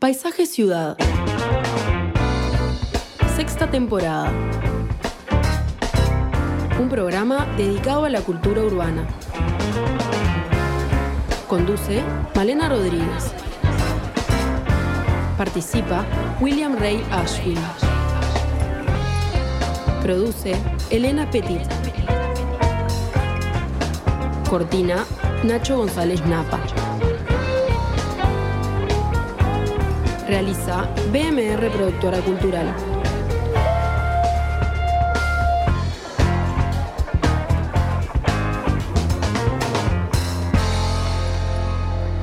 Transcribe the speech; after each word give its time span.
Paisaje 0.00 0.46
Ciudad. 0.46 0.96
Sexta 3.36 3.70
temporada. 3.70 4.32
Un 6.80 6.88
programa 6.88 7.44
dedicado 7.58 8.06
a 8.06 8.08
la 8.08 8.22
cultura 8.22 8.62
urbana. 8.62 9.06
Conduce 11.46 12.02
Malena 12.34 12.70
Rodríguez. 12.70 13.34
Participa 15.36 16.06
William 16.40 16.78
Ray 16.78 17.04
Ashfield. 17.12 17.60
Produce 20.02 20.56
Elena 20.88 21.30
Petit. 21.30 21.60
Cortina 24.48 25.04
Nacho 25.44 25.76
González 25.76 26.24
Napa. 26.24 26.69
Realiza 30.30 30.88
BMR 31.10 31.72
Productora 31.72 32.20
Cultural. 32.20 32.72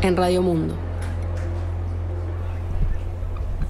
En 0.01 0.15
Radio 0.15 0.41
Mundo. 0.41 0.73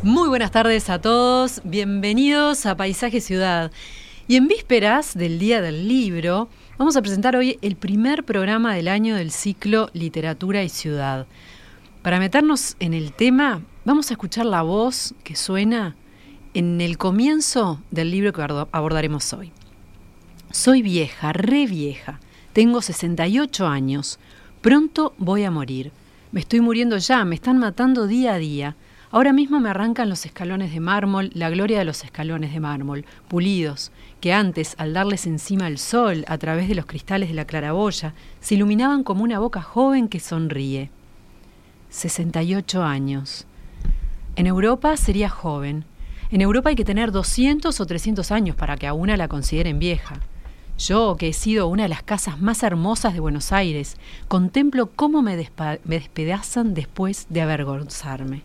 Muy 0.03 0.29
buenas 0.29 0.51
tardes 0.51 0.91
a 0.91 1.01
todos, 1.01 1.61
bienvenidos 1.63 2.67
a 2.67 2.77
Paisaje 2.77 3.21
Ciudad. 3.21 3.71
Y 4.27 4.35
en 4.35 4.47
vísperas 4.47 5.15
del 5.17 5.39
Día 5.39 5.63
del 5.63 5.87
Libro, 5.87 6.47
vamos 6.77 6.95
a 6.95 7.01
presentar 7.01 7.35
hoy 7.35 7.57
el 7.63 7.75
primer 7.75 8.23
programa 8.23 8.75
del 8.75 8.87
año 8.87 9.15
del 9.15 9.31
ciclo 9.31 9.89
Literatura 9.93 10.61
y 10.61 10.69
Ciudad. 10.69 11.25
Para 12.03 12.19
meternos 12.19 12.75
en 12.79 12.93
el 12.93 13.13
tema, 13.13 13.63
vamos 13.87 14.11
a 14.11 14.15
escuchar 14.15 14.45
la 14.45 14.63
voz 14.63 15.15
que 15.23 15.37
suena 15.37 15.95
en 16.53 16.81
el 16.81 16.97
comienzo 16.97 17.79
del 17.89 18.11
libro 18.11 18.33
que 18.33 18.41
abordaremos 18.41 19.31
hoy. 19.31 19.53
Soy 20.51 20.81
vieja, 20.81 21.31
re 21.31 21.67
vieja, 21.67 22.19
tengo 22.51 22.81
68 22.81 23.65
años, 23.65 24.19
pronto 24.59 25.13
voy 25.17 25.45
a 25.45 25.51
morir. 25.51 25.93
Me 26.33 26.41
estoy 26.41 26.59
muriendo 26.59 26.97
ya, 26.97 27.23
me 27.23 27.35
están 27.35 27.59
matando 27.59 28.07
día 28.07 28.33
a 28.33 28.37
día. 28.37 28.75
Ahora 29.09 29.31
mismo 29.31 29.61
me 29.61 29.69
arrancan 29.69 30.09
los 30.09 30.25
escalones 30.25 30.73
de 30.73 30.81
mármol, 30.81 31.31
la 31.33 31.49
gloria 31.49 31.79
de 31.79 31.85
los 31.85 32.03
escalones 32.03 32.51
de 32.51 32.59
mármol, 32.59 33.05
pulidos, 33.29 33.93
que 34.19 34.33
antes, 34.33 34.75
al 34.79 34.91
darles 34.91 35.25
encima 35.27 35.65
el 35.67 35.77
sol 35.77 36.25
a 36.27 36.37
través 36.37 36.67
de 36.67 36.75
los 36.75 36.87
cristales 36.87 37.29
de 37.29 37.35
la 37.35 37.45
claraboya, 37.45 38.13
se 38.41 38.55
iluminaban 38.55 39.05
como 39.05 39.23
una 39.23 39.39
boca 39.39 39.61
joven 39.61 40.09
que 40.09 40.19
sonríe. 40.19 40.89
68 41.89 42.83
años. 42.83 43.47
En 44.37 44.45
Europa 44.45 44.95
sería 44.97 45.29
joven. 45.29 45.83
En 46.29 46.41
Europa 46.41 46.69
hay 46.69 46.75
que 46.75 46.85
tener 46.85 47.11
200 47.11 47.81
o 47.81 47.85
300 47.87 48.31
años 48.31 48.55
para 48.55 48.77
que 48.77 48.85
a 48.85 48.93
una 48.93 49.17
la 49.17 49.27
consideren 49.27 49.79
vieja. 49.79 50.19
Yo, 50.77 51.15
que 51.17 51.29
he 51.29 51.33
sido 51.33 51.67
una 51.67 51.83
de 51.83 51.89
las 51.89 52.03
casas 52.03 52.39
más 52.39 52.61
hermosas 52.61 53.15
de 53.15 53.19
Buenos 53.19 53.51
Aires, 53.51 53.97
contemplo 54.27 54.91
cómo 54.95 55.23
me, 55.23 55.35
me 55.85 55.99
despedazan 55.99 56.75
después 56.75 57.25
de 57.29 57.41
avergonzarme. 57.41 58.43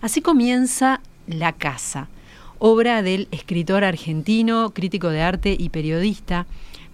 Así 0.00 0.22
comienza 0.22 1.02
La 1.26 1.52
Casa, 1.52 2.08
obra 2.58 3.02
del 3.02 3.28
escritor 3.30 3.84
argentino, 3.84 4.70
crítico 4.70 5.10
de 5.10 5.20
arte 5.20 5.54
y 5.58 5.68
periodista 5.68 6.46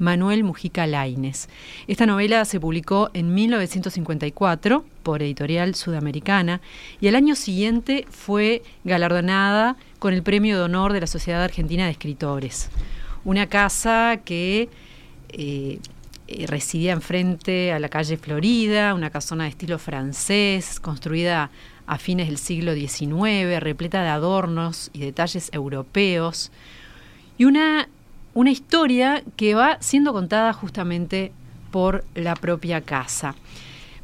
Manuel 0.04 0.44
Mujica 0.44 0.86
Laines. 0.86 1.48
Esta 1.88 2.06
novela 2.06 2.44
se 2.44 2.60
publicó 2.60 3.10
en 3.14 3.34
1954 3.34 4.84
por 5.02 5.22
Editorial 5.22 5.74
Sudamericana 5.74 6.60
y 7.00 7.08
al 7.08 7.16
año 7.16 7.34
siguiente 7.34 8.06
fue 8.10 8.62
galardonada 8.84 9.76
con 9.98 10.14
el 10.14 10.22
Premio 10.22 10.56
de 10.56 10.62
Honor 10.62 10.92
de 10.92 11.00
la 11.00 11.06
Sociedad 11.06 11.42
Argentina 11.42 11.86
de 11.86 11.90
Escritores. 11.90 12.70
Una 13.24 13.48
casa 13.48 14.20
que 14.24 14.68
eh, 15.30 15.78
eh, 16.28 16.46
residía 16.46 16.92
enfrente 16.92 17.72
a 17.72 17.78
la 17.78 17.88
calle 17.88 18.18
Florida, 18.18 18.94
una 18.94 19.10
casona 19.10 19.44
de 19.44 19.50
estilo 19.50 19.78
francés, 19.78 20.80
construida 20.80 21.50
a 21.86 21.98
fines 21.98 22.28
del 22.28 22.38
siglo 22.38 22.74
XIX, 22.74 23.60
repleta 23.60 24.02
de 24.02 24.08
adornos 24.08 24.90
y 24.92 25.00
detalles 25.00 25.50
europeos, 25.52 26.50
y 27.36 27.46
una, 27.46 27.88
una 28.34 28.50
historia 28.50 29.22
que 29.36 29.54
va 29.54 29.78
siendo 29.80 30.12
contada 30.12 30.52
justamente 30.52 31.32
por 31.70 32.04
la 32.14 32.34
propia 32.34 32.80
casa. 32.80 33.34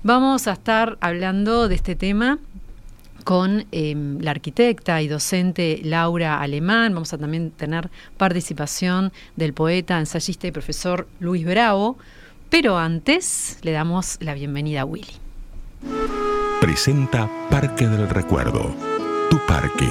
Vamos 0.02 0.46
a 0.46 0.52
estar 0.52 0.96
hablando 1.00 1.68
de 1.68 1.74
este 1.74 1.94
tema 1.94 2.38
con 3.24 3.66
em, 3.70 4.18
la 4.20 4.30
arquitecta 4.30 5.02
y 5.02 5.08
docente 5.08 5.80
Laura 5.84 6.40
Alemán. 6.40 6.94
Vamos 6.94 7.12
a 7.12 7.18
también 7.18 7.50
tener 7.50 7.90
participación 8.16 9.12
del 9.36 9.52
poeta, 9.52 9.98
ensayista 9.98 10.46
y 10.46 10.52
profesor 10.52 11.06
Luis 11.20 11.44
Bravo. 11.44 11.98
Pero 12.48 12.78
antes 12.78 13.58
le 13.62 13.72
damos 13.72 14.16
la 14.20 14.34
bienvenida 14.34 14.80
a 14.80 14.84
Willy 14.84 15.20
presenta 16.60 17.28
Parque 17.48 17.88
del 17.88 18.08
Recuerdo. 18.08 18.74
Tu 19.30 19.38
parque, 19.46 19.88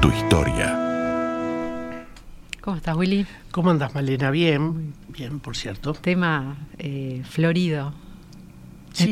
tu 0.00 0.08
historia. 0.08 0.74
¿Cómo 2.62 2.78
estás, 2.78 2.96
Willy? 2.96 3.26
¿Cómo 3.58 3.72
andas, 3.72 3.92
Malena? 3.92 4.30
Bien, 4.30 4.94
bien, 5.08 5.40
por 5.40 5.56
cierto. 5.56 5.92
Tema 5.92 6.58
eh, 6.78 7.24
florido. 7.28 7.92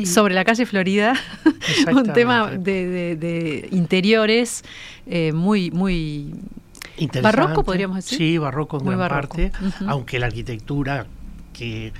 Sobre 0.05 0.35
la 0.35 0.45
calle 0.45 0.65
Florida, 0.65 1.15
un 1.91 2.13
tema 2.13 2.51
de, 2.51 3.67
interiores 3.73 4.63
eh, 5.05 5.33
muy, 5.33 5.69
muy 5.71 6.33
barroco, 7.21 7.65
podríamos 7.65 7.97
decir. 7.97 8.17
Sí, 8.17 8.37
barroco 8.37 8.79
en 8.79 8.85
gran 8.85 9.09
parte, 9.09 9.51
aunque 9.85 10.17
la 10.17 10.27
arquitectura 10.27 11.07
que 11.51 11.91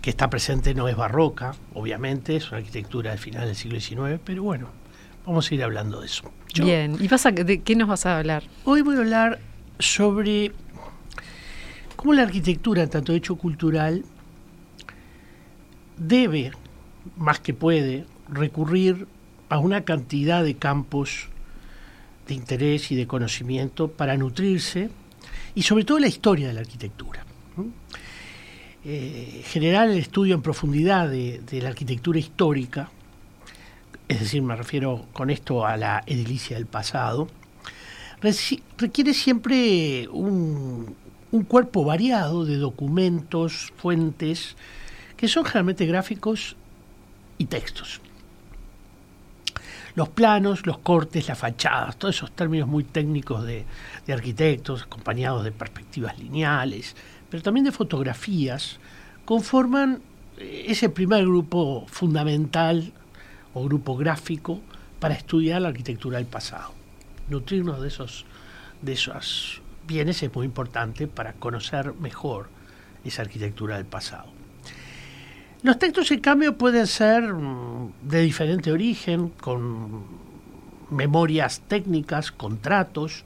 que 0.00 0.10
está 0.10 0.30
presente 0.30 0.74
no 0.74 0.86
es 0.86 0.94
barroca, 0.94 1.56
obviamente, 1.74 2.36
es 2.36 2.48
una 2.50 2.58
arquitectura 2.58 3.10
del 3.10 3.18
final 3.18 3.46
del 3.46 3.56
siglo 3.56 3.80
XIX, 3.80 4.20
pero 4.24 4.44
bueno, 4.44 4.68
vamos 5.26 5.50
a 5.50 5.54
ir 5.56 5.64
hablando 5.64 6.02
de 6.02 6.06
eso. 6.06 6.30
Bien, 6.54 6.96
¿y 7.00 7.08
pasa, 7.08 7.32
de 7.32 7.62
qué 7.62 7.74
nos 7.74 7.88
vas 7.88 8.06
a 8.06 8.18
hablar? 8.18 8.44
Hoy 8.62 8.82
voy 8.82 8.94
a 8.94 9.00
hablar 9.00 9.40
sobre 9.80 10.52
cómo 11.96 12.12
la 12.12 12.22
arquitectura, 12.22 12.86
tanto 12.86 13.12
hecho 13.12 13.36
cultural, 13.36 14.04
debe, 15.96 16.52
más 17.16 17.40
que 17.40 17.54
puede, 17.54 18.06
recurrir 18.28 19.06
a 19.48 19.58
una 19.58 19.84
cantidad 19.84 20.44
de 20.44 20.56
campos 20.56 21.28
de 22.28 22.34
interés 22.34 22.90
y 22.90 22.96
de 22.96 23.06
conocimiento 23.06 23.88
para 23.88 24.16
nutrirse 24.16 24.90
y 25.54 25.62
sobre 25.62 25.84
todo 25.84 25.98
la 25.98 26.08
historia 26.08 26.48
de 26.48 26.54
la 26.54 26.60
arquitectura 26.60 27.24
eh, 28.84 29.42
generar 29.44 29.88
el 29.88 29.98
estudio 29.98 30.36
en 30.36 30.42
profundidad 30.42 31.08
de, 31.08 31.42
la 31.60 31.70
arquitectura 31.70 32.20
histórica, 32.20 32.88
es 34.06 34.20
decir, 34.20 34.42
me 34.42 34.54
refiero 34.54 35.06
con 35.12 35.28
esto 35.30 35.66
a 35.66 35.76
la 35.76 36.04
edilicia 36.06 36.56
del 36.56 36.66
pasado, 36.66 37.26
requiere 38.78 39.12
siempre 39.12 40.06
un, 40.08 40.94
un 41.36 41.44
cuerpo 41.44 41.84
variado 41.84 42.44
de 42.44 42.56
documentos, 42.56 43.72
fuentes, 43.76 44.56
que 45.16 45.28
son 45.28 45.44
generalmente 45.44 45.84
gráficos 45.86 46.56
y 47.36 47.44
textos. 47.44 48.00
Los 49.94 50.08
planos, 50.08 50.66
los 50.66 50.78
cortes, 50.78 51.28
las 51.28 51.38
fachadas, 51.38 51.96
todos 51.96 52.16
esos 52.16 52.32
términos 52.32 52.68
muy 52.68 52.84
técnicos 52.84 53.44
de, 53.44 53.64
arquitectos, 54.08 54.82
acompañados 54.82 55.44
de 55.44 55.52
perspectivas 55.52 56.18
lineales, 56.18 56.96
pero 57.30 57.42
también 57.42 57.64
de 57.64 57.72
fotografías, 57.72 58.78
conforman 59.24 60.00
eh, 60.38 60.66
ese 60.68 60.88
primer 60.88 61.24
grupo 61.24 61.86
fundamental 61.88 62.92
o 63.54 63.64
grupo 63.64 63.96
gráfico 63.96 64.60
para 65.00 65.14
estudiar 65.14 65.62
la 65.62 65.68
arquitectura 65.68 66.18
del 66.18 66.26
pasado. 66.26 66.72
Nutrirnos 67.28 67.80
de 67.80 67.88
esos, 67.88 68.24
de 68.82 68.92
esos 68.92 69.62
bienes 69.86 70.22
es 70.22 70.34
muy 70.34 70.46
importante 70.46 71.06
para 71.06 71.34
conocer 71.34 71.94
mejor 71.94 72.48
esa 73.04 73.22
arquitectura 73.22 73.76
del 73.76 73.86
pasado. 73.86 74.26
Los 75.62 75.78
textos, 75.78 76.10
en 76.10 76.20
cambio, 76.20 76.56
pueden 76.56 76.86
ser 76.86 77.32
mm, 77.32 77.92
de 78.02 78.22
diferente 78.22 78.70
origen, 78.72 79.30
con 79.30 80.04
memorias 80.90 81.62
técnicas, 81.66 82.30
contratos, 82.30 83.24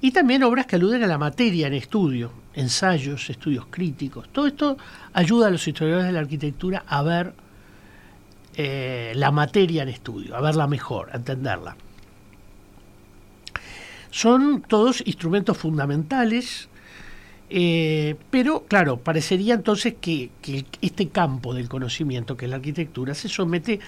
y 0.00 0.12
también 0.12 0.42
obras 0.42 0.66
que 0.66 0.76
aluden 0.76 1.02
a 1.02 1.06
la 1.06 1.18
materia 1.18 1.66
en 1.66 1.74
estudio, 1.74 2.30
ensayos, 2.54 3.30
estudios 3.30 3.66
críticos. 3.70 4.28
Todo 4.30 4.46
esto 4.46 4.76
ayuda 5.12 5.48
a 5.48 5.50
los 5.50 5.66
historiadores 5.66 6.06
de 6.06 6.12
la 6.12 6.20
arquitectura 6.20 6.84
a 6.86 7.02
ver 7.02 7.32
eh, 8.54 9.12
la 9.16 9.30
materia 9.30 9.82
en 9.82 9.88
estudio, 9.88 10.36
a 10.36 10.40
verla 10.40 10.66
mejor, 10.66 11.10
a 11.12 11.16
entenderla. 11.16 11.76
Son 14.16 14.62
todos 14.62 15.02
instrumentos 15.04 15.58
fundamentales, 15.58 16.70
eh, 17.50 18.16
pero 18.30 18.64
claro, 18.66 18.96
parecería 18.96 19.52
entonces 19.52 19.96
que, 20.00 20.30
este 20.80 21.08
campo 21.08 21.52
del 21.52 21.68
conocimiento, 21.68 22.34
que 22.34 22.46
es 22.46 22.50
la 22.50 22.56
arquitectura, 22.56 23.12
se 23.12 23.28
somete 23.28 23.78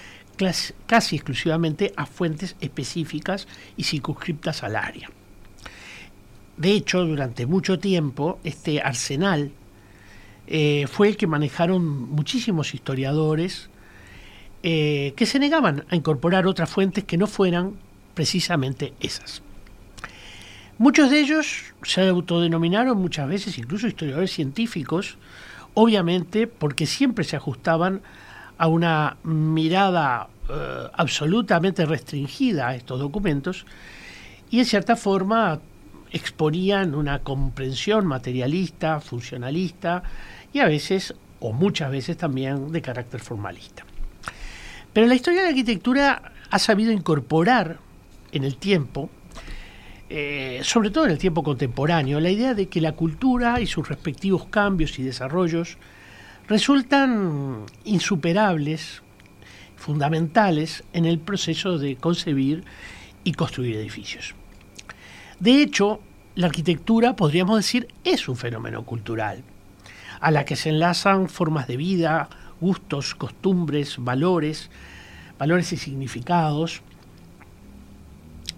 casi 0.85 1.15
exclusivamente 1.15 1.93
a 1.95 2.05
fuentes 2.05 2.55
específicas 2.61 3.47
y 3.75 3.85
circunscriptas 3.85 4.61
al 4.61 4.75
área. 4.75 5.09
De 6.57 6.73
hecho, 6.73 7.03
durante 7.05 7.47
mucho 7.47 7.79
tiempo, 7.79 8.37
este 8.43 8.81
arsenal 8.81 9.51
eh, 10.45 10.85
fue 10.87 11.07
el 11.07 11.17
que 11.17 11.25
manejaron 11.25 11.83
muchísimos 12.11 12.75
historiadores 12.75 13.71
eh, 14.61 15.13
que 15.15 15.25
se 15.25 15.39
negaban 15.39 15.85
a 15.89 15.95
incorporar 15.95 16.45
otras 16.45 16.69
fuentes 16.69 17.03
que 17.05 17.17
no 17.17 17.25
fueran 17.25 17.79
precisamente 18.13 18.93
esas. 18.99 19.41
Muchos 20.79 21.11
de 21.11 21.19
ellos 21.19 21.65
se 21.83 22.07
autodenominaron 22.07 22.97
muchas 22.97 23.27
veces 23.27 23.57
incluso 23.57 23.85
historiadores 23.85 24.31
científicos, 24.31 25.17
obviamente 25.73 26.47
porque 26.47 26.85
siempre 26.85 27.25
se 27.25 27.35
ajustaban 27.35 28.01
a 28.57 28.67
una 28.67 29.17
mirada 29.23 30.29
eh, 30.47 30.87
absolutamente 30.93 31.85
restringida 31.85 32.69
a 32.69 32.75
estos 32.75 32.97
documentos 32.97 33.65
y 34.49 34.59
en 34.59 34.65
cierta 34.65 34.95
forma 34.95 35.59
exponían 36.11 36.95
una 36.95 37.19
comprensión 37.19 38.07
materialista, 38.07 39.01
funcionalista 39.01 40.01
y 40.53 40.59
a 40.59 40.65
veces, 40.65 41.13
o 41.41 41.51
muchas 41.51 41.91
veces 41.91 42.15
también, 42.15 42.71
de 42.71 42.81
carácter 42.81 43.19
formalista. 43.19 43.83
Pero 44.93 45.07
la 45.07 45.15
historia 45.15 45.41
de 45.41 45.47
la 45.47 45.49
arquitectura 45.49 46.31
ha 46.49 46.57
sabido 46.57 46.93
incorporar 46.93 47.79
en 48.31 48.45
el 48.45 48.55
tiempo, 48.55 49.09
eh, 50.09 50.61
sobre 50.63 50.89
todo 50.89 51.05
en 51.05 51.11
el 51.11 51.19
tiempo 51.19 51.43
contemporáneo, 51.43 52.19
la 52.19 52.31
idea 52.31 52.55
de 52.55 52.67
que 52.67 52.81
la 52.81 52.93
cultura 52.93 53.61
y 53.61 53.67
sus 53.67 53.87
respectivos 53.87 54.45
cambios 54.45 54.97
y 54.97 55.03
desarrollos 55.03 55.77
resultan 56.47 57.65
insuperables, 57.85 59.03
fundamentales 59.75 60.83
en 60.93 61.05
el 61.05 61.19
proceso 61.19 61.77
de 61.77 61.95
concebir 61.95 62.63
y 63.23 63.33
construir 63.33 63.75
edificios. 63.75 64.33
De 65.39 65.61
hecho, 65.61 66.01
la 66.35 66.47
arquitectura, 66.47 67.15
podríamos 67.15 67.57
decir, 67.57 67.87
es 68.03 68.27
un 68.27 68.35
fenómeno 68.35 68.83
cultural, 68.85 69.43
a 70.19 70.31
la 70.31 70.43
que 70.43 70.55
se 70.55 70.69
enlazan 70.69 71.29
formas 71.29 71.67
de 71.67 71.77
vida, 71.77 72.29
gustos, 72.59 73.13
costumbres, 73.13 73.97
valores, 73.99 74.71
valores 75.37 75.71
y 75.71 75.77
significados, 75.77 76.81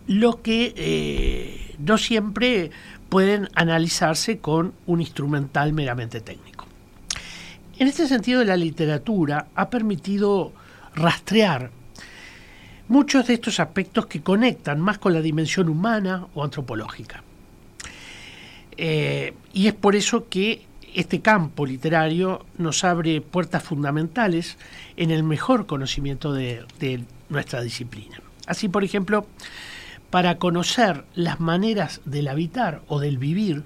lo 0.07 0.41
que 0.41 0.73
eh, 0.75 1.75
no 1.79 1.97
siempre 1.97 2.71
pueden 3.09 3.49
analizarse 3.55 4.39
con 4.39 4.73
un 4.85 5.01
instrumental 5.01 5.73
meramente 5.73 6.21
técnico. 6.21 6.65
En 7.77 7.87
este 7.87 8.07
sentido, 8.07 8.43
la 8.43 8.55
literatura 8.55 9.47
ha 9.55 9.69
permitido 9.69 10.53
rastrear 10.95 11.71
muchos 12.87 13.27
de 13.27 13.35
estos 13.35 13.59
aspectos 13.59 14.05
que 14.05 14.21
conectan 14.21 14.79
más 14.79 14.97
con 14.97 15.13
la 15.13 15.21
dimensión 15.21 15.69
humana 15.69 16.27
o 16.33 16.43
antropológica. 16.43 17.23
Eh, 18.77 19.33
y 19.53 19.67
es 19.67 19.73
por 19.73 19.95
eso 19.95 20.27
que 20.27 20.65
este 20.93 21.21
campo 21.21 21.65
literario 21.65 22.45
nos 22.57 22.83
abre 22.83 23.21
puertas 23.21 23.63
fundamentales 23.63 24.57
en 24.97 25.11
el 25.11 25.23
mejor 25.23 25.65
conocimiento 25.65 26.33
de, 26.33 26.65
nuestra 27.29 27.61
disciplina. 27.61 28.21
Así, 28.45 28.67
por 28.67 28.83
ejemplo, 28.83 29.25
para 30.11 30.37
conocer 30.37 31.05
las 31.15 31.39
maneras 31.39 32.01
del 32.05 32.27
habitar 32.27 32.81
o 32.87 32.99
del 32.99 33.17
vivir 33.17 33.63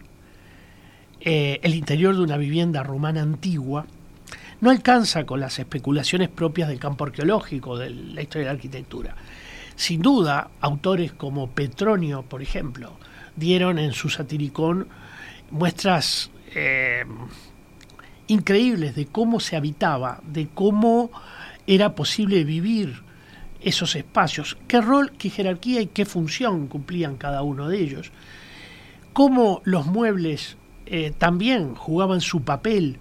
eh, 1.19 1.59
el 1.63 1.73
interior 1.73 2.15
de 2.15 2.21
una 2.21 2.37
vivienda 2.37 2.83
romana 2.83 3.23
antigua, 3.23 3.87
no 4.61 4.69
alcanza 4.69 5.25
con 5.25 5.39
las 5.39 5.57
especulaciones 5.57 6.29
propias 6.29 6.69
del 6.69 6.79
campo 6.79 7.03
arqueológico, 7.03 7.77
de 7.77 7.89
la 7.89 8.21
historia 8.21 8.47
de 8.47 8.53
la 8.53 8.57
arquitectura. 8.57 9.15
Sin 9.75 10.01
duda, 10.01 10.51
autores 10.61 11.11
como 11.11 11.49
Petronio, 11.49 12.21
por 12.21 12.43
ejemplo, 12.43 12.97
dieron 13.35 13.79
en 13.79 13.91
su 13.91 14.09
satiricón 14.09 14.87
muestras 15.49 16.29
eh, 16.53 17.05
increíbles 18.27 18.95
de 18.95 19.07
cómo 19.07 19.39
se 19.39 19.55
habitaba, 19.55 20.21
de 20.25 20.47
cómo 20.53 21.09
era 21.65 21.95
posible 21.95 22.43
vivir 22.43 23.04
esos 23.65 23.95
espacios, 23.95 24.57
qué 24.67 24.79
rol, 24.79 25.11
qué 25.17 25.29
jerarquía 25.31 25.81
y 25.81 25.87
qué 25.87 26.05
función 26.05 26.67
cumplían 26.67 27.17
cada 27.17 27.41
uno 27.41 27.67
de 27.67 27.79
ellos, 27.81 28.11
cómo 29.11 29.61
los 29.65 29.87
muebles 29.87 30.55
eh, 30.85 31.11
también 31.17 31.73
jugaban 31.73 32.21
su 32.21 32.43
papel 32.43 32.99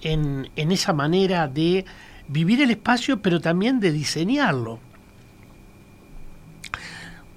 en, 0.00 0.48
esa 0.56 0.94
manera 0.94 1.48
de 1.48 1.84
vivir 2.28 2.62
el 2.62 2.70
espacio, 2.70 3.20
pero 3.20 3.40
también 3.40 3.78
de 3.78 3.92
diseñarlo. 3.92 4.78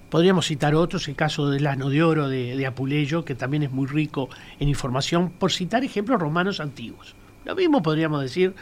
Podríamos 0.10 0.48
citar 0.48 0.74
otros, 0.74 1.08
el 1.10 1.16
caso 1.16 1.50
del 1.50 1.68
asno 1.68 1.90
de 1.90 2.02
oro 2.02 2.30
de, 2.30 2.66
Apuleyo, 2.66 3.26
que 3.26 3.36
también 3.36 3.64
es 3.64 3.72
muy 3.72 3.88
rico 3.88 4.30
en 4.60 4.70
información, 4.70 5.32
por 5.32 5.52
citar 5.52 5.84
ejemplos 5.84 6.20
romanos 6.20 6.62
antiguos. 6.62 7.14
Lo 7.44 7.56
mismo 7.56 7.84
podríamos 7.84 8.22
decir 8.22 8.56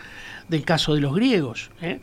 del 0.50 0.64
caso 0.64 0.96
de 0.96 1.02
los 1.02 1.16
griegos. 1.16 1.70
¿eh? 1.82 2.00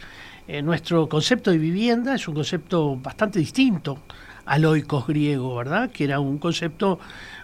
Eh, 0.46 0.61
nuestro 0.61 1.08
concepto 1.08 1.50
de 1.50 1.58
vivienda 1.58 2.14
es 2.14 2.29
un 2.29 2.35
concepto 2.35 2.96
bastante 2.96 3.38
distinto 3.38 3.99
al 4.44 4.67
oikos 4.67 5.06
griego, 5.06 5.56
¿verdad? 5.56 5.91
Que 5.91 6.05
era 6.05 6.20
un 6.20 6.38
concepto 6.38 6.99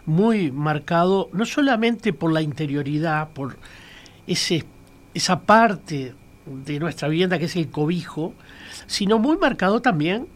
muy 0.05 0.51
marcado 0.53 1.31
no 1.33 1.47
solamente 1.47 2.13
por 2.13 2.31
la 2.31 2.43
interioridad, 2.43 3.31
por 3.31 3.57
ese, 4.27 4.67
esa 5.15 5.41
parte 5.41 6.15
de 6.45 6.79
nuestra 6.79 7.09
vivienda 7.09 7.39
que 7.39 7.47
es 7.47 7.57
el 7.57 7.71
cobijo, 7.71 8.35
sino 8.87 9.19
muy 9.19 9.39
marcado 9.39 9.81
también 9.81 10.27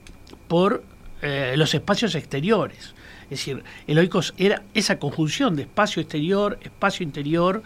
por 0.48 0.84
eh, 1.20 1.54
los 1.56 1.74
espacios 1.74 2.14
exteriores. 2.14 2.94
Es 3.24 3.30
decir, 3.30 3.64
el 3.86 3.98
oikos 3.98 4.34
era 4.36 4.62
esa 4.74 4.98
conjunción 4.98 5.56
de 5.56 5.62
espacio 5.62 6.00
exterior, 6.00 6.58
espacio 6.62 7.04
interior 7.04 7.62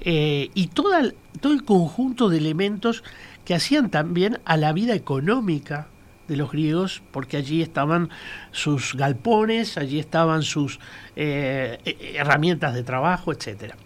eh, 0.00 0.50
y 0.54 0.66
toda, 0.68 1.12
todo 1.40 1.52
el 1.52 1.64
conjunto 1.64 2.28
de 2.28 2.38
elementos 2.38 3.02
que 3.46 3.54
hacían 3.54 3.90
también 3.90 4.40
a 4.44 4.58
la 4.58 4.74
vida 4.74 4.94
económica 4.94 5.86
de 6.28 6.36
los 6.36 6.50
griegos, 6.50 7.02
porque 7.12 7.36
allí 7.36 7.62
estaban 7.62 8.10
sus 8.50 8.94
galpones, 8.94 9.78
allí 9.78 10.00
estaban 10.00 10.42
sus 10.42 10.80
eh, 11.14 11.78
herramientas 12.16 12.74
de 12.74 12.82
trabajo, 12.82 13.32
etcétera. 13.32 13.76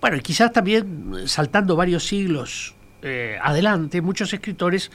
Bueno, 0.00 0.16
y 0.16 0.20
quizás 0.20 0.52
también 0.52 1.28
saltando 1.28 1.76
varios 1.76 2.06
siglos 2.06 2.74
eh, 3.02 3.38
adelante, 3.42 4.00
muchos 4.00 4.32
escritores 4.32 4.90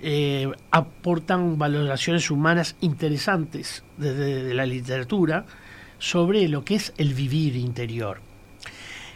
eh, 0.00 0.50
aportan 0.70 1.58
valoraciones 1.58 2.30
humanas 2.30 2.74
interesantes 2.80 3.84
desde 3.98 4.54
la 4.54 4.64
literatura 4.64 5.44
sobre 5.98 6.48
lo 6.48 6.64
que 6.64 6.76
es 6.76 6.94
el 6.96 7.12
vivir 7.12 7.56
interior. 7.56 8.29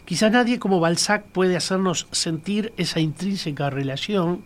Quizás 0.04 0.30
nadie 0.30 0.58
como 0.58 0.80
Balzac 0.80 1.24
puede 1.24 1.56
hacernos 1.56 2.06
sentir 2.10 2.72
esa 2.76 3.00
intrínseca 3.00 3.70
relación 3.70 4.44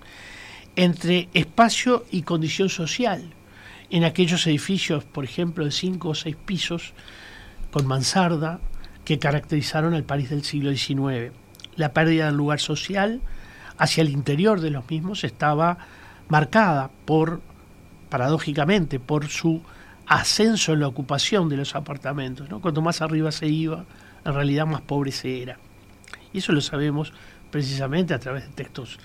entre 0.76 1.28
espacio 1.34 2.04
y 2.10 2.22
condición 2.22 2.68
social 2.68 3.34
en 3.90 4.04
aquellos 4.04 4.46
edificios, 4.46 5.04
por 5.04 5.24
ejemplo, 5.24 5.64
de 5.64 5.72
cinco 5.72 6.10
o 6.10 6.14
seis 6.14 6.36
pisos, 6.36 6.92
con 7.72 7.86
mansarda, 7.86 8.60
que 9.04 9.18
caracterizaron 9.18 9.94
al 9.94 10.04
París 10.04 10.30
del 10.30 10.44
siglo 10.44 10.70
XIX. 10.70 11.32
La 11.76 11.92
pérdida 11.92 12.26
del 12.26 12.36
lugar 12.36 12.60
social 12.60 13.20
hacia 13.78 14.02
el 14.02 14.10
interior 14.10 14.60
de 14.60 14.70
los 14.70 14.88
mismos 14.90 15.24
estaba 15.24 15.78
marcada 16.28 16.90
por, 17.06 17.40
paradójicamente, 18.10 19.00
por 19.00 19.28
su 19.28 19.62
ascenso 20.06 20.72
en 20.74 20.80
la 20.80 20.88
ocupación 20.88 21.48
de 21.48 21.56
los 21.56 21.74
apartamentos. 21.74 22.48
¿no? 22.50 22.60
Cuanto 22.60 22.82
más 22.82 23.00
arriba 23.00 23.32
se 23.32 23.46
iba, 23.46 23.86
en 24.28 24.34
realidad 24.34 24.66
más 24.66 24.82
pobre 24.82 25.10
se 25.10 25.42
era. 25.42 25.58
Y 26.32 26.38
eso 26.38 26.52
lo 26.52 26.60
sabemos 26.60 27.12
precisamente 27.50 28.14
a 28.14 28.18
través 28.18 28.44
de 28.44 28.50
textos 28.50 28.98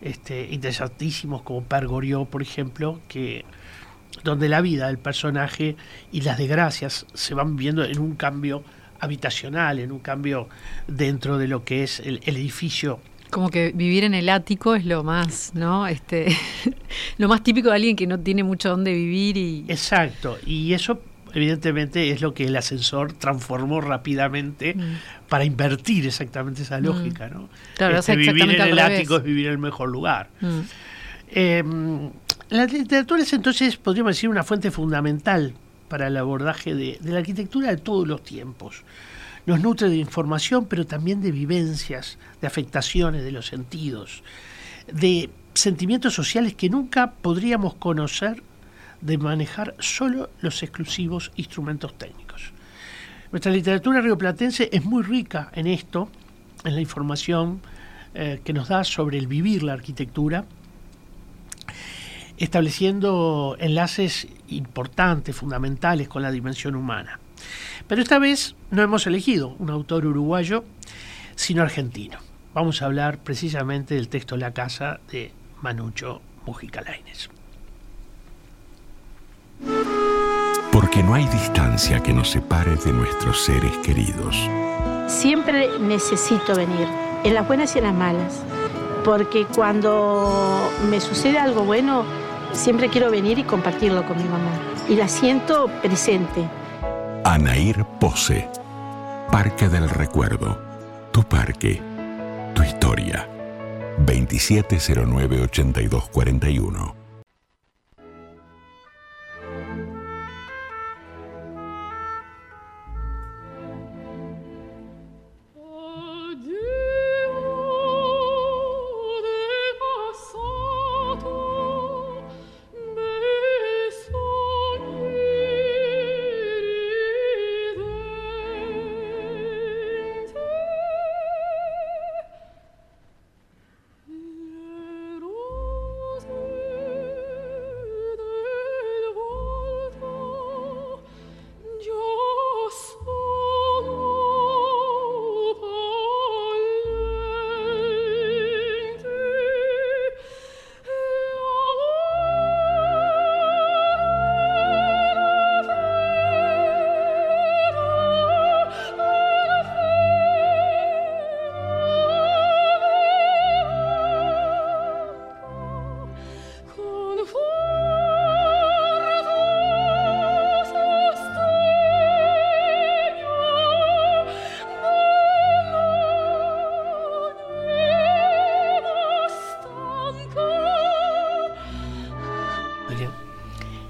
este, 0.00 0.48
interesantísimos 0.52 1.42
como 1.42 1.62
Pergorió, 1.62 2.26
por 2.26 2.42
ejemplo, 2.42 3.00
que 3.08 3.44
donde 4.22 4.48
la 4.48 4.60
vida 4.60 4.88
del 4.88 4.98
personaje 4.98 5.76
y 6.12 6.20
las 6.22 6.38
desgracias 6.38 7.06
se 7.14 7.34
van 7.34 7.56
viendo 7.56 7.84
en 7.84 7.98
un 7.98 8.14
cambio 8.14 8.62
habitacional, 9.00 9.78
en 9.78 9.92
un 9.92 10.00
cambio 10.00 10.48
dentro 10.86 11.38
de 11.38 11.48
lo 11.48 11.64
que 11.64 11.82
es 11.82 12.00
el, 12.00 12.20
edificio 12.24 12.98
como 13.30 13.50
que 13.50 13.72
vivir 13.74 14.04
en 14.04 14.14
el 14.14 14.28
ático 14.28 14.76
es 14.76 14.86
lo 14.86 15.02
más, 15.02 15.50
¿no? 15.54 15.86
Este, 15.88 16.28
lo 17.18 17.28
más 17.28 17.42
típico 17.42 17.70
de 17.70 17.74
alguien 17.74 17.96
que 17.96 18.06
no 18.06 18.20
tiene 18.20 18.44
mucho 18.44 18.70
donde 18.70 18.92
vivir 18.92 19.36
y. 19.36 19.64
Exacto. 19.68 20.38
Y 20.46 20.72
eso, 20.72 21.00
evidentemente, 21.36 22.10
es 22.10 22.22
lo 22.22 22.32
que 22.32 22.46
el 22.46 22.56
ascensor 22.56 23.12
transformó 23.12 23.82
rápidamente 23.82 24.72
mm. 24.74 25.28
para 25.28 25.44
invertir 25.44 26.06
exactamente 26.06 26.62
esa 26.62 26.80
mm. 26.80 26.84
lógica, 26.84 27.28
¿no? 27.28 27.50
Claro, 27.76 27.98
este, 27.98 28.16
vivir 28.16 28.42
en 28.42 28.60
el 28.62 28.78
ático 28.78 29.16
es 29.16 29.22
vivir 29.22 29.46
en 29.46 29.52
el 29.52 29.58
mejor 29.58 29.90
lugar. 29.90 30.30
Mm. 30.40 30.60
Em, 31.28 32.10
la 32.48 32.64
literatura 32.64 33.22
es 33.22 33.34
entonces, 33.34 33.76
podríamos 33.76 34.16
decir, 34.16 34.30
una 34.30 34.44
fuente 34.44 34.70
fundamental 34.70 35.52
para 35.88 36.06
el 36.06 36.16
abordaje 36.16 36.74
de, 36.74 36.98
la 37.02 37.18
arquitectura 37.18 37.68
de 37.68 37.76
todos 37.76 38.08
los 38.08 38.22
tiempos. 38.22 38.82
Nos 39.44 39.60
nutre 39.60 39.90
de 39.90 39.96
información, 39.96 40.64
pero 40.64 40.86
también 40.86 41.20
de 41.20 41.32
vivencias, 41.32 42.16
de 42.40 42.46
afectaciones 42.46 43.24
de 43.24 43.32
los 43.32 43.46
sentidos, 43.46 44.22
de 44.90 45.28
sentimientos 45.52 46.14
sociales 46.14 46.54
que 46.54 46.70
nunca 46.70 47.12
podríamos 47.12 47.74
conocer 47.74 48.42
de 49.00 49.18
manejar 49.18 49.74
solo 49.78 50.30
los 50.40 50.62
exclusivos 50.62 51.32
instrumentos 51.36 51.96
técnicos. 51.96 52.52
Nuestra 53.32 53.52
literatura 53.52 54.00
rioplatense 54.00 54.68
es 54.72 54.84
muy 54.84 55.02
rica 55.02 55.50
en 55.54 55.66
esto, 55.66 56.08
en 56.64 56.74
la 56.74 56.80
información 56.80 57.60
eh, 58.14 58.40
que 58.44 58.52
nos 58.52 58.68
da 58.68 58.84
sobre 58.84 59.18
el 59.18 59.26
vivir 59.26 59.62
la 59.62 59.74
arquitectura, 59.74 60.44
estableciendo 62.38 63.56
enlaces 63.58 64.28
importantes, 64.48 65.34
fundamentales 65.34 66.08
con 66.08 66.22
la 66.22 66.30
dimensión 66.30 66.76
humana. 66.76 67.18
Pero 67.88 68.02
esta 68.02 68.18
vez 68.18 68.54
no 68.70 68.82
hemos 68.82 69.06
elegido 69.06 69.54
un 69.58 69.70
autor 69.70 70.06
uruguayo, 70.06 70.64
sino 71.34 71.62
argentino. 71.62 72.18
Vamos 72.54 72.80
a 72.80 72.86
hablar 72.86 73.18
precisamente 73.18 73.94
del 73.94 74.08
texto 74.08 74.36
La 74.36 74.52
Casa 74.52 75.00
de 75.10 75.32
Manucho 75.60 76.22
Mujica 76.46 76.80
Lainez. 76.80 77.35
Porque 80.72 81.02
no 81.02 81.14
hay 81.14 81.26
distancia 81.26 82.00
que 82.00 82.12
nos 82.12 82.30
separe 82.30 82.76
de 82.76 82.92
nuestros 82.92 83.44
seres 83.44 83.72
queridos. 83.78 84.36
Siempre 85.06 85.78
necesito 85.78 86.54
venir, 86.54 86.86
en 87.24 87.34
las 87.34 87.46
buenas 87.46 87.74
y 87.74 87.78
en 87.78 87.84
las 87.84 87.94
malas, 87.94 88.42
porque 89.04 89.46
cuando 89.54 90.70
me 90.90 91.00
sucede 91.00 91.38
algo 91.38 91.64
bueno, 91.64 92.04
siempre 92.52 92.88
quiero 92.88 93.10
venir 93.10 93.38
y 93.38 93.44
compartirlo 93.44 94.04
con 94.06 94.18
mi 94.18 94.24
mamá. 94.24 94.50
Y 94.88 94.96
la 94.96 95.08
siento 95.08 95.68
presente. 95.80 96.48
Anair 97.24 97.84
Pose, 98.00 98.48
Parque 99.30 99.68
del 99.68 99.88
Recuerdo, 99.88 100.58
tu 101.12 101.22
parque, 101.22 101.80
tu 102.54 102.62
historia. 102.62 103.28
2709-8241. 104.04 106.95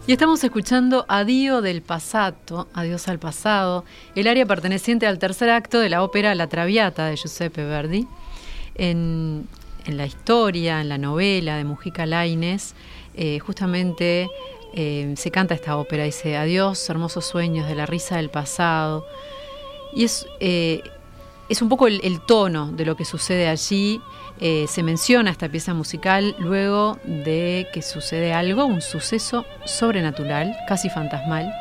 Y 0.09 0.13
estamos 0.13 0.45
escuchando 0.45 1.05
Adiós 1.09 1.65
del 1.65 1.83
Passato, 1.83 2.69
Adiós 2.75 3.09
al 3.09 3.19
Pasado, 3.19 3.85
el 4.15 4.29
área 4.29 4.47
perteneciente 4.47 5.05
al 5.05 5.19
tercer 5.19 5.51
acto 5.51 5.81
de 5.81 5.89
la 5.89 6.05
ópera 6.05 6.33
La 6.37 6.47
Traviata 6.47 7.07
de 7.07 7.17
Giuseppe 7.17 7.65
Verdi. 7.65 8.07
En, 8.77 9.49
la 9.89 10.07
historia, 10.07 10.81
en 10.81 10.91
la 10.91 10.99
novela 10.99 11.57
de 11.57 11.65
Mujica 11.65 12.07
Lainez, 12.07 12.75
eh, 13.17 13.41
justamente 13.41 14.29
eh, 14.75 15.13
se 15.17 15.33
canta 15.33 15.55
esta 15.57 15.77
ópera, 15.77 16.05
dice 16.05 16.37
Adiós, 16.37 16.89
hermosos 16.89 17.27
sueños 17.27 17.67
de 17.67 17.75
la 17.75 17.87
risa 17.87 18.19
del 18.19 18.31
pasado. 18.31 19.05
Y 19.93 20.05
es, 20.05 20.29
eh, 20.39 20.83
es 21.49 21.63
un 21.63 21.69
poco 21.69 21.87
el, 21.87 22.21
tono 22.27 22.73
de 22.73 22.85
lo 22.85 22.97
que 22.97 23.05
sucede 23.05 23.49
allí. 23.49 24.01
Eh, 24.41 24.67
se 24.69 24.83
menciona 24.83 25.31
esta 25.31 25.49
pieza 25.49 25.73
musical 25.75 26.35
luego 26.39 26.99
de 27.05 27.69
que 27.73 27.83
sucede 27.83 28.35
algo, 28.35 28.67
un 28.67 28.83
suceso 28.83 29.47
sobrenatural, 29.65 30.55
casi 30.69 30.91
fantasmal. 30.91 31.53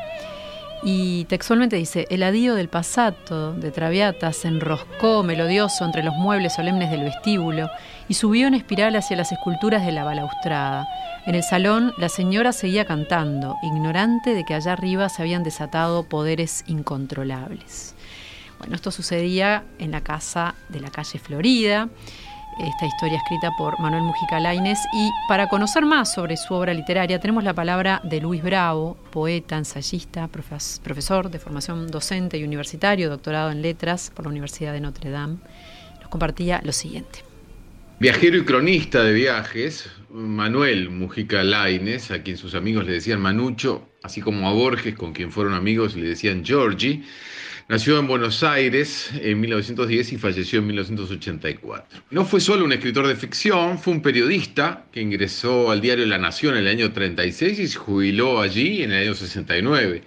Y 0.83 1.25
textualmente 1.25 1.77
dice, 1.77 2.05
el 2.11 2.21
adío 2.21 2.53
del 2.53 2.67
pasado 2.67 3.53
de 3.53 3.71
Traviata 3.71 4.31
se 4.33 4.49
enroscó 4.49 5.23
melodioso 5.23 5.83
entre 5.83 6.03
los 6.03 6.13
muebles 6.15 6.53
solemnes 6.53 6.91
del 6.91 7.03
vestíbulo 7.03 7.69
y 8.07 8.13
subió 8.13 8.47
en 8.47 8.53
espiral 8.53 8.95
hacia 8.95 9.17
las 9.17 9.31
esculturas 9.31 9.83
de 9.83 9.91
la 9.91 10.03
balaustrada. 10.03 10.87
En 11.25 11.33
el 11.33 11.41
salón 11.41 11.93
la 11.97 12.09
señora 12.09 12.51
seguía 12.51 12.85
cantando, 12.85 13.55
ignorante 13.63 14.35
de 14.35 14.43
que 14.43 14.53
allá 14.53 14.73
arriba 14.73 15.09
se 15.09 15.23
habían 15.23 15.43
desatado 15.43 16.03
poderes 16.03 16.63
incontrolables. 16.67 17.94
Bueno, 18.59 18.75
esto 18.75 18.91
sucedía 18.91 19.63
en 19.79 19.91
la 19.91 20.01
casa 20.01 20.55
de 20.69 20.79
la 20.79 20.89
calle 20.89 21.19
Florida, 21.19 21.89
esta 22.59 22.85
historia 22.85 23.17
escrita 23.17 23.51
por 23.57 23.79
Manuel 23.79 24.03
Mujica 24.03 24.39
Lainez. 24.39 24.79
Y 24.93 25.09
para 25.27 25.49
conocer 25.49 25.85
más 25.85 26.13
sobre 26.13 26.37
su 26.37 26.53
obra 26.53 26.73
literaria, 26.73 27.19
tenemos 27.19 27.43
la 27.43 27.53
palabra 27.53 28.01
de 28.03 28.21
Luis 28.21 28.41
Bravo, 28.41 28.97
poeta, 29.11 29.57
ensayista, 29.57 30.29
profesor 30.29 31.29
de 31.29 31.39
formación 31.39 31.87
docente 31.87 32.37
y 32.37 32.43
universitario, 32.43 33.09
doctorado 33.09 33.51
en 33.51 33.61
letras 33.61 34.11
por 34.13 34.25
la 34.25 34.31
Universidad 34.31 34.71
de 34.71 34.79
Notre 34.79 35.09
Dame. 35.09 35.37
Nos 35.99 36.09
compartía 36.09 36.61
lo 36.63 36.71
siguiente. 36.71 37.19
Viajero 37.99 38.37
y 38.37 38.45
cronista 38.45 39.03
de 39.03 39.13
viajes, 39.13 39.89
Manuel 40.09 40.89
Mujica 40.89 41.43
Lainez, 41.43 42.11
a 42.11 42.23
quien 42.23 42.37
sus 42.37 42.55
amigos 42.55 42.85
le 42.85 42.93
decían 42.93 43.19
Manucho, 43.19 43.89
así 44.03 44.21
como 44.21 44.47
a 44.47 44.53
Borges, 44.53 44.95
con 44.95 45.13
quien 45.13 45.31
fueron 45.31 45.53
amigos, 45.53 45.95
le 45.95 46.07
decían 46.07 46.43
Georgie 46.45 47.03
Nació 47.67 47.97
en 47.97 48.05
Buenos 48.05 48.43
Aires 48.43 49.09
en 49.23 49.39
1910 49.39 50.13
y 50.13 50.17
falleció 50.17 50.59
en 50.59 50.67
1984. 50.67 51.99
No 52.11 52.23
fue 52.23 52.39
solo 52.39 52.63
un 52.63 52.71
escritor 52.73 53.07
de 53.07 53.15
ficción, 53.15 53.79
fue 53.79 53.91
un 53.91 54.03
periodista 54.03 54.85
que 54.91 55.01
ingresó 55.01 55.71
al 55.71 55.81
diario 55.81 56.05
La 56.05 56.19
Nación 56.19 56.53
en 56.53 56.59
el 56.59 56.67
año 56.67 56.93
36 56.93 57.57
y 57.57 57.67
se 57.67 57.79
jubiló 57.79 58.39
allí 58.39 58.83
en 58.83 58.91
el 58.91 59.07
año 59.07 59.15
69. 59.15 60.03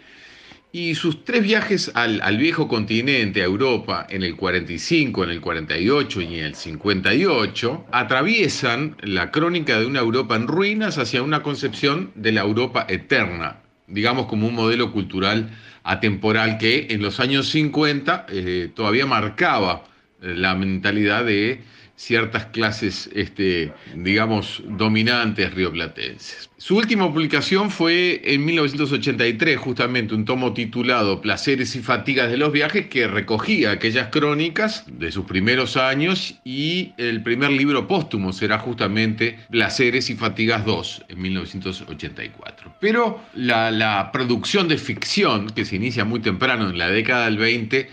Y 0.70 0.94
sus 0.94 1.24
tres 1.24 1.42
viajes 1.42 1.90
al, 1.96 2.20
al, 2.20 2.36
viejo 2.36 2.68
continente, 2.68 3.42
a 3.42 3.46
Europa, 3.46 4.06
en 4.08 4.22
el 4.22 4.36
45, 4.36 5.24
en 5.24 5.30
el 5.30 5.40
48 5.40 6.20
y 6.20 6.38
en 6.38 6.44
el 6.44 6.54
58, 6.54 7.86
atraviesan 7.90 8.96
la 9.02 9.32
crónica 9.32 9.80
de 9.80 9.86
una 9.86 9.98
Europa 9.98 10.36
en 10.36 10.46
ruinas 10.46 10.96
hacia 10.96 11.24
una 11.24 11.42
concepción 11.42 12.12
de 12.14 12.30
la 12.30 12.42
Europa 12.42 12.86
eterna, 12.88 13.62
digamos 13.88 14.26
como 14.26 14.46
un 14.46 14.54
modelo 14.54 14.92
cultural 14.92 15.50
atemporal 15.88 16.58
que 16.58 16.88
en 16.90 17.00
los 17.00 17.18
años 17.18 17.48
50 17.48 18.26
eh, 18.28 18.70
todavía 18.74 19.06
marcaba 19.06 19.84
eh, 20.20 20.34
la 20.36 20.54
mentalidad 20.54 21.24
de 21.24 21.62
ciertas 21.98 22.46
clases, 22.46 23.10
este, 23.12 23.72
digamos, 23.96 24.62
dominantes 24.64 25.52
rioplatenses. 25.52 26.48
Su 26.56 26.76
última 26.76 27.12
publicación 27.12 27.72
fue 27.72 28.22
en 28.24 28.44
1983, 28.44 29.58
justamente 29.58 30.14
un 30.14 30.24
tomo 30.24 30.52
titulado 30.54 31.20
Placeres 31.20 31.74
y 31.74 31.80
Fatigas 31.80 32.30
de 32.30 32.36
los 32.36 32.52
Viajes, 32.52 32.86
que 32.86 33.08
recogía 33.08 33.72
aquellas 33.72 34.08
crónicas 34.10 34.84
de 34.86 35.10
sus 35.10 35.24
primeros 35.24 35.76
años 35.76 36.36
y 36.44 36.92
el 36.98 37.20
primer 37.24 37.50
libro 37.50 37.88
póstumo 37.88 38.32
será 38.32 38.58
justamente 38.58 39.40
Placeres 39.50 40.08
y 40.08 40.14
Fatigas 40.14 40.64
2, 40.64 41.06
en 41.08 41.20
1984. 41.20 42.74
Pero 42.78 43.20
la, 43.34 43.72
la 43.72 44.12
producción 44.12 44.68
de 44.68 44.78
ficción, 44.78 45.50
que 45.50 45.64
se 45.64 45.74
inicia 45.74 46.04
muy 46.04 46.20
temprano 46.20 46.70
en 46.70 46.78
la 46.78 46.90
década 46.90 47.24
del 47.24 47.38
20, 47.38 47.88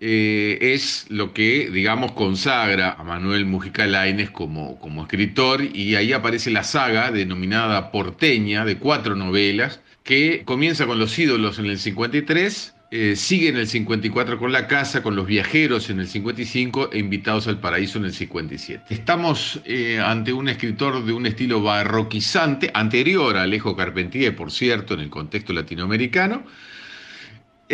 eh, 0.00 0.58
es 0.60 1.06
lo 1.08 1.32
que, 1.32 1.70
digamos, 1.70 2.12
consagra 2.12 2.92
a 2.92 3.04
Manuel 3.04 3.46
Mujica 3.46 3.86
Lainez 3.86 4.30
como, 4.30 4.78
como 4.80 5.02
escritor 5.02 5.62
y 5.62 5.94
ahí 5.96 6.12
aparece 6.12 6.50
la 6.50 6.64
saga 6.64 7.10
denominada 7.10 7.90
Porteña 7.90 8.64
de 8.64 8.78
cuatro 8.78 9.16
novelas 9.16 9.80
que 10.04 10.42
comienza 10.44 10.86
con 10.86 10.98
Los 10.98 11.18
ídolos 11.18 11.58
en 11.58 11.66
el 11.66 11.78
53, 11.78 12.74
eh, 12.90 13.16
sigue 13.16 13.48
en 13.48 13.56
el 13.56 13.66
54 13.66 14.38
con 14.38 14.52
La 14.52 14.68
Casa, 14.68 15.02
con 15.02 15.16
Los 15.16 15.26
Viajeros 15.26 15.90
en 15.90 15.98
el 15.98 16.06
55 16.06 16.90
e 16.92 16.98
Invitados 16.98 17.48
al 17.48 17.58
Paraíso 17.58 17.98
en 17.98 18.04
el 18.04 18.12
57. 18.12 18.94
Estamos 18.94 19.60
eh, 19.64 19.98
ante 19.98 20.32
un 20.32 20.48
escritor 20.48 21.04
de 21.04 21.12
un 21.12 21.26
estilo 21.26 21.60
barroquizante, 21.62 22.70
anterior 22.72 23.36
a 23.36 23.42
Alejo 23.42 23.74
Carpentier, 23.74 24.36
por 24.36 24.52
cierto, 24.52 24.94
en 24.94 25.00
el 25.00 25.10
contexto 25.10 25.52
latinoamericano. 25.52 26.44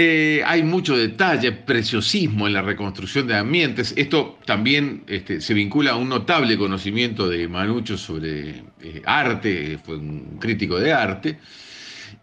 Eh, 0.02 0.42
hay 0.47 0.62
mucho 0.62 0.97
detalle, 0.97 1.52
preciosismo 1.52 2.47
en 2.47 2.54
la 2.54 2.62
reconstrucción 2.62 3.26
de 3.26 3.37
ambientes. 3.37 3.92
Esto 3.99 4.38
también 4.47 5.04
este, 5.07 5.42
se 5.42 5.52
vincula 5.52 5.90
a 5.90 5.97
un 5.97 6.09
notable 6.09 6.57
conocimiento 6.57 7.28
de 7.28 7.47
Manucho 7.49 7.99
sobre 7.99 8.64
arte, 9.04 9.78
fue 9.85 9.99
un 9.99 10.38
crítico 10.40 10.80
de 10.80 10.95
arte. 10.95 11.38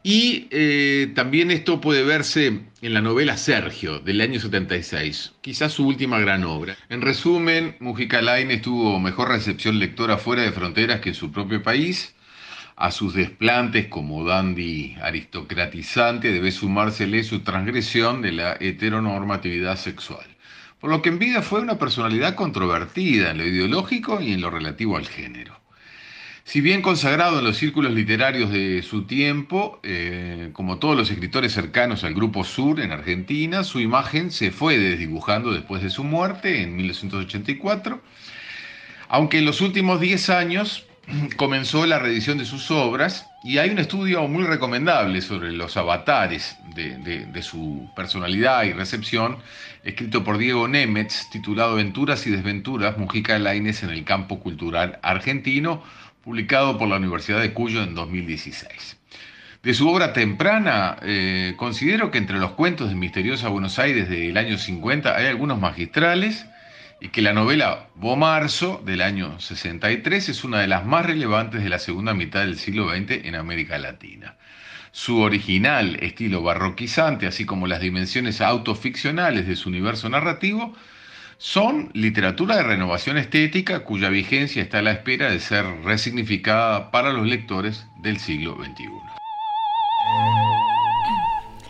Y 0.01 0.47
eh, 0.49 1.11
también 1.13 1.51
esto 1.51 1.79
puede 1.79 2.03
verse 2.03 2.47
en 2.81 2.93
la 2.95 3.01
novela 3.01 3.37
Sergio, 3.37 3.99
del 3.99 4.21
año 4.21 4.39
76, 4.39 5.33
quizás 5.41 5.73
su 5.73 5.85
última 5.85 6.17
gran 6.17 6.45
obra. 6.45 6.75
En 6.89 7.03
resumen, 7.03 7.75
Mujica 7.79 8.23
Lainez 8.23 8.63
tuvo 8.63 8.99
mejor 8.99 9.29
recepción 9.29 9.77
lectora 9.77 10.17
fuera 10.17 10.41
de 10.41 10.51
fronteras 10.51 10.99
que 10.99 11.09
en 11.09 11.15
su 11.15 11.31
propio 11.31 11.61
país. 11.61 12.15
A 12.79 12.91
sus 12.91 13.15
desplantes 13.15 13.87
como 13.87 14.23
dandy 14.23 14.95
aristocratizante 15.01 16.31
debe 16.31 16.51
sumársele 16.51 17.23
su 17.23 17.39
transgresión 17.39 18.21
de 18.21 18.31
la 18.31 18.55
heteronormatividad 18.59 19.77
sexual. 19.77 20.27
Por 20.79 20.91
lo 20.91 21.01
que 21.01 21.09
en 21.09 21.17
vida 21.17 21.41
fue 21.41 21.61
una 21.61 21.79
personalidad 21.79 22.35
controvertida 22.35 23.31
en 23.31 23.39
lo 23.39 23.47
ideológico 23.47 24.21
y 24.21 24.31
en 24.31 24.41
lo 24.41 24.51
relativo 24.51 24.95
al 24.95 25.07
género. 25.07 25.59
Si 26.43 26.61
bien 26.61 26.83
consagrado 26.83 27.39
en 27.39 27.45
los 27.45 27.57
círculos 27.57 27.93
literarios 27.93 28.51
de 28.51 28.83
su 28.83 29.05
tiempo, 29.05 29.79
eh, 29.81 30.51
como 30.53 30.77
todos 30.77 30.95
los 30.95 31.09
escritores 31.09 31.53
cercanos 31.53 32.03
al 32.03 32.13
Grupo 32.13 32.43
Sur 32.43 32.79
en 32.79 32.91
Argentina, 32.91 33.63
su 33.63 33.79
imagen 33.79 34.29
se 34.29 34.51
fue 34.51 34.77
desdibujando 34.77 35.51
después 35.51 35.81
de 35.81 35.89
su 35.89 36.03
muerte 36.03 36.61
en 36.61 36.75
1984, 36.75 37.99
aunque 39.09 39.39
en 39.39 39.45
los 39.45 39.61
últimos 39.61 39.99
10 39.99 40.29
años 40.29 40.86
comenzó 41.37 41.85
la 41.85 41.99
reedición 41.99 42.37
de 42.37 42.45
sus 42.45 42.69
obras 42.71 43.29
y 43.43 43.59
hay 43.59 43.69
un 43.69 43.79
estudio 43.79 44.27
muy 44.27 44.43
recomendable 44.43 45.21
sobre 45.21 45.51
los 45.51 45.77
avatares 45.77 46.57
de, 46.75 47.41
su 47.41 47.89
personalidad 47.95 48.63
y 48.63 48.73
recepción, 48.73 49.37
escrito 49.83 50.23
por 50.23 50.37
Diego 50.37 50.67
Nemetz, 50.67 51.29
titulado 51.29 51.73
Aventuras 51.73 52.27
y 52.27 52.31
Desventuras, 52.31 52.97
Mujica 52.97 53.39
Lainez 53.39 53.83
en 53.83 53.91
el 53.91 54.03
campo 54.03 54.39
cultural 54.39 54.99
argentino, 55.01 55.81
publicado 56.23 56.77
por 56.77 56.89
la 56.89 56.97
Universidad 56.97 57.39
de 57.39 57.53
Cuyo 57.53 57.83
en 57.83 57.95
2016. 57.95 58.97
De 59.63 59.73
su 59.73 59.89
obra 59.89 60.13
temprana, 60.13 60.97
eh, 61.01 61.53
considero 61.57 62.11
que 62.11 62.17
entre 62.17 62.37
los 62.37 62.51
cuentos 62.51 62.89
de 62.89 62.95
Misteriosa 62.95 63.49
Buenos 63.49 63.79
Aires 63.79 64.09
del 64.09 64.37
año 64.37 64.57
50 64.57 65.15
hay 65.15 65.25
algunos 65.27 65.59
magistrales 65.59 66.45
y 66.99 67.09
que 67.09 67.21
la 67.21 67.33
novela 67.33 67.89
Bomarzo 67.95 68.81
del 68.85 69.01
año 69.01 69.39
63 69.39 70.29
es 70.29 70.43
una 70.43 70.59
de 70.59 70.67
las 70.67 70.85
más 70.85 71.05
relevantes 71.05 71.63
de 71.63 71.69
la 71.69 71.79
segunda 71.79 72.13
mitad 72.13 72.41
del 72.41 72.57
siglo 72.57 72.89
XX 72.89 73.25
en 73.25 73.35
América 73.35 73.77
Latina. 73.77 74.35
Su 74.91 75.19
original 75.19 75.97
estilo 76.01 76.41
barroquizante, 76.41 77.27
así 77.27 77.45
como 77.45 77.67
las 77.67 77.81
dimensiones 77.81 78.41
autoficcionales 78.41 79.47
de 79.47 79.55
su 79.55 79.69
universo 79.69 80.09
narrativo, 80.09 80.73
son 81.37 81.91
literatura 81.93 82.57
de 82.57 82.63
renovación 82.63 83.17
estética 83.17 83.83
cuya 83.83 84.09
vigencia 84.09 84.63
está 84.63 84.79
a 84.79 84.81
la 84.81 84.91
espera 84.91 85.29
de 85.29 85.39
ser 85.39 85.65
resignificada 85.83 86.89
para 86.89 87.13
los 87.13 87.27
lectores 87.27 87.85
del 88.01 88.19
siglo 88.19 88.55
XXI. 88.55 88.85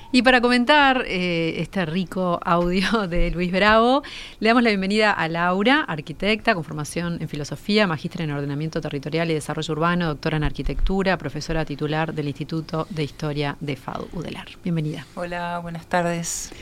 Y 0.10 0.22
para 0.22 0.40
comentar 0.40 1.04
eh, 1.06 1.56
este 1.58 1.86
rico 1.86 2.40
audio 2.46 3.08
de 3.10 3.30
Luis 3.32 3.52
Bravo, 3.52 4.04
le 4.40 4.48
damos 4.48 4.64
la 4.64 4.70
bienvenida 4.70 5.12
a 5.12 5.28
Laura, 5.28 5.82
arquitecta 5.82 6.54
con 6.56 6.64
formación 6.64 7.22
en 7.22 7.28
filosofía, 7.28 7.88
magíster 7.88 8.22
en 8.22 8.32
ordenamiento 8.32 8.80
territorial 8.80 9.30
y 9.30 9.34
desarrollo 9.34 9.74
urbano, 9.74 10.08
doctora 10.08 10.38
en 10.38 10.46
arquitectura, 10.46 11.18
profesora 11.18 11.66
titular 11.66 12.14
del 12.14 12.30
Instituto 12.30 12.88
de 12.90 13.04
Historia 13.04 13.58
de 13.60 13.76
FADU 13.76 14.08
UDELAR. 14.14 14.48
Bienvenida. 14.64 15.06
Hola, 15.16 15.60
buenas 15.60 15.86
tardes. 15.88 16.54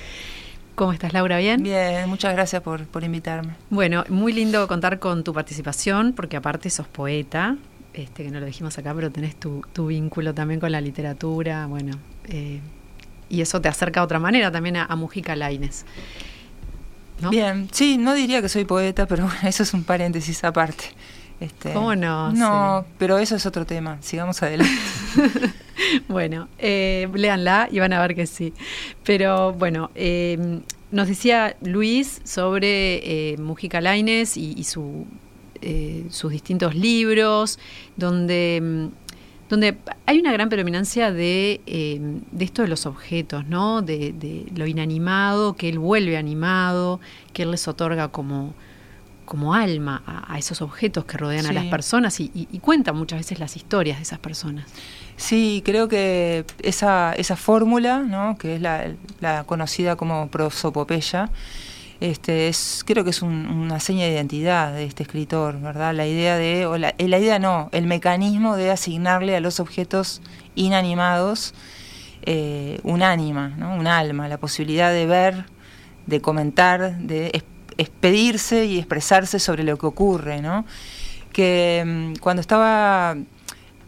¿Cómo 0.74 0.92
estás, 0.92 1.14
Laura? 1.14 1.38
¿Bien? 1.38 1.62
Bien, 1.62 2.10
muchas 2.10 2.34
gracias 2.34 2.64
por, 2.64 2.82
invitarme. 3.04 3.54
Bueno, 3.70 4.06
muy 4.10 4.34
lindo 4.34 4.68
contar 4.68 4.98
con 4.98 5.24
tu 5.24 5.34
participación, 5.34 6.14
porque 6.14 6.36
aparte 6.36 6.72
sos 6.72 6.88
poeta, 6.88 7.58
este, 7.94 8.24
que 8.24 8.32
no 8.32 8.40
lo 8.40 8.48
dijimos 8.48 8.76
acá, 8.80 8.92
pero 8.96 9.12
tenés 9.12 9.36
tu, 9.36 9.62
vínculo 9.88 10.34
también 10.34 10.60
con 10.60 10.72
la 10.72 10.82
literatura, 10.82 11.68
bueno, 11.68 11.94
eh, 12.28 12.60
y 13.30 13.42
eso 13.42 13.62
te 13.62 13.70
acerca 13.70 14.00
de 14.00 14.06
otra 14.06 14.20
manera 14.20 14.52
también 14.52 14.78
a, 14.78 14.96
Mujica 14.96 15.36
Laines. 15.36 15.86
Bien, 17.30 17.70
sí, 17.72 17.98
no 17.98 18.14
diría 18.14 18.42
que 18.42 18.50
soy 18.50 18.66
poeta, 18.66 19.06
pero 19.06 19.26
bueno, 19.26 19.40
eso 19.44 19.64
es 19.64 19.74
un 19.74 19.84
paréntesis 19.84 20.44
aparte. 20.44 20.86
Este, 21.40 21.74
¿Cómo 21.74 21.96
no? 21.96 22.32
No, 22.32 22.86
pero 22.98 23.18
eso 23.18 23.36
es 23.36 23.46
otro 23.46 23.66
tema. 23.66 23.98
Sigamos 24.02 24.42
adelante. 24.42 24.74
bueno, 26.08 26.48
eh, 26.58 27.10
léanla 27.14 27.68
y 27.72 27.80
van 27.80 27.94
a 27.94 28.02
ver 28.02 28.16
que 28.16 28.26
sí. 28.26 28.54
Pero 29.04 29.52
bueno, 29.54 29.92
eh, 29.96 30.62
nos 30.96 31.08
decía 31.10 31.58
Luis 31.62 32.22
sobre 32.24 33.34
eh, 33.34 33.38
Mujica 33.38 33.82
Laines 33.82 34.38
y, 34.38 34.64
su, 34.64 35.06
eh, 35.62 36.06
sus 36.10 36.32
distintos 36.32 36.74
libros, 36.74 37.60
donde, 37.98 38.90
donde 39.50 39.78
hay 40.06 40.20
una 40.20 40.32
gran 40.32 40.50
predominancia 40.50 41.12
de, 41.12 41.62
de 42.32 42.46
esto 42.46 42.62
de 42.62 42.68
los 42.68 42.86
objetos, 42.86 43.46
¿no? 43.46 43.82
De, 43.82 44.12
de 44.14 44.46
lo 44.56 44.66
inanimado, 44.66 45.56
que 45.56 45.70
él 45.70 45.80
vuelve 45.80 46.18
animado, 46.18 47.00
que 47.34 47.44
él 47.44 47.52
les 47.52 47.68
otorga 47.68 48.08
como 48.08 48.54
como 49.26 49.56
alma 49.56 50.04
a, 50.06 50.38
esos 50.38 50.62
objetos 50.62 51.06
que 51.06 51.18
rodean 51.18 51.48
a 51.48 51.52
las 51.52 51.66
personas 51.66 52.20
y, 52.20 52.32
y, 52.34 52.60
cuentan 52.60 52.96
muchas 52.96 53.20
veces 53.20 53.40
las 53.40 53.56
historias 53.56 53.98
de 53.98 54.04
esas 54.04 54.20
personas. 54.20 54.66
Sí, 55.18 55.62
creo 55.66 55.88
que 55.88 56.46
esa, 56.62 57.14
esa 57.14 57.36
fórmula, 57.36 58.00
¿no? 58.00 58.38
que 58.38 58.56
es 58.56 58.62
la, 58.62 59.44
conocida 59.46 59.96
como 59.96 60.30
prosopopeya, 60.30 61.30
este, 62.02 62.48
es, 62.50 62.84
creo 62.86 63.04
que 63.04 63.12
es 63.12 63.22
una 63.22 63.80
seña 63.80 64.06
de 64.06 64.12
identidad 64.12 64.74
de 64.74 64.86
este 64.86 65.04
escritor, 65.04 65.60
¿verdad? 65.62 65.94
La 65.94 66.06
idea 66.06 66.38
de, 66.38 66.66
o 66.66 66.78
la, 66.78 66.94
eh, 66.98 67.08
la 67.08 67.20
idea 67.20 67.40
no, 67.40 67.70
el 67.72 67.88
mecanismo 67.88 68.56
de 68.56 68.72
asignarle 68.72 69.36
a 69.36 69.40
los 69.40 69.60
objetos 69.60 70.22
inanimados 70.56 71.54
eh, 72.24 72.80
un 72.84 73.04
ánima, 73.04 73.50
¿no? 73.50 73.76
un 73.76 73.88
alma, 73.88 74.28
la 74.28 74.38
posibilidad 74.38 74.92
de 74.92 75.06
ver, 75.06 75.46
de 76.08 76.22
comentar, 76.22 76.98
de 76.98 77.44
expedirse 77.78 78.66
y 78.66 78.78
expresarse 78.78 79.40
sobre 79.40 79.64
lo 79.64 79.78
que 79.78 79.86
ocurre, 79.86 80.42
¿no? 80.42 80.66
Que 81.32 81.84
mm, 81.86 82.20
cuando 82.20 82.42
estaba 82.42 83.16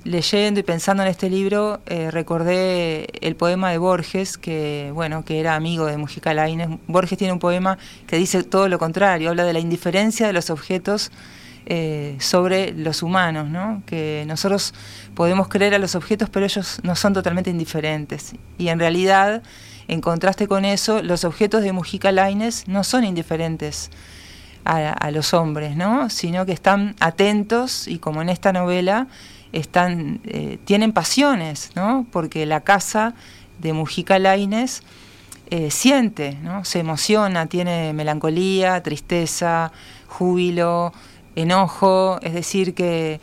leyendo 0.08 0.60
y 0.60 0.64
pensando 0.64 1.04
en 1.04 1.10
este 1.10 1.30
libro, 1.30 1.82
eh, 1.86 2.10
recordé 2.12 3.08
el 3.22 3.36
poema 3.36 3.72
de 3.72 3.78
Borges, 3.78 4.38
que 4.38 4.92
bueno, 4.94 5.26
que 5.26 5.40
era 5.40 5.56
amigo 5.56 5.86
de 5.86 5.98
Mujica 5.98 6.34
Lainez. 6.34 6.70
Borges 6.88 7.18
tiene 7.18 7.34
un 7.34 7.40
poema 7.40 7.78
que 8.08 8.16
dice 8.18 8.44
todo 8.44 8.70
lo 8.70 8.80
contrario, 8.80 9.30
habla 9.30 9.44
de 9.44 9.54
la 9.54 9.60
indiferencia 9.60 10.26
de 10.26 10.34
los 10.34 10.50
objetos 10.50 11.12
eh, 11.66 12.16
sobre 12.20 12.72
los 12.72 13.04
humanos, 13.04 13.50
¿no? 13.50 13.84
que 13.86 14.24
nosotros 14.28 14.74
podemos 15.14 15.50
creer 15.50 15.76
a 15.76 15.80
los 15.80 15.96
objetos, 15.96 16.30
pero 16.30 16.46
ellos 16.46 16.80
no 16.84 16.96
son 16.96 17.14
totalmente 17.14 17.50
indiferentes. 17.50 18.34
Y 18.58 18.70
en 18.70 18.80
realidad 18.80 19.44
en 19.90 20.02
contraste 20.02 20.48
con 20.48 20.66
eso, 20.66 21.02
los 21.02 21.24
objetos 21.24 21.64
de 21.64 21.72
Mujica 21.72 22.12
Laines 22.12 22.68
no 22.68 22.84
son 22.84 23.04
indiferentes 23.04 23.90
a, 24.68 25.12
los 25.12 25.34
hombres, 25.34 25.78
¿no? 25.78 26.10
sino 26.10 26.46
que 26.46 26.52
están 26.52 26.96
atentos 27.00 27.88
y 27.88 28.00
como 28.00 28.22
en 28.22 28.30
esta 28.30 28.52
novela, 28.52 29.08
están, 29.54 30.20
eh, 30.26 30.60
tienen 30.66 30.92
pasiones, 30.92 31.72
¿no? 31.76 32.06
porque 32.12 32.46
la 32.46 32.62
casa 32.62 33.14
de 33.60 33.72
Mujica 33.72 34.20
Laines 34.20 34.84
eh, 35.50 35.72
siente, 35.72 36.38
¿no? 36.44 36.66
se 36.66 36.80
emociona, 36.80 37.46
tiene 37.46 37.94
melancolía, 37.94 38.84
tristeza, 38.84 39.72
júbilo, 40.08 40.92
enojo, 41.36 42.20
es 42.22 42.34
decir, 42.34 42.74
que 42.74 43.22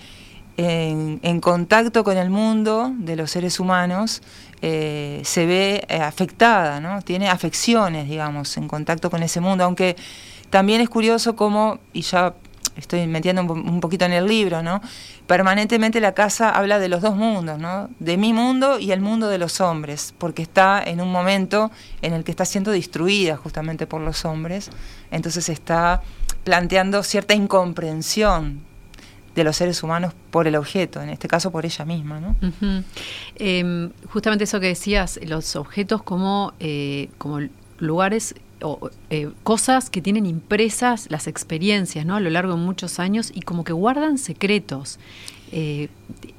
en, 0.57 1.40
contacto 1.40 2.04
con 2.04 2.16
el 2.16 2.30
mundo 2.30 2.92
de 2.96 3.16
los 3.16 3.33
seres 3.33 3.59
humanos 3.61 4.22
eh, 4.62 5.20
se 5.24 5.46
ve 5.46 5.85
afectada, 6.00 6.80
¿no? 6.80 7.02
tiene 7.02 7.28
afecciones, 7.28 8.09
digamos, 8.09 8.57
en 8.57 8.68
contacto 8.68 9.11
con 9.11 9.22
ese 9.22 9.40
mundo, 9.40 9.64
aunque 9.64 9.96
también 10.54 10.80
es 10.80 10.88
curioso 10.88 11.34
cómo, 11.34 11.80
y 11.92 12.02
ya 12.02 12.32
estoy 12.76 13.08
metiendo 13.08 13.42
un, 13.42 13.80
poquito 13.80 14.04
en 14.04 14.12
el 14.12 14.28
libro, 14.28 14.62
¿no? 14.62 14.80
permanentemente 15.26 15.98
la 16.00 16.14
casa 16.14 16.48
habla 16.48 16.78
de 16.78 16.88
los 16.88 17.02
dos 17.02 17.16
mundos, 17.16 17.58
¿no? 17.58 17.90
de 17.98 18.16
mi 18.16 18.32
mundo 18.32 18.78
y 18.78 18.92
el 18.92 19.00
mundo 19.00 19.26
de 19.26 19.38
los 19.38 19.60
hombres, 19.60 20.14
porque 20.16 20.42
está 20.42 20.80
en 20.80 21.00
un 21.00 21.10
momento 21.10 21.72
en 22.02 22.12
el 22.12 22.22
que 22.22 22.30
está 22.30 22.44
siendo 22.44 22.70
destruida 22.70 23.36
justamente 23.36 23.88
por 23.88 24.00
los 24.00 24.24
hombres, 24.24 24.70
entonces 25.10 25.48
está 25.48 26.02
planteando 26.44 27.02
cierta 27.02 27.34
incomprensión 27.34 28.60
de 29.34 29.42
los 29.42 29.56
seres 29.56 29.82
humanos 29.82 30.14
por 30.30 30.46
el 30.46 30.54
objeto, 30.54 31.02
en 31.02 31.08
este 31.08 31.26
caso 31.26 31.50
por 31.50 31.66
ella 31.66 31.84
misma. 31.84 32.20
¿no? 32.20 32.36
Em, 33.34 33.90
justamente 34.08 34.44
eso 34.44 34.60
que 34.60 34.68
decías, 34.68 35.18
los 35.26 35.56
objetos 35.56 36.04
como, 36.04 36.52
eh, 36.60 37.08
como 37.18 37.40
lugares 37.80 38.36
o 38.64 38.90
eh, 39.11 39.31
cosas 39.42 39.90
que 39.90 40.00
tienen 40.00 40.27
impresas 40.27 41.07
las 41.11 41.27
experiencias 41.27 42.05
¿no? 42.07 42.16
a 42.16 42.20
lo 42.20 42.31
largo 42.31 42.55
de 42.55 42.61
muchos 42.61 42.98
años 42.98 43.31
y 43.35 43.42
como 43.42 43.62
que 43.62 43.72
guardan 43.72 44.18
secretos. 44.18 44.98
Eh, 45.56 45.88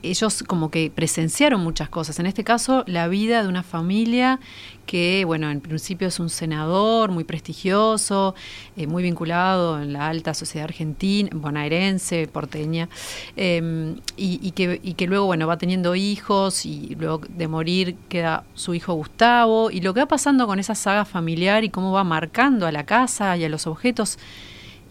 ellos 0.03 0.43
como 0.43 0.69
que 0.69 0.91
presenciaron 0.93 1.61
muchas 1.61 1.87
cosas. 1.87 2.19
En 2.19 2.25
este 2.25 2.43
caso, 2.43 2.83
la 2.85 3.07
vida 3.07 3.41
de 3.41 3.47
una 3.47 3.63
familia 3.63 4.41
que, 4.85 5.23
bueno, 5.25 5.49
en 5.49 5.61
principio 5.61 6.09
es 6.09 6.19
un 6.19 6.29
senador 6.29 7.11
muy 7.11 7.23
prestigioso, 7.23 8.35
eh, 8.75 8.87
muy 8.87 9.03
vinculado 9.03 9.81
en 9.81 9.93
la 9.93 10.09
alta 10.09 10.33
sociedad 10.33 10.65
argentina, 10.65 11.29
bonaerense, 11.33 12.27
porteña, 12.27 12.89
em, 13.37 13.95
y, 14.17 14.51
que, 14.51 14.81
y 14.83 14.95
que 14.95 15.07
luego, 15.07 15.27
bueno, 15.27 15.47
va 15.47 15.57
teniendo 15.57 15.95
hijos 15.95 16.65
y 16.65 16.93
luego 16.99 17.21
de 17.29 17.47
morir 17.47 17.95
queda 18.09 18.43
su 18.53 18.73
hijo 18.75 18.93
Gustavo, 18.95 19.71
y 19.71 19.79
lo 19.79 19.93
que 19.93 20.01
va 20.01 20.07
pasando 20.07 20.45
con 20.45 20.59
esa 20.59 20.75
saga 20.75 21.05
familiar 21.05 21.63
y 21.63 21.69
cómo 21.69 21.93
va 21.93 22.03
marcando 22.03 22.67
a 22.67 22.71
la 22.73 22.85
casa 22.85 23.37
y 23.37 23.45
a 23.45 23.49
los 23.49 23.65
objetos 23.65 24.19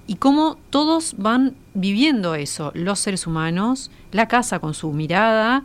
y 0.07 0.17
cómo 0.17 0.59
todos 0.71 1.14
van 1.17 1.55
viviendo 1.75 2.35
eso, 2.35 2.71
los 2.75 3.01
seres 3.01 3.27
humanos, 3.27 3.90
la 4.12 4.29
casa 4.29 4.59
con 4.59 4.75
su 4.75 4.93
mirada 4.93 5.64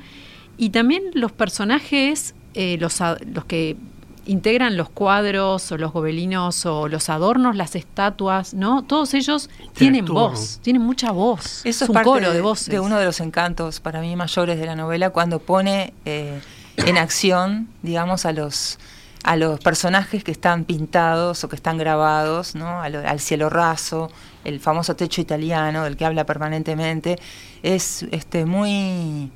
y 0.58 0.70
también 0.70 1.04
los 1.14 1.32
personajes, 1.32 2.36
eh, 2.54 2.78
los, 2.80 3.00
los 3.34 3.46
que 3.46 3.78
integran 4.26 4.78
los 4.78 4.90
cuadros 4.90 5.72
o 5.72 5.78
los 5.78 5.92
gobelinos 5.92 6.66
o 6.66 6.88
los 6.88 7.10
adornos, 7.10 7.56
las 7.56 7.76
estatuas, 7.76 8.54
¿no? 8.54 8.84
Todos 8.84 9.14
ellos 9.14 9.50
tienen 9.74 10.06
voz, 10.06 10.60
tienen 10.62 10.84
mucha 10.84 11.12
voz. 11.12 11.66
Eso 11.66 11.86
es, 11.86 11.90
un 11.90 12.04
coro 12.04 12.32
de 12.32 12.42
voces. 12.42 12.70
De 12.70 12.80
uno 12.80 13.00
de 13.00 13.06
los 13.06 13.20
encantos 13.22 13.80
para 13.80 14.02
mí 14.02 14.16
mayores 14.16 14.60
de 14.60 14.66
la 14.66 14.76
novela 14.76 15.10
cuando 15.10 15.40
pone 15.40 15.94
eh, 16.06 16.40
en 16.78 16.98
acción, 16.98 17.70
digamos, 17.82 18.26
a 18.26 18.32
los 18.32 18.78
a 19.24 19.36
los 19.36 19.60
personajes 19.60 20.24
que 20.24 20.32
están 20.32 20.64
pintados 20.66 21.44
o 21.44 21.50
que 21.50 21.56
están 21.56 21.78
grabados, 21.78 22.56
¿no? 22.56 22.82
al, 22.82 23.20
cielo 23.20 23.50
raso, 23.50 24.10
el 24.44 24.60
famoso 24.60 24.96
techo 24.96 25.22
italiano 25.22 25.84
del 25.84 25.98
que 25.98 26.06
habla 26.06 26.26
permanentemente, 26.26 27.18
es 27.62 28.04
este, 28.12 28.46
muy, 28.46 29.30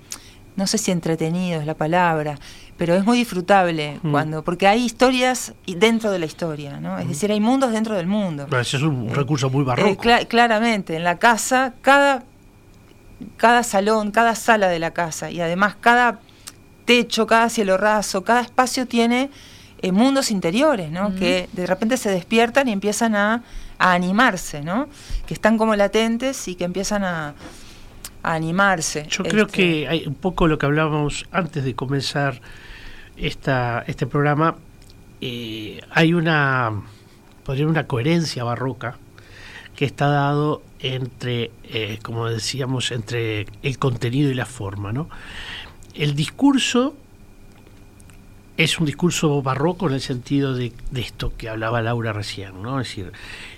no 0.55 0.67
sé 0.67 0.77
si 0.77 0.91
entretenido 0.91 1.59
es 1.59 1.67
la 1.67 1.75
palabra, 1.75 2.39
pero 2.77 2.95
es 2.95 3.05
muy 3.05 3.17
disfrutable 3.17 3.99
mm. 4.01 4.11
cuando 4.11 4.43
porque 4.43 4.67
hay 4.67 4.83
historias 4.83 5.53
dentro 5.67 6.11
de 6.11 6.19
la 6.19 6.25
historia, 6.25 6.79
¿no? 6.79 6.97
Es 6.97 7.05
mm. 7.05 7.09
decir, 7.09 7.31
hay 7.31 7.39
mundos 7.39 7.71
dentro 7.71 7.95
del 7.95 8.07
mundo. 8.07 8.47
Pero 8.49 8.61
ese 8.61 8.77
es 8.77 8.83
un 8.83 9.09
eh, 9.09 9.13
recurso 9.13 9.49
muy 9.49 9.63
barroco. 9.63 10.09
Eh, 10.09 10.27
claramente, 10.27 10.95
en 10.95 11.03
la 11.03 11.19
casa, 11.19 11.73
cada, 11.81 12.23
cada 13.37 13.63
salón, 13.63 14.11
cada 14.11 14.33
sala 14.33 14.69
de 14.69 14.79
la 14.79 14.91
casa 14.91 15.29
y 15.29 15.39
además 15.41 15.75
cada 15.79 16.19
techo, 16.85 17.27
cada 17.27 17.49
cielo 17.49 17.77
raso, 17.77 18.23
cada 18.23 18.41
espacio 18.41 18.87
tiene 18.87 19.29
eh, 19.83 19.91
mundos 19.91 20.31
interiores, 20.31 20.89
¿no? 20.89 21.13
Que 21.13 21.49
de 21.51 21.67
repente 21.67 21.97
se 21.97 22.09
despiertan 22.09 22.69
y 22.69 22.71
empiezan 22.71 23.15
a, 23.15 23.43
animarse, 23.79 24.61
¿no? 24.61 24.87
Que 25.27 25.33
están 25.33 25.57
como 25.57 25.75
latentes 25.75 26.47
y 26.47 26.55
que 26.55 26.63
empiezan 26.63 27.03
a, 27.03 27.35
animarse. 28.23 29.05
Yo 29.09 29.25
creo 29.25 29.45
este, 29.45 29.57
que 29.57 29.87
hay 29.89 30.07
un 30.07 30.15
poco 30.15 30.47
lo 30.47 30.57
que 30.57 30.65
hablábamos 30.65 31.25
antes 31.33 31.65
de 31.65 31.75
comenzar 31.75 32.39
esta, 33.17 33.83
este 33.85 34.07
programa. 34.07 34.55
Eh, 35.19 35.81
hay 35.91 36.13
una, 36.13 36.81
podría 37.43 37.67
una 37.67 37.85
coherencia 37.85 38.45
barroca 38.45 38.95
que 39.75 39.83
está 39.83 40.07
dado 40.07 40.63
entre, 40.79 41.51
eh, 41.65 41.99
como 42.03 42.29
decíamos, 42.29 42.93
entre 42.93 43.47
el 43.61 43.77
contenido 43.79 44.31
y 44.31 44.33
la 44.33 44.45
forma, 44.45 44.93
¿no? 44.93 45.09
El 45.93 46.15
discurso 46.15 46.95
es 48.57 48.79
un 48.79 48.85
discurso 48.85 49.41
barroco 49.41 49.87
en 49.87 49.95
el 49.95 50.01
sentido 50.01 50.53
de, 50.53 50.73
esto 50.95 51.33
que 51.35 51.49
hablaba 51.49 51.81
Laura 51.81 52.13
recién, 52.13 52.61
¿no? 52.61 52.79
Es 52.79 52.87
decir, 52.87 53.11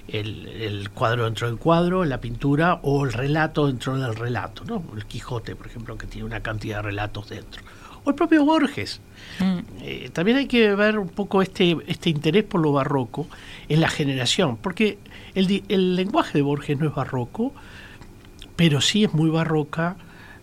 el, 0.08 0.90
cuadro 0.94 1.26
dentro 1.26 1.48
del 1.48 1.58
cuadro, 1.58 2.06
la 2.06 2.22
pintura 2.22 2.80
o 2.82 3.04
el 3.06 3.12
relato 3.12 3.68
dentro 3.68 3.98
del 3.98 4.16
relato, 4.16 4.64
¿no? 4.64 4.84
El 4.96 5.06
Quijote, 5.06 5.56
por 5.56 5.68
ejemplo, 5.68 5.98
que 5.98 6.08
tiene 6.08 6.26
una 6.26 6.40
cantidad 6.40 6.78
de 6.78 6.84
relatos 6.84 7.30
dentro. 7.30 7.62
O 8.06 8.10
el 8.10 8.16
propio 8.16 8.46
Borges. 8.46 9.02
Mm. 9.40 9.60
Eh, 9.82 10.10
también 10.14 10.38
hay 10.38 10.46
que 10.46 10.74
ver 10.76 10.98
un 10.98 11.10
poco 11.10 11.42
este, 11.42 11.76
este 11.88 12.10
interés 12.10 12.44
por 12.44 12.62
lo 12.62 12.72
barroco 12.72 13.28
en 13.68 13.82
la 13.82 13.90
generación, 13.90 14.58
porque 14.58 15.00
el, 15.34 15.96
lenguaje 15.96 16.38
de 16.38 16.42
Borges 16.42 16.80
no 16.80 16.88
es 16.88 16.96
barroco, 16.96 17.54
pero 18.56 18.80
sí 18.80 19.04
es 19.04 19.14
muy 19.14 19.30
barroca 19.30 19.98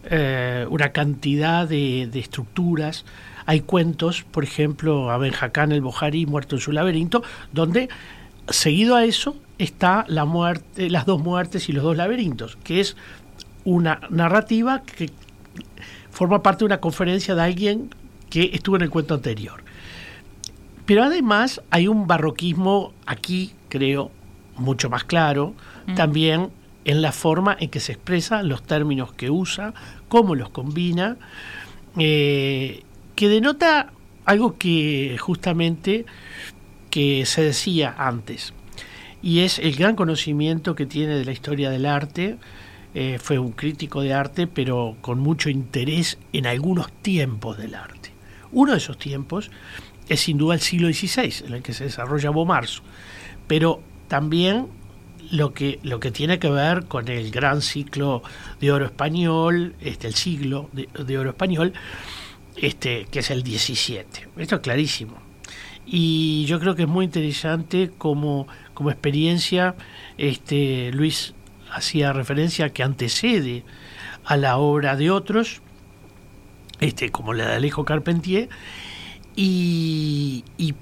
eh, 0.04 0.66
una 0.68 0.90
cantidad 0.90 1.66
de, 1.66 2.08
de 2.12 2.20
estructuras, 2.20 3.06
hay 3.46 3.60
cuentos, 3.60 4.24
por 4.30 4.44
ejemplo, 4.44 5.10
a 5.10 5.18
Benjacán 5.18 5.72
el 5.72 5.80
Bojari, 5.80 6.26
muerto 6.26 6.56
en 6.56 6.60
su 6.60 6.72
laberinto, 6.72 7.22
donde 7.52 7.88
seguido 8.48 8.96
a 8.96 9.04
eso 9.04 9.36
está 9.58 10.04
la 10.08 10.24
muerte, 10.24 10.90
las 10.90 11.06
dos 11.06 11.20
muertes 11.22 11.68
y 11.68 11.72
los 11.72 11.84
dos 11.84 11.96
laberintos, 11.96 12.56
que 12.64 12.80
es 12.80 12.96
una 13.64 14.00
narrativa 14.10 14.82
que 14.82 15.10
forma 16.10 16.42
parte 16.42 16.60
de 16.60 16.66
una 16.66 16.80
conferencia 16.80 17.34
de 17.34 17.42
alguien 17.42 17.90
que 18.30 18.50
estuvo 18.52 18.76
en 18.76 18.82
el 18.82 18.90
cuento 18.90 19.14
anterior. 19.14 19.62
Pero 20.86 21.04
además 21.04 21.62
hay 21.70 21.86
un 21.88 22.06
barroquismo 22.06 22.92
aquí, 23.06 23.52
creo, 23.68 24.10
mucho 24.56 24.90
más 24.90 25.04
claro, 25.04 25.54
mm. 25.86 25.94
también 25.94 26.50
en 26.84 27.02
la 27.02 27.12
forma 27.12 27.56
en 27.58 27.70
que 27.70 27.80
se 27.80 27.92
expresa, 27.92 28.42
los 28.42 28.62
términos 28.62 29.12
que 29.12 29.30
usa, 29.30 29.72
cómo 30.08 30.34
los 30.34 30.50
combina. 30.50 31.16
Eh, 31.96 32.82
que 33.22 33.28
denota 33.28 33.92
algo 34.24 34.58
que 34.58 35.16
justamente 35.16 36.06
que 36.90 37.24
se 37.24 37.40
decía 37.40 37.94
antes, 37.96 38.52
y 39.22 39.42
es 39.42 39.60
el 39.60 39.76
gran 39.76 39.94
conocimiento 39.94 40.74
que 40.74 40.86
tiene 40.86 41.14
de 41.14 41.24
la 41.24 41.30
historia 41.30 41.70
del 41.70 41.86
arte. 41.86 42.38
Eh, 42.94 43.20
fue 43.22 43.38
un 43.38 43.52
crítico 43.52 44.00
de 44.00 44.12
arte, 44.12 44.48
pero 44.48 44.96
con 45.02 45.20
mucho 45.20 45.50
interés 45.50 46.18
en 46.32 46.48
algunos 46.48 46.90
tiempos 46.90 47.58
del 47.58 47.76
arte. 47.76 48.10
Uno 48.50 48.72
de 48.72 48.78
esos 48.78 48.98
tiempos 48.98 49.52
es 50.08 50.18
sin 50.18 50.36
duda 50.36 50.54
el 50.54 50.60
siglo 50.60 50.88
XVI, 50.88 51.46
en 51.46 51.54
el 51.54 51.62
que 51.62 51.74
se 51.74 51.84
desarrolla 51.84 52.30
Bomarzo, 52.30 52.82
pero 53.46 53.80
también 54.08 54.66
lo 55.30 55.54
que, 55.54 55.78
lo 55.84 56.00
que 56.00 56.10
tiene 56.10 56.40
que 56.40 56.50
ver 56.50 56.86
con 56.86 57.06
el 57.06 57.30
gran 57.30 57.62
ciclo 57.62 58.24
de 58.60 58.72
oro 58.72 58.86
español, 58.86 59.76
este, 59.80 60.08
el 60.08 60.14
siglo 60.14 60.70
de 60.72 61.18
oro 61.18 61.30
español, 61.30 61.72
este, 62.56 63.06
que 63.10 63.20
es 63.20 63.30
el 63.30 63.42
17. 63.42 64.28
Esto 64.36 64.56
es 64.56 64.60
clarísimo. 64.60 65.16
Y 65.84 66.44
yo 66.46 66.60
creo 66.60 66.74
que 66.74 66.82
es 66.82 66.88
muy 66.88 67.04
interesante 67.04 67.90
como, 67.98 68.46
como 68.74 68.90
experiencia, 68.90 69.74
este, 70.16 70.92
Luis 70.92 71.34
hacía 71.70 72.12
referencia 72.12 72.70
que 72.70 72.82
antecede 72.82 73.64
a 74.24 74.36
la 74.36 74.58
obra 74.58 74.96
de 74.96 75.10
otros, 75.10 75.60
este, 76.80 77.10
como 77.10 77.32
la 77.32 77.48
de 77.48 77.54
Alejo 77.56 77.84
Carpentier, 77.84 78.48
y, 79.34 80.44
y, 80.56 80.74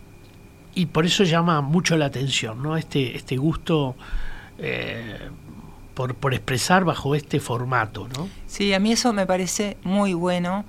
por 0.87 1.07
eso 1.07 1.25
llama 1.25 1.61
mucho 1.61 1.97
la 1.97 2.07
atención, 2.07 2.63
¿no? 2.63 2.77
Este, 2.77 3.17
este 3.17 3.37
gusto 3.37 3.95
eh, 4.59 5.29
por, 5.95 6.15
por 6.15 6.35
expresar 6.35 6.85
bajo 6.85 7.15
este 7.15 7.39
formato, 7.39 8.09
¿no? 8.17 8.29
Sí, 8.47 8.73
a 8.73 8.81
mí 8.81 8.93
eso 8.93 9.13
me 9.13 9.27
parece 9.27 9.77
muy 9.85 10.15
bueno 10.15 10.65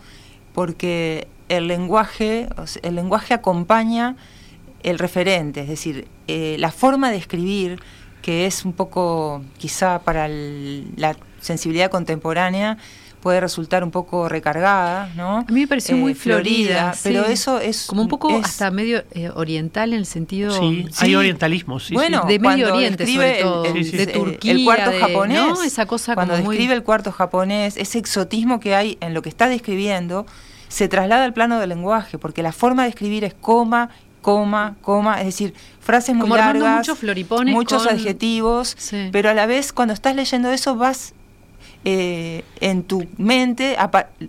porque 0.54 1.28
el 1.50 1.68
lenguaje, 1.68 2.48
el 2.82 2.96
lenguaje 2.96 3.34
acompaña 3.34 4.16
el 4.84 5.00
referente, 5.00 5.62
es 5.62 5.68
decir, 5.68 6.08
eh, 6.28 6.56
la 6.60 6.72
forma 6.72 7.12
de 7.12 7.18
escribir, 7.18 7.80
que 8.22 8.46
es 8.46 8.66
un 8.66 8.74
poco 8.74 9.44
quizá 9.58 10.00
para 10.00 10.28
la 10.28 11.16
sensibilidad 11.40 11.90
contemporánea, 11.90 12.78
puede 13.22 13.40
resultar 13.40 13.84
un 13.84 13.92
poco 13.92 14.28
recargada, 14.28 15.10
¿no? 15.16 15.38
A 15.40 15.52
mí 15.52 15.62
me 15.62 15.68
pareció 15.68 15.96
muy 15.96 16.12
eh, 16.12 16.16
florida, 16.16 16.94
pero 17.04 17.26
eso 17.26 17.60
es 17.60 17.86
como 17.86 18.02
un 18.02 18.08
poco 18.08 18.36
hasta 18.44 18.72
medio 18.72 19.04
eh, 19.12 19.30
oriental 19.34 19.94
en 19.94 20.00
el 20.00 20.06
sentido 20.06 20.52
sí, 20.52 20.88
hay 20.98 21.16
orientalismo, 21.16 21.80
sí, 21.80 21.94
bueno, 21.94 22.26
de 22.28 22.40
Medio 22.40 22.74
Oriente 22.74 23.06
sobre 23.06 23.42
todo, 23.42 23.64
de 23.64 24.08
Turquía, 24.08 24.52
el 24.52 24.66
cuarto 24.66 24.92
japonés, 25.00 25.64
esa 25.64 25.86
cosa 25.86 26.16
cuando 26.16 26.36
describe 26.36 26.74
el 26.74 26.84
cuarto 26.84 27.12
japonés, 27.12 27.78
ese 27.78 28.00
exotismo 28.00 28.60
que 28.60 28.76
hay 28.76 28.98
en 29.00 29.14
lo 29.14 29.22
que 29.22 29.30
está 29.30 29.48
describiendo 29.48 30.26
se 30.68 30.88
traslada 30.88 31.26
al 31.26 31.34
plano 31.34 31.60
del 31.60 31.70
lenguaje, 31.70 32.18
porque 32.18 32.42
la 32.42 32.52
forma 32.52 32.84
de 32.84 32.90
escribir 32.90 33.24
es 33.24 33.34
coma, 33.34 33.90
coma, 34.22 34.76
coma, 34.82 35.20
es 35.20 35.26
decir, 35.26 35.54
frases 35.80 36.16
muy 36.16 36.30
largas, 36.30 36.78
muchos 36.78 36.98
floripones 36.98 37.54
muchos 37.54 37.86
adjetivos, 37.86 38.78
pero 39.12 39.30
a 39.30 39.34
la 39.34 39.46
vez 39.46 39.74
cuando 39.74 39.94
estás 39.94 40.16
leyendo 40.16 40.50
eso 40.50 40.76
vas 40.76 41.14
eh, 41.84 42.44
en 42.60 42.84
tu 42.84 43.08
mente, 43.18 43.76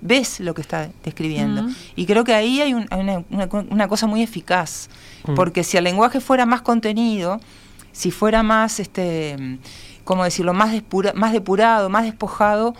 ves 0.01 0.41
lo 0.41 0.55
que 0.55 0.63
está 0.63 0.91
describiendo. 1.05 1.67
Y 1.97 2.07
creo 2.07 2.25
que 2.25 2.35
ahí 2.35 2.61
hay 2.61 2.73
una, 2.75 3.89
cosa 3.89 4.07
muy 4.07 4.23
eficaz, 4.23 4.89
mm. 5.27 5.35
porque 5.35 5.63
si 5.65 5.77
el 5.77 5.85
lenguaje 5.85 6.21
fuera 6.21 6.47
más 6.47 6.63
contenido, 6.63 7.41
si 7.93 8.11
fuera 8.11 8.43
más, 8.43 8.81
este, 8.81 9.59
¿cómo 10.05 10.25
decirlo?, 10.25 10.55
más, 10.55 10.75
más 11.15 11.33
depurado, 11.33 11.91
más 11.91 12.05
despojado, 12.05 12.75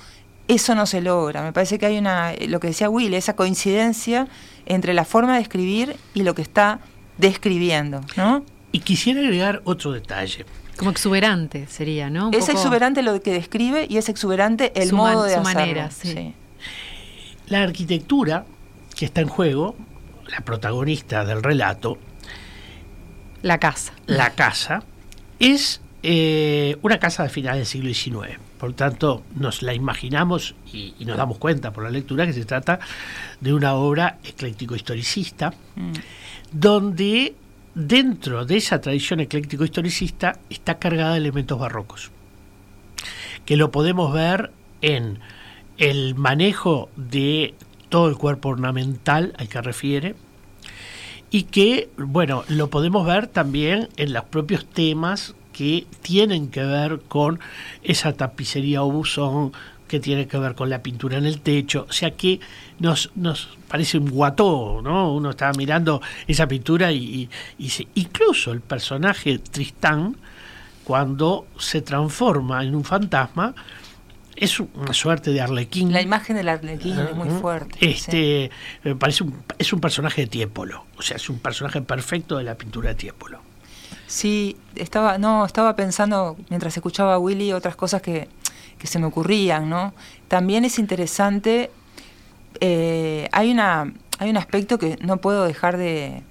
eso 0.49 0.75
no 0.75 0.87
se 0.87 1.01
logra. 1.01 1.43
Me 1.43 1.53
parece 1.53 1.79
que 1.79 1.87
hay 1.87 1.99
una, 1.99 2.33
lo 2.49 2.59
que 2.59 2.69
decía 2.69 2.89
Will, 2.89 3.15
esa 3.15 3.37
coincidencia 3.37 4.27
entre 4.67 4.95
la 4.95 5.05
forma 5.05 5.37
de 5.37 5.43
escribir 5.43 5.97
y 6.15 6.23
lo 6.23 6.35
que 6.35 6.43
está 6.43 6.81
describiendo, 7.19 8.01
¿no? 8.17 8.45
Y 8.73 8.81
quisiera 8.81 9.21
agregar 9.21 9.61
otro 9.65 9.93
detalle. 9.93 10.47
Como 10.77 10.91
exuberante 10.91 11.67
sería, 11.67 12.11
¿no? 12.11 12.31
es 12.33 12.49
exuberante 12.49 13.03
lo 13.03 13.21
que 13.21 13.33
describe 13.33 13.87
y 13.89 13.99
es 13.99 14.09
exuberante 14.09 14.73
el 14.81 14.93
modo 14.93 15.25
de 15.25 15.35
su 15.35 15.41
manera, 15.43 15.91
sí. 15.91 16.35
La 17.47 17.63
arquitectura 17.63 18.47
que 18.97 19.05
está 19.05 19.21
en 19.21 19.29
juego, 19.29 19.77
la 20.29 20.41
protagonista 20.41 21.25
del 21.25 21.43
relato, 21.43 21.99
la 23.43 23.59
casa. 23.59 23.93
La 24.07 24.31
casa 24.31 24.83
es 25.39 25.81
eh, 26.05 26.77
una 26.83 26.99
casa 26.99 27.25
de 27.25 27.29
finales 27.29 27.59
del 27.59 27.67
siglo 27.67 28.23
XIX. 28.23 28.39
Por 28.59 28.71
lo 28.71 28.75
tanto, 28.77 29.25
nos 29.35 29.63
la 29.63 29.75
imaginamos 29.75 30.55
y, 30.73 30.95
nos 31.05 31.17
damos 31.17 31.39
cuenta 31.39 31.73
por 31.73 31.83
la 31.83 31.91
lectura 31.91 32.27
que 32.27 32.33
se 32.33 32.45
trata 32.45 32.79
de 33.41 33.53
una 33.53 33.75
obra 33.75 34.19
ecléctico-historicista, 34.23 35.53
mm. 35.75 35.93
donde 36.53 37.35
dentro 37.75 38.45
de 38.45 38.57
esa 38.57 38.81
tradición 38.81 39.21
ecléctico-historicista 39.21 40.39
está 40.51 40.79
cargada 40.79 41.13
de 41.13 41.19
elementos 41.19 41.59
barrocos, 41.59 42.11
que 43.45 43.57
lo 43.57 43.71
podemos 43.71 44.13
ver 44.13 44.53
en 44.81 45.19
el 45.79 46.15
manejo 46.15 46.91
de 46.97 47.55
todo 47.89 48.09
el 48.09 48.17
cuerpo 48.17 48.51
ornamental 48.51 49.35
al 49.39 49.49
que 49.49 49.63
refiere, 49.63 50.15
y 51.31 51.45
que, 51.45 51.89
bueno, 51.97 52.45
lo 52.49 52.69
podemos 52.69 53.07
ver 53.07 53.27
también 53.27 53.89
en 53.97 54.13
los 54.13 54.25
propios 54.25 54.67
temas 54.67 55.35
que 55.55 55.87
tienen 56.03 56.49
que 56.49 56.63
ver 56.63 57.01
con 57.09 57.41
esa 57.83 58.13
tapicería 58.13 58.83
o 58.83 58.91
buzón, 58.91 59.53
que 59.93 60.01
tiene 60.01 60.27
que 60.27 60.39
ver 60.39 60.55
con 60.55 60.71
la 60.71 60.83
pintura 60.83 61.19
en 61.19 61.27
el 61.27 61.43
techo, 61.43 61.85
o 61.87 61.93
sea 61.93 62.13
que 62.13 62.41
nos, 62.79 63.11
nos 63.15 63.59
parece 63.69 63.99
un 63.99 64.09
guató, 64.09 64.81
¿no? 64.83 65.13
Uno 65.13 65.29
está 65.29 65.53
mirando 65.53 66.01
esa 66.27 66.49
pintura 66.49 66.91
y, 66.91 67.29
incluso 67.95 68.53
el 68.53 68.63
personaje 68.63 69.39
Tristán, 69.39 70.17
cuando 70.83 71.47
se 71.59 71.83
transforma 71.83 72.65
en 72.65 72.75
un 72.75 72.85
fantasma, 72.85 73.55
es 74.35 74.59
una 74.61 74.95
suerte 74.95 75.31
de 75.31 75.43
arlequín. 75.43 75.93
La 75.93 76.01
imagen 76.01 76.37
del 76.37 76.49
arlequín 76.49 76.99
es 76.99 77.15
muy 77.15 77.29
fuerte. 77.29 77.77
Este, 77.79 78.51
me 78.85 78.97
parece 78.97 79.25
un, 79.25 79.43
es 79.59 79.75
un 79.75 79.81
personaje 79.83 80.23
de 80.23 80.29
Tiepolo, 80.29 80.87
o 80.97 81.03
sea, 81.03 81.17
es 81.17 81.29
un 81.29 81.39
personaje 81.39 81.83
perfecto 81.83 82.39
de 82.39 82.45
la 82.45 82.55
pintura 82.55 82.89
de 82.89 82.95
Tiepolo. 82.95 83.41
Sí, 84.07 84.57
estaba, 84.75 85.19
no, 85.19 85.45
estaba 85.45 85.77
pensando 85.77 86.39
mientras 86.49 86.75
escuchaba 86.75 87.13
a 87.13 87.19
Willy 87.19 87.53
otras 87.53 87.77
cosas 87.77 88.01
que, 88.01 88.31
se 88.87 88.99
me 88.99 89.07
ocurrían, 89.07 89.69
¿no? 89.69 89.93
También 90.29 90.65
es 90.65 90.79
interesante, 90.79 91.71
eh, 92.61 93.29
hay, 93.33 93.51
una, 93.51 93.93
hay 94.19 94.31
un 94.31 94.37
aspecto 94.37 94.79
que 94.79 94.99
no 95.01 95.19
puedo 95.19 95.45
dejar 95.45 95.77
de, 95.77 96.23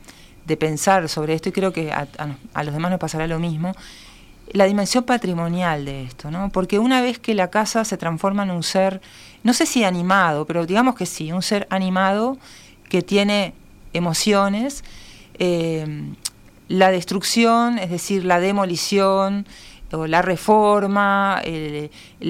pensar 0.60 1.08
sobre 1.08 1.34
esto 1.34 1.48
y 1.48 1.54
creo 1.54 1.72
que 1.72 1.94
a, 1.94 2.10
a, 2.54 2.64
los 2.66 2.74
demás 2.74 2.92
nos 2.92 3.00
pasará 3.00 3.26
lo 3.26 3.40
mismo, 3.40 3.72
la 4.52 4.66
dimensión 4.66 5.06
patrimonial 5.06 5.86
de 5.86 6.04
esto, 6.04 6.30
¿no? 6.30 6.50
Porque 6.50 6.78
una 6.78 7.02
vez 7.02 7.20
que 7.20 7.34
la 7.36 7.50
casa 7.50 7.86
se 7.86 7.96
transforma 7.96 8.44
en 8.44 8.52
un 8.52 8.62
ser, 8.62 9.00
no 9.44 9.54
sé 9.54 9.66
si 9.66 9.86
animado, 9.86 10.46
pero 10.46 10.66
digamos 10.66 10.96
que 10.96 11.06
sí, 11.06 11.32
un 11.32 11.42
ser 11.42 11.68
animado 11.70 12.38
que 12.90 13.02
tiene 13.02 13.54
emociones, 13.94 14.84
eh, 15.40 16.12
la 16.68 16.92
destrucción, 16.92 17.78
es 17.80 17.90
decir, 17.90 18.24
la 18.26 18.40
demolición 18.40 19.46
o 19.94 20.08
la 20.08 20.22
reforma, 20.22 21.42
el, 21.44 21.90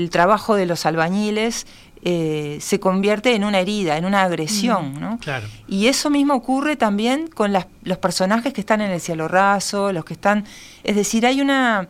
trabajo 0.09 0.55
de 0.55 0.65
los 0.65 0.85
albañiles, 0.85 1.67
eh, 2.03 2.57
se 2.61 2.79
convierte 2.79 3.35
en 3.35 3.43
una 3.43 3.59
herida, 3.59 3.97
en 3.97 4.05
una 4.05 4.23
agresión. 4.23 4.99
¿no? 4.99 5.19
Y 5.67 5.87
eso 5.87 6.09
mismo 6.09 6.33
ocurre 6.33 6.75
también 6.75 7.27
con 7.27 7.53
los 7.53 7.97
personajes 7.99 8.53
que 8.53 8.61
están 8.61 8.81
en 8.81 8.91
el 8.91 8.99
cielo 8.99 9.27
raso, 9.27 9.91
los 9.93 10.05
que 10.05 10.13
están... 10.13 10.45
Es 10.83 10.95
decir, 10.95 11.25
hay 11.25 11.41
una... 11.41 11.87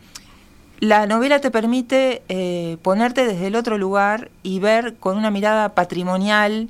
La 0.79 1.05
novela 1.05 1.39
te 1.39 1.51
permite 1.51 2.23
eh, 2.27 2.77
ponerte 2.81 3.25
desde 3.27 3.47
el 3.47 3.55
otro 3.55 3.77
lugar 3.77 4.31
y 4.41 4.59
ver 4.59 4.95
con 4.95 5.15
una 5.15 5.29
mirada 5.29 5.75
patrimonial, 5.75 6.69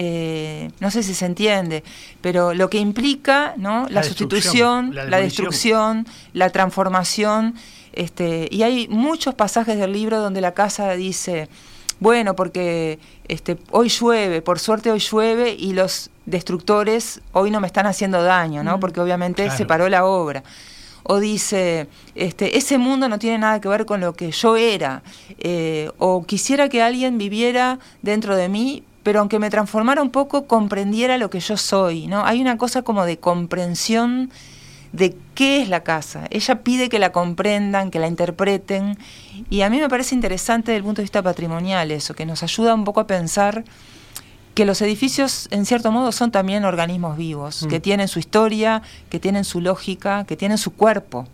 eh, 0.00 0.70
no 0.78 0.92
sé 0.92 1.02
si 1.02 1.12
se 1.12 1.26
entiende, 1.26 1.82
pero 2.20 2.54
lo 2.54 2.70
que 2.70 2.78
implica 2.78 3.54
¿no? 3.56 3.88
la, 3.90 4.04
sustitución, 4.04 4.94
la, 4.94 5.18
destrucción, 5.18 6.06
la 6.32 6.50
transformación. 6.50 7.56
Este, 7.98 8.46
y 8.52 8.62
hay 8.62 8.86
muchos 8.86 9.34
pasajes 9.34 9.76
del 9.76 9.92
libro 9.92 10.20
donde 10.20 10.40
la 10.40 10.54
casa 10.54 10.92
dice, 10.92 11.48
bueno, 11.98 12.36
porque 12.36 13.00
este, 13.26 13.58
hoy 13.72 13.88
llueve, 13.88 14.40
por 14.40 14.60
suerte 14.60 14.92
hoy 14.92 15.00
llueve 15.00 15.56
y 15.58 15.72
los 15.72 16.08
destructores 16.24 17.20
hoy 17.32 17.50
no 17.50 17.60
me 17.60 17.66
están 17.66 17.86
haciendo 17.86 18.22
daño, 18.22 18.62
¿no? 18.62 18.76
Mm. 18.76 18.80
porque 18.80 19.00
obviamente 19.00 19.50
se 19.50 19.66
paró 19.66 19.88
la 19.88 20.04
obra 20.04 20.44
o 21.02 21.18
dice, 21.18 21.88
este, 22.14 22.56
ese 22.56 22.78
mundo 22.78 23.08
no 23.08 23.18
tiene 23.18 23.38
nada 23.38 23.60
que 23.60 23.68
ver 23.68 23.84
con 23.84 24.00
lo 24.00 24.12
que 24.12 24.30
yo 24.30 24.56
era, 24.56 25.02
eh, 25.38 25.90
o 25.98 26.24
quisiera 26.24 26.68
que 26.68 26.80
alguien 26.82 27.18
viviera 27.18 27.80
dentro 28.02 28.36
de 28.36 28.48
mí, 28.48 28.84
pero 29.02 29.18
aunque 29.18 29.40
me 29.40 29.50
transformara 29.50 30.02
un 30.02 30.10
poco, 30.10 30.46
comprendiera 30.46 31.18
lo 31.18 31.30
que 31.30 31.40
yo 31.40 31.56
soy, 31.56 32.06
¿no? 32.06 32.24
Hay 32.24 32.40
una 32.40 32.58
cosa 32.58 32.82
como 32.82 33.06
de 33.06 33.18
comprensión 33.18 34.30
de 34.92 35.16
qué 35.34 35.62
es 35.62 35.68
la 35.68 35.82
casa. 35.82 36.26
Ella 36.30 36.62
pide 36.62 36.88
que 36.88 36.98
la 36.98 37.12
comprendan, 37.12 37.90
que 37.90 37.98
la 37.98 38.08
interpreten, 38.08 38.98
y 39.50 39.62
a 39.62 39.70
mí 39.70 39.80
me 39.80 39.88
parece 39.88 40.14
interesante 40.14 40.72
desde 40.72 40.78
el 40.78 40.84
punto 40.84 41.00
de 41.00 41.04
vista 41.04 41.22
patrimonial 41.22 41.90
eso, 41.90 42.14
que 42.14 42.26
nos 42.26 42.42
ayuda 42.42 42.74
un 42.74 42.84
poco 42.84 43.00
a 43.00 43.06
pensar 43.06 43.64
que 44.54 44.64
los 44.64 44.82
edificios, 44.82 45.46
en 45.52 45.66
cierto 45.66 45.92
modo, 45.92 46.10
son 46.10 46.32
también 46.32 46.64
organismos 46.64 47.16
vivos, 47.16 47.62
mm. 47.62 47.68
que 47.68 47.80
tienen 47.80 48.08
su 48.08 48.18
historia, 48.18 48.82
que 49.08 49.20
tienen 49.20 49.44
su 49.44 49.60
lógica, 49.60 50.24
que 50.24 50.36
tienen 50.36 50.58
su 50.58 50.72
cuerpo, 50.72 51.28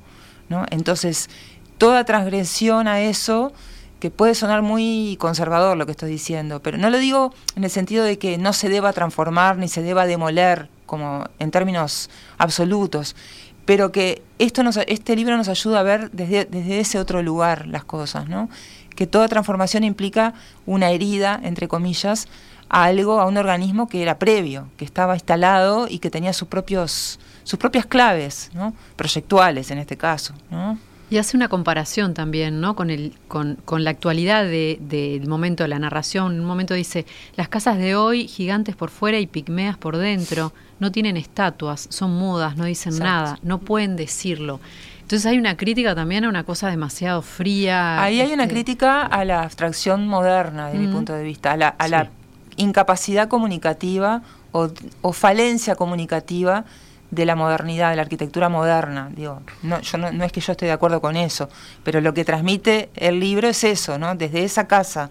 ¿no? 0.51 0.67
Entonces, 0.71 1.31
toda 1.79 2.05
transgresión 2.05 2.87
a 2.87 3.01
eso 3.01 3.53
que 3.99 4.11
puede 4.11 4.35
sonar 4.35 4.61
muy 4.61 5.17
conservador 5.19 5.79
lo 5.79 5.87
que 5.87 5.93
estoy 5.93 6.11
diciendo, 6.11 6.61
pero 6.61 6.77
no 6.77 6.91
lo 6.91 6.99
digo 6.99 7.33
en 7.57 7.65
el 7.65 7.71
sentido 7.71 8.05
de 8.05 8.19
que 8.19 8.37
no 8.37 8.53
se 8.53 8.69
deba 8.69 8.93
transformar 8.93 9.57
ni 9.57 9.69
se 9.69 9.81
deba 9.81 10.05
demoler 10.05 10.69
como 10.85 11.25
en 11.39 11.51
términos 11.51 12.11
absolutos, 12.37 13.17
pero 13.65 13.93
que 13.93 14.23
esto 14.39 14.63
nos, 14.63 14.77
este 14.77 15.17
libro 15.17 15.37
nos 15.37 15.49
ayuda 15.49 15.81
a 15.81 15.83
ver 15.83 16.11
desde, 16.11 16.45
desde 16.45 16.81
ese 16.81 16.99
otro 16.99 17.23
lugar 17.23 17.67
las 17.67 17.85
cosas, 17.85 18.29
¿no? 18.29 18.49
que 18.95 19.07
toda 19.07 19.29
transformación 19.29 19.85
implica 19.85 20.35
una 20.67 20.91
herida, 20.91 21.41
entre 21.43 21.69
comillas, 21.69 22.29
a 22.69 22.85
algo, 22.85 23.21
a 23.21 23.27
un 23.27 23.37
organismo 23.37 23.89
que 23.89 24.03
era 24.03 24.19
previo, 24.19 24.69
que 24.77 24.85
estaba 24.85 25.15
instalado 25.15 25.87
y 25.89 25.99
que 25.99 26.11
tenía 26.11 26.33
sus 26.33 26.49
propios 26.49 27.19
sus 27.45 27.59
propias 27.59 27.87
claves, 27.87 28.51
¿no? 28.55 28.75
proyectuales 28.97 29.71
en 29.71 29.79
este 29.79 29.97
caso. 29.97 30.35
¿no? 30.51 30.79
Y 31.15 31.19
hace 31.19 31.37
una 31.37 31.47
comparación 31.47 32.13
también, 32.13 32.61
¿no? 32.61 32.75
Con, 32.75 32.91
el, 32.91 33.13
con, 33.29 33.85
la 33.85 33.91
actualidad 33.91 34.47
del 34.47 35.29
momento 35.29 35.63
de 35.63 35.69
la 35.69 35.79
narración. 35.79 36.33
En 36.35 36.41
un 36.41 36.45
momento 36.45 36.75
dice, 36.75 37.07
las 37.37 37.47
casas 37.47 37.79
de 37.79 37.95
hoy, 37.95 38.27
gigantes 38.27 38.75
por 38.75 38.91
fuera 38.91 39.21
y 39.21 39.29
pigmeas 39.29 39.79
por 39.79 39.97
dentro, 39.97 40.53
no 40.81 40.91
tienen 40.91 41.17
estatuas, 41.17 41.87
son 41.89 42.17
mudas, 42.17 42.57
no 42.57 42.65
dicen 42.65 42.99
nada, 42.99 43.39
no 43.45 43.59
pueden 43.59 43.95
decirlo. 43.95 44.59
Entonces 45.03 45.25
hay 45.27 45.39
una 45.39 45.57
crítica 45.57 45.95
también 45.95 46.25
a 46.25 46.29
una 46.29 46.43
cosa 46.43 46.69
demasiado 46.69 47.23
fría. 47.23 48.03
Ahí 48.03 48.21
hay 48.21 48.33
una 48.33 48.43
este 48.43 48.55
crítica 48.55 49.07
a 49.07 49.25
la 49.25 49.45
abstracción 49.45 50.09
moderna, 50.09 50.71
de 50.71 50.79
mi 50.79 50.89
punto 50.89 51.13
de 51.13 51.23
vista, 51.23 51.53
a 51.53 51.57
la, 51.89 52.11
incapacidad 52.57 53.29
comunicativa 53.29 54.23
o, 54.51 54.69
o 55.01 55.13
falencia 55.13 55.77
comunicativa 55.77 56.65
de 57.15 57.25
la 57.25 57.37
modernidad, 57.37 57.91
de 57.91 57.97
la 57.97 58.03
arquitectura 58.03 58.49
moderna. 58.49 59.11
Digo, 59.15 59.43
no, 59.63 59.81
yo 59.81 59.99
no, 59.99 60.25
es 60.25 60.33
que 60.33 60.41
yo 60.41 60.53
esté 60.53 60.67
de 60.67 60.73
acuerdo 60.73 61.01
con 61.01 61.17
eso, 61.17 61.49
pero 61.83 62.01
lo 62.01 62.15
que 62.15 62.25
transmite 62.25 62.91
el 62.97 63.21
libro 63.21 63.49
es 63.49 63.65
eso, 63.65 63.99
¿no? 63.99 64.15
Desde 64.15 64.45
esa 64.45 64.67
casa, 64.67 65.11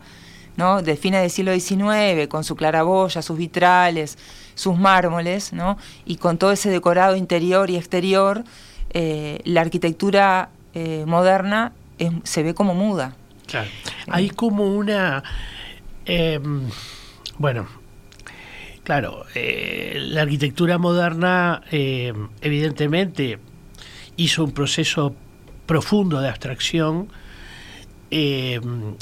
¿no? 0.57 0.81
De 0.81 0.95
fines 0.95 1.21
del 1.21 1.31
siglo 1.31 1.53
XIX, 1.53 2.27
con 2.27 2.43
su 2.43 2.55
claraboya, 2.55 3.21
sus 3.21 3.37
vitrales, 3.37 4.17
sus 4.55 4.77
mármoles, 4.77 5.53
¿no? 5.53 5.77
Y 6.05 6.17
con 6.17 6.37
todo 6.37 6.51
ese 6.51 6.69
decorado 6.69 7.15
interior 7.15 7.69
y 7.69 7.77
exterior, 7.77 8.43
eh, 8.91 9.39
la 9.45 9.61
arquitectura 9.61 10.49
eh, 10.73 11.03
moderna 11.07 11.73
se 12.23 12.43
ve 12.43 12.53
como 12.53 12.73
muda. 12.73 13.15
Claro. 13.47 13.69
Hay 14.09 14.29
como 14.29 14.75
una. 14.75 15.23
Em, 16.05 16.69
bueno, 17.37 17.67
Claro, 18.83 19.25
eh, 19.33 19.97
la 20.09 20.23
arquitectura 20.23 20.77
moderna 20.77 21.61
eh, 21.71 22.13
evidentemente 22.41 23.39
hizo 24.17 24.43
un 24.43 24.51
proceso 24.51 25.15
profundo 25.65 26.19
de 26.19 26.27
abstracción, 26.27 27.07
eh, 28.11 28.59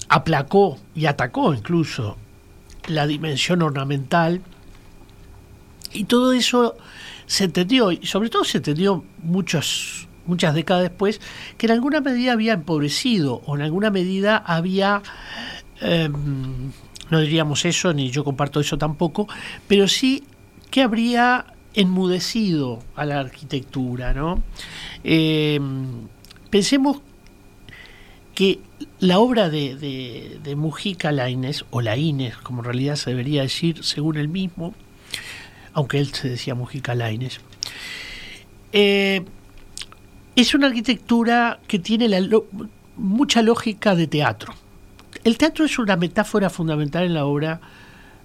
aplacó 0.08 0.78
y 0.94 1.08
atacó 1.08 1.54
incluso 1.56 2.16
la 2.88 3.08
dimensión 3.08 3.64
ornamental. 3.64 4.42
Y 5.94 6.04
todo 6.04 6.32
eso 6.32 6.78
se 7.26 7.46
entendió, 7.46 7.92
y 7.92 8.06
sobre 8.06 8.30
todo 8.30 8.44
se 8.44 8.60
entendió 8.60 9.04
muchas 9.24 10.08
décadas 10.54 10.84
después, 10.84 11.20
que 11.58 11.66
en 11.66 11.72
alguna 11.72 12.02
medida 12.02 12.34
había 12.34 12.54
empobrecido 12.54 13.42
o 13.48 13.56
en 13.56 13.64
alguna 13.64 13.90
medida 13.90 14.38
había 14.38 15.02
no 17.12 17.20
diríamos 17.20 17.66
eso, 17.66 17.94
ni 17.94 18.10
yo 18.10 18.24
comparto 18.24 18.60
eso 18.60 18.78
tampoco, 18.78 19.28
pero 19.68 19.88
sí 19.88 20.24
que 20.72 20.82
habría 20.82 21.46
enmudecido 21.74 22.80
a 22.96 23.06
la 23.06 23.20
arquitectura, 23.20 24.14
¿no? 24.14 24.42
Eh, 25.04 25.60
pensemos 26.50 27.02
que 28.34 28.60
la 29.00 29.20
obra 29.20 29.50
de, 29.50 30.40
Mujica 30.56 31.12
Lainez, 31.12 31.66
o 31.70 31.82
Laínez, 31.82 32.38
como 32.38 32.62
en 32.62 32.66
realidad 32.66 32.96
se 32.96 33.12
debería 33.12 33.42
decir 33.42 33.84
según 33.84 34.18
él 34.18 34.30
mismo, 34.30 34.74
aunque 35.74 36.00
él 36.00 36.14
se 36.14 36.30
decía 36.30 36.56
Mujica 36.56 36.96
Lainez, 36.96 37.40
eh, 38.72 39.24
es 40.36 40.56
una 40.56 40.68
arquitectura 40.68 41.60
que 41.68 41.78
tiene 41.78 42.08
mucha 42.96 43.42
lógica 43.42 43.96
de 43.96 44.08
teatro. 44.08 44.54
El 45.24 45.38
teatro 45.38 45.66
es 45.66 45.78
una 45.78 45.96
metáfora 45.96 46.50
fundamental 46.50 47.04
en 47.04 47.14
la 47.14 47.26
obra 47.26 47.62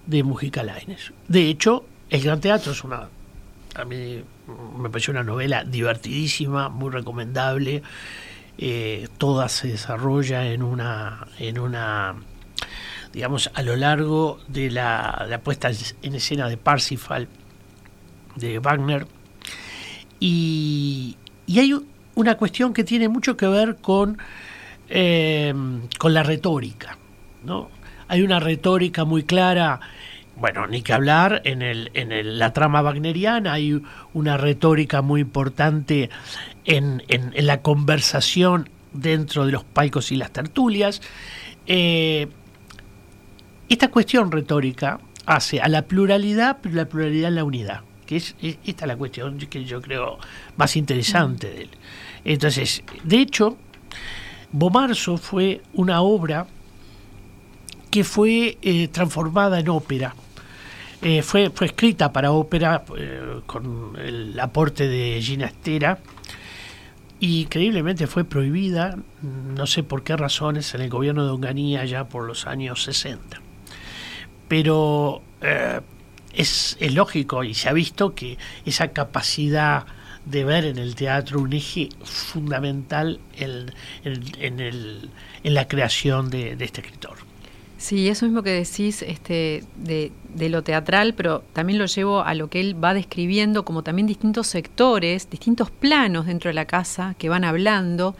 de 0.05 0.23
Mujica 0.23 0.63
Lainez. 0.63 1.11
De 1.27 1.49
hecho, 1.49 1.85
el 2.09 2.21
Gran 2.23 2.41
Teatro 2.41 2.71
es 2.71 2.83
una. 2.83 3.09
A 3.75 3.85
mí 3.85 4.23
me 4.77 4.89
pareció 4.89 5.11
una 5.11 5.23
novela 5.23 5.63
divertidísima, 5.63 6.69
muy 6.69 6.89
recomendable. 6.89 7.83
Eh, 8.57 9.07
toda 9.17 9.49
se 9.49 9.67
desarrolla 9.67 10.47
en 10.47 10.63
una. 10.63 11.27
en 11.37 11.59
una 11.59 12.15
digamos, 13.13 13.49
a 13.53 13.63
lo 13.63 13.75
largo 13.75 14.39
de 14.47 14.69
la, 14.69 15.25
la 15.27 15.39
puesta 15.39 15.71
en 16.01 16.15
escena 16.15 16.49
de 16.49 16.57
Parsifal 16.57 17.27
de 18.35 18.59
Wagner. 18.59 19.07
Y, 20.19 21.17
y 21.45 21.59
hay 21.59 21.73
una 22.15 22.37
cuestión 22.37 22.73
que 22.73 22.83
tiene 22.83 23.09
mucho 23.09 23.37
que 23.37 23.47
ver 23.47 23.77
con, 23.77 24.17
eh, 24.89 25.53
con 25.97 26.13
la 26.13 26.23
retórica. 26.23 26.97
¿no? 27.43 27.69
Hay 28.07 28.21
una 28.21 28.39
retórica 28.39 29.05
muy 29.05 29.23
clara, 29.23 29.79
bueno, 30.35 30.67
ni 30.67 30.81
que 30.81 30.93
hablar, 30.93 31.41
en, 31.45 31.61
el, 31.61 31.91
en 31.93 32.39
la 32.39 32.53
trama 32.53 32.81
wagneriana 32.81 33.53
hay 33.53 33.81
una 34.13 34.37
retórica 34.37 35.01
muy 35.01 35.21
importante 35.21 36.09
en, 36.65 37.03
la 37.35 37.61
conversación 37.61 38.69
dentro 38.93 39.45
de 39.45 39.51
los 39.51 39.63
palcos 39.63 40.11
y 40.11 40.15
las 40.15 40.31
tertulias. 40.31 41.01
Eh, 41.65 42.27
esta 43.69 43.89
cuestión 43.89 44.31
retórica 44.31 44.99
hace 45.25 45.59
a 45.59 45.67
la 45.67 45.83
pluralidad, 45.83 46.59
pero 46.61 46.75
la 46.75 46.85
pluralidad 46.85 47.29
en 47.29 47.35
la 47.35 47.43
unidad, 47.43 47.81
que 48.05 48.17
es, 48.17 48.35
esta 48.41 48.85
es 48.85 48.87
la 48.87 48.95
cuestión 48.95 49.37
que 49.37 49.65
yo 49.65 49.81
creo 49.81 50.17
más 50.55 50.75
interesante 50.77 51.49
de 51.49 51.61
él. 51.63 51.69
Entonces, 52.23 52.83
de 53.03 53.19
hecho, 53.19 53.57
Bomarzo 54.51 55.17
fue 55.17 55.61
una 55.73 56.01
obra 56.01 56.47
que 57.89 58.03
fue 58.03 58.57
eh, 58.61 58.87
transformada 58.89 59.59
en 59.59 59.69
ópera. 59.69 60.15
Eh, 61.01 61.21
fue, 61.21 61.51
fue 61.51 61.67
escrita 61.67 62.11
para 62.11 62.31
ópera 62.31 62.83
eh, 62.97 63.41
con 63.45 63.95
el 63.97 64.39
aporte 64.39 64.87
de 64.87 65.21
Gina 65.21 65.45
Estera 65.45 65.99
y 67.19 67.41
increíblemente 67.41 68.07
fue 68.07 68.23
prohibida, 68.23 68.97
no 69.21 69.67
sé 69.67 69.83
por 69.83 70.03
qué 70.03 70.15
razones, 70.15 70.73
en 70.75 70.81
el 70.81 70.89
gobierno 70.89 71.25
de 71.25 71.31
Onganía 71.31 71.85
ya 71.85 72.05
por 72.05 72.25
los 72.25 72.47
años 72.47 72.83
60. 72.83 73.41
Pero 74.47 75.21
es 76.33 76.77
lógico 76.93 77.43
y 77.43 77.53
se 77.53 77.69
ha 77.69 77.73
visto 77.73 78.13
que 78.13 78.37
esa 78.65 78.89
capacidad 78.89 79.85
de 80.29 80.43
ver 80.43 80.65
en 80.65 80.77
el 80.77 80.95
teatro 80.95 81.39
un 81.39 81.53
eje 81.53 81.89
fundamental 82.03 83.19
en, 83.37 83.71
en, 84.03 85.09
la 85.43 85.67
creación 85.67 86.29
de, 86.29 86.51
este 86.59 86.81
escritor. 86.81 87.17
Sí, 87.77 88.09
eso 88.09 88.25
mismo 88.25 88.41
que 88.41 88.49
decís 88.49 89.03
este, 89.03 89.63
de, 89.75 90.11
lo 90.49 90.63
teatral, 90.63 91.13
pero 91.13 91.43
también 91.53 91.79
lo 91.79 91.85
llevo 91.85 92.21
a 92.21 92.33
lo 92.33 92.49
que 92.49 92.59
él 92.59 92.83
va 92.83 92.93
describiendo 92.93 93.63
como 93.63 93.83
también 93.83 94.07
distintos 94.07 94.47
sectores, 94.47 95.29
distintos 95.29 95.71
planos 95.71 96.25
dentro 96.25 96.49
de 96.49 96.55
la 96.55 96.65
casa 96.65 97.15
que 97.17 97.29
van 97.29 97.43
hablando 97.43 98.15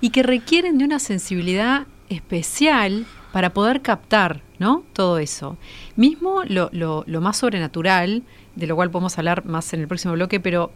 y 0.00 0.10
que 0.10 0.22
requieren 0.22 0.78
de 0.78 0.84
una 0.84 0.98
sensibilidad 0.98 1.86
especial 2.10 3.06
para 3.32 3.54
poder 3.54 3.80
captar 3.80 4.42
¿no? 4.58 4.84
todo 4.92 5.18
eso. 5.18 5.56
Mismo 5.96 6.42
lo, 6.46 6.68
lo, 6.72 7.04
lo 7.06 7.20
más 7.20 7.38
sobrenatural, 7.38 8.22
de 8.54 8.66
lo 8.66 8.76
cual 8.76 8.90
podemos 8.90 9.16
hablar 9.18 9.46
más 9.46 9.72
en 9.72 9.80
el 9.80 9.88
próximo 9.88 10.14
bloque, 10.14 10.40
pero 10.40 10.72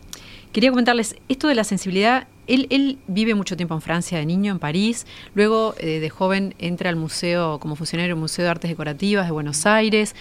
Quería 0.54 0.70
comentarles 0.70 1.16
esto 1.28 1.48
de 1.48 1.56
la 1.56 1.64
sensibilidad. 1.64 2.28
Él, 2.46 2.98
vive 3.08 3.34
mucho 3.34 3.56
tiempo 3.56 3.74
en 3.74 3.80
Francia 3.80 4.18
de 4.18 4.24
niño, 4.24 4.52
en 4.52 4.60
París. 4.60 5.04
Luego, 5.34 5.74
eh, 5.78 5.98
de 5.98 6.10
joven, 6.10 6.54
entra 6.60 6.90
al 6.90 6.94
museo 6.94 7.58
como 7.58 7.74
funcionario 7.74 8.14
del 8.14 8.20
Museo 8.20 8.44
de 8.44 8.52
Artes 8.52 8.70
Decorativas 8.70 9.26
de 9.26 9.32
Buenos 9.32 9.66
Aires. 9.66 10.14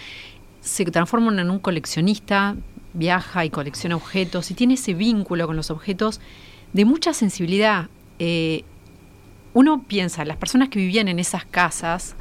Se 0.60 0.84
transforma 0.86 1.40
en 1.40 1.48
un 1.48 1.60
coleccionista, 1.60 2.56
viaja 2.94 3.44
y 3.44 3.50
colecciona 3.50 3.94
objetos 3.94 4.50
y 4.50 4.54
tiene 4.54 4.74
ese 4.74 4.92
vínculo 4.92 5.46
con 5.46 5.54
los 5.54 5.70
objetos 5.70 6.20
de 6.72 6.84
mucha 6.84 7.14
sensibilidad. 7.14 7.88
Eh, 8.18 8.64
uno 9.52 9.84
piensa, 9.86 10.24
las 10.24 10.36
personas 10.36 10.68
que 10.68 10.80
vivían 10.80 11.06
en 11.06 11.20
esas 11.20 11.44
casas, 11.44 12.16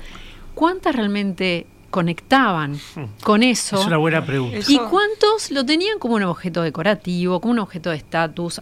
¿cuántas 0.53 0.95
realmente 0.95 1.65
conectaban 1.93 2.79
con 3.21 3.43
eso. 3.43 3.79
Es 3.79 3.85
una 3.85 3.97
buena 3.97 4.25
pregunta. 4.25 4.57
¿Y 4.67 4.79
cuántos 4.79 5.51
lo 5.51 5.63
tenían 5.63 5.99
como 5.99 6.15
un 6.15 6.23
objeto 6.23 6.63
decorativo, 6.63 7.39
como 7.39 7.51
un 7.51 7.59
objeto 7.59 7.91
de 7.91 7.97
estatus, 7.97 8.59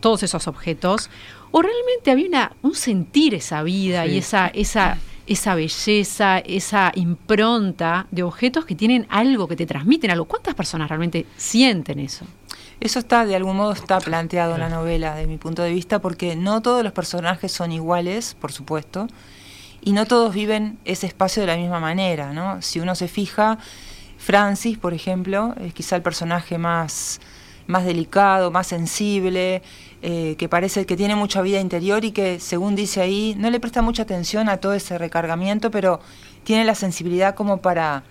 todos 0.00 0.22
esos 0.22 0.48
objetos? 0.48 1.10
¿O 1.50 1.60
realmente 1.60 2.10
había 2.10 2.52
un 2.62 2.74
sentir 2.74 3.34
esa 3.34 3.62
vida 3.62 4.06
y 4.06 4.16
esa, 4.16 4.46
esa, 4.46 4.96
esa 5.26 5.54
belleza, 5.54 6.38
esa 6.38 6.92
impronta 6.94 8.06
de 8.10 8.22
objetos 8.22 8.64
que 8.64 8.74
tienen 8.74 9.06
algo, 9.10 9.48
que 9.48 9.56
te 9.56 9.66
transmiten 9.66 10.10
algo? 10.10 10.24
¿Cuántas 10.24 10.54
personas 10.54 10.88
realmente 10.88 11.26
sienten 11.36 11.98
eso? 11.98 12.24
Eso 12.80 13.00
está, 13.00 13.26
de 13.26 13.36
algún 13.36 13.58
modo, 13.58 13.72
está 13.72 14.00
planteado 14.00 14.54
en 14.54 14.60
la 14.60 14.70
novela, 14.70 15.14
de 15.14 15.26
mi 15.26 15.36
punto 15.36 15.60
de 15.60 15.74
vista, 15.74 15.98
porque 15.98 16.36
no 16.36 16.62
todos 16.62 16.82
los 16.82 16.94
personajes 16.94 17.52
son 17.52 17.70
iguales, 17.70 18.34
por 18.40 18.50
supuesto 18.50 19.08
y 19.86 19.92
no 19.92 20.04
todos 20.04 20.34
viven 20.34 20.80
ese 20.84 21.06
espacio 21.06 21.42
de 21.42 21.46
la 21.46 21.56
misma 21.56 21.78
manera, 21.78 22.32
¿no? 22.32 22.60
Si 22.60 22.80
uno 22.80 22.96
se 22.96 23.06
fija, 23.06 23.56
Francis, 24.18 24.78
por 24.78 24.94
ejemplo, 24.94 25.54
es 25.60 25.72
quizá 25.74 25.94
el 25.94 26.02
personaje 26.02 26.58
más, 26.58 27.20
más 27.68 27.84
delicado, 27.84 28.50
más 28.50 28.66
sensible, 28.66 29.62
eh, 30.02 30.34
que 30.38 30.48
parece 30.48 30.86
que 30.86 30.96
tiene 30.96 31.14
mucha 31.14 31.40
vida 31.40 31.60
interior 31.60 32.04
y 32.04 32.10
que, 32.10 32.40
según 32.40 32.74
dice 32.74 33.00
ahí, 33.00 33.36
no 33.38 33.48
le 33.48 33.60
presta 33.60 33.80
mucha 33.80 34.02
atención 34.02 34.48
a 34.48 34.56
todo 34.56 34.74
ese 34.74 34.98
recargamiento, 34.98 35.70
pero 35.70 36.00
tiene 36.42 36.64
la 36.64 36.74
sensibilidad 36.74 37.36
como 37.36 37.58
para 37.58 38.02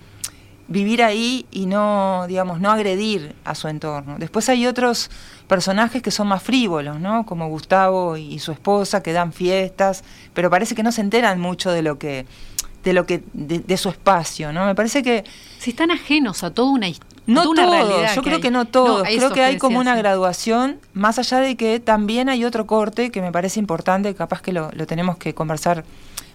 vivir 0.68 1.04
ahí 1.04 1.46
y 1.52 1.66
no, 1.66 2.26
digamos, 2.28 2.60
no 2.60 2.72
agredir 2.72 3.36
a 3.44 3.56
su 3.56 3.68
entorno. 3.68 4.16
Después 4.18 4.50
hay 4.50 4.66
otros 4.66 5.12
personajes 5.48 6.02
que 6.02 6.12
son 6.12 6.28
más 6.28 6.42
frívolos, 6.42 7.00
¿no? 7.00 7.26
Como 7.26 7.48
Gustavo 7.50 8.18
y 8.18 8.40
su 8.40 8.52
esposa 8.52 9.04
que 9.04 9.14
dan 9.14 9.32
fiestas, 9.32 10.04
pero 10.34 10.50
parece 10.50 10.74
que 10.76 10.84
no 10.84 10.92
se 10.92 11.02
enteran 11.02 11.40
mucho 11.40 11.72
de 11.72 11.82
lo 11.82 12.00
que 12.00 12.26
de 12.84 12.94
lo 12.94 13.08
que 13.08 13.24
de, 13.34 13.78
su 13.78 13.90
espacio, 13.90 14.54
¿no? 14.54 14.68
Me 14.68 14.76
parece 14.76 15.02
que 15.02 15.24
si 15.58 15.72
están 15.72 15.90
ajenos 15.90 16.44
a 16.44 16.54
toda 16.54 16.70
una 16.70 16.88
no 17.26 17.42
todos, 17.42 18.14
yo 18.16 18.22
creo 18.22 18.40
que 18.40 18.52
no 18.52 18.66
todos, 18.66 19.08
creo 19.08 19.32
que 19.32 19.42
hay 19.42 19.58
como 19.58 19.80
una 19.80 19.96
graduación, 19.96 20.80
más 20.94 21.18
allá 21.18 21.40
de 21.40 21.56
que 21.56 21.80
también 21.80 22.30
hay 22.30 22.46
otro 22.46 22.68
corte 22.68 23.10
que 23.10 23.24
me 23.24 23.32
parece 23.32 23.60
importante, 23.60 24.14
capaz 24.14 24.44
que 24.44 24.54
lo, 24.54 24.70
lo 24.74 24.86
tenemos 24.86 25.18
que 25.18 25.34
conversar 25.34 25.84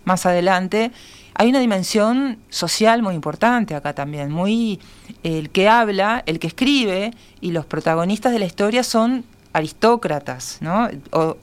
más 0.05 0.27
adelante, 0.27 0.91
hay 1.35 1.49
una 1.49 1.61
dimensión 1.61 2.39
social 2.49 3.03
muy 3.03 3.15
importante 3.15 3.75
acá 3.75 3.95
también, 3.95 4.31
muy 4.31 4.81
el 5.23 5.51
que 5.51 5.69
habla, 5.69 6.23
el 6.27 6.39
que 6.39 6.49
escribe 6.49 7.13
y 7.41 7.53
los 7.53 7.67
protagonistas 7.67 8.33
de 8.33 8.39
la 8.39 8.47
historia 8.47 8.83
son 8.83 9.25
aristócratas, 9.53 10.59
¿no? 10.61 10.89
O, 11.13 11.37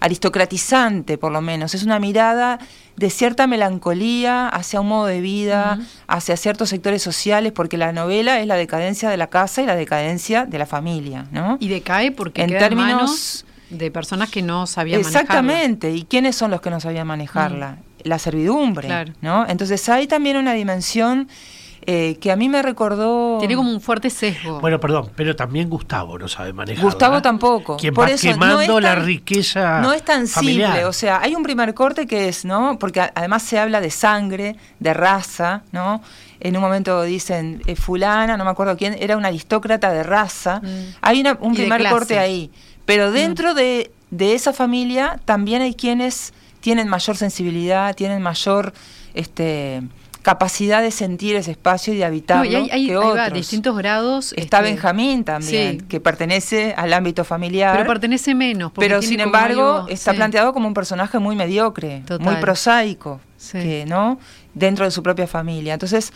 aristocratizante 0.00 1.18
por 1.18 1.30
lo 1.30 1.40
menos, 1.42 1.74
es 1.74 1.82
una 1.82 1.98
mirada 1.98 2.58
de 2.96 3.10
cierta 3.10 3.46
melancolía 3.46 4.48
hacia 4.48 4.80
un 4.80 4.88
modo 4.88 5.06
de 5.06 5.20
vida, 5.20 5.78
hacia 6.06 6.36
ciertos 6.36 6.70
sectores 6.70 7.02
sociales, 7.02 7.52
porque 7.52 7.76
la 7.76 7.92
novela 7.92 8.40
es 8.40 8.46
la 8.46 8.56
decadencia 8.56 9.10
de 9.10 9.16
la 9.16 9.28
casa 9.28 9.62
y 9.62 9.66
la 9.66 9.76
decadencia 9.76 10.46
de 10.46 10.58
la 10.58 10.66
familia, 10.66 11.26
¿no? 11.32 11.56
Y 11.60 11.68
decae 11.68 12.12
porque 12.12 12.42
en 12.42 12.50
términos 12.50 13.44
de 13.70 13.90
personas 13.90 14.30
que 14.30 14.42
no 14.42 14.66
sabían 14.66 15.00
Exactamente, 15.00 15.92
¿y 15.92 16.04
quiénes 16.04 16.36
son 16.36 16.50
los 16.50 16.60
que 16.60 16.70
no 16.70 16.80
sabían 16.80 17.06
manejarla? 17.06 17.78
La 18.04 18.18
servidumbre, 18.18 19.14
¿no? 19.20 19.46
Entonces 19.48 19.88
hay 19.88 20.06
también 20.06 20.36
una 20.36 20.52
dimensión 20.52 21.28
eh, 21.86 22.18
que 22.20 22.30
a 22.30 22.36
mí 22.36 22.48
me 22.48 22.60
recordó... 22.60 23.38
Tiene 23.38 23.56
como 23.56 23.70
un 23.70 23.80
fuerte 23.80 24.10
sesgo. 24.10 24.60
Bueno, 24.60 24.78
perdón, 24.78 25.10
pero 25.16 25.34
también 25.34 25.70
Gustavo 25.70 26.18
no 26.18 26.28
sabe 26.28 26.52
manejar. 26.52 26.84
Gustavo 26.84 27.22
tampoco. 27.22 27.78
Quien 27.78 27.94
Por 27.94 28.06
va 28.06 28.12
eso, 28.12 28.28
quemando 28.28 28.80
la 28.80 28.96
riqueza 28.96 29.80
No 29.80 29.92
es 29.92 30.04
tan 30.04 30.26
simple, 30.26 30.84
o 30.84 30.92
sea, 30.92 31.20
hay 31.22 31.34
un 31.34 31.42
primer 31.42 31.72
corte 31.72 32.06
que 32.06 32.28
es, 32.28 32.44
¿no? 32.44 32.78
Porque 32.78 33.00
además 33.00 33.42
se 33.42 33.58
habla 33.58 33.80
de 33.80 33.90
sangre, 33.90 34.56
de 34.78 34.92
raza, 34.92 35.62
¿no? 35.72 36.02
En 36.38 36.56
un 36.56 36.62
momento 36.62 37.02
dicen, 37.02 37.62
eh, 37.66 37.76
fulana, 37.76 38.36
no 38.36 38.44
me 38.44 38.50
acuerdo 38.50 38.76
quién, 38.76 38.94
era 38.98 39.16
una 39.16 39.28
aristócrata 39.28 39.90
de 39.90 40.02
raza. 40.02 40.60
Mm. 40.62 40.94
Hay 41.00 41.24
un 41.40 41.54
primer 41.54 41.88
corte 41.88 42.18
ahí. 42.18 42.50
Pero 42.84 43.10
dentro 43.10 43.52
mm. 43.52 43.56
de, 43.56 43.90
de 44.10 44.34
esa 44.34 44.52
familia 44.52 45.18
también 45.24 45.62
hay 45.62 45.74
quienes 45.74 46.34
tienen 46.60 46.88
mayor 46.88 47.16
sensibilidad, 47.16 47.94
tienen 47.96 48.22
mayor 48.22 48.72
este, 49.14 49.82
capacidad 50.22 50.82
de 50.82 50.90
sentir 50.90 51.34
ese 51.36 51.52
espacio 51.52 51.94
y 51.94 51.96
de 51.96 52.04
habitarlo 52.04 52.44
No, 52.44 52.50
y 52.50 52.54
hay, 52.54 52.62
hay- 52.70 52.86
que 52.86 52.92
ahí 52.92 52.96
va, 52.96 53.06
otros. 53.24 53.32
distintos 53.32 53.76
grados. 53.76 54.32
Está 54.36 54.58
este, 54.58 54.70
Benjamín 54.72 55.24
también, 55.24 55.80
sí. 55.80 55.86
que 55.88 55.98
pertenece 56.00 56.74
al 56.76 56.92
ámbito 56.92 57.24
familiar. 57.24 57.74
Pero 57.76 57.88
pertenece 57.88 58.34
menos. 58.34 58.72
Pero 58.76 59.00
sin 59.02 59.20
embargo 59.20 59.76
algo- 59.78 59.88
está 59.88 60.10
sí. 60.12 60.16
planteado 60.18 60.52
como 60.52 60.68
un 60.68 60.74
personaje 60.74 61.18
muy 61.18 61.36
mediocre, 61.36 62.02
Total. 62.06 62.24
muy 62.24 62.36
prosaico, 62.40 63.20
Sí. 63.38 63.58
que, 63.58 63.84
¿no? 63.86 64.18
dentro 64.52 64.84
de 64.84 64.90
su 64.90 65.02
propia 65.02 65.26
familia. 65.28 65.74
Entonces, 65.74 66.12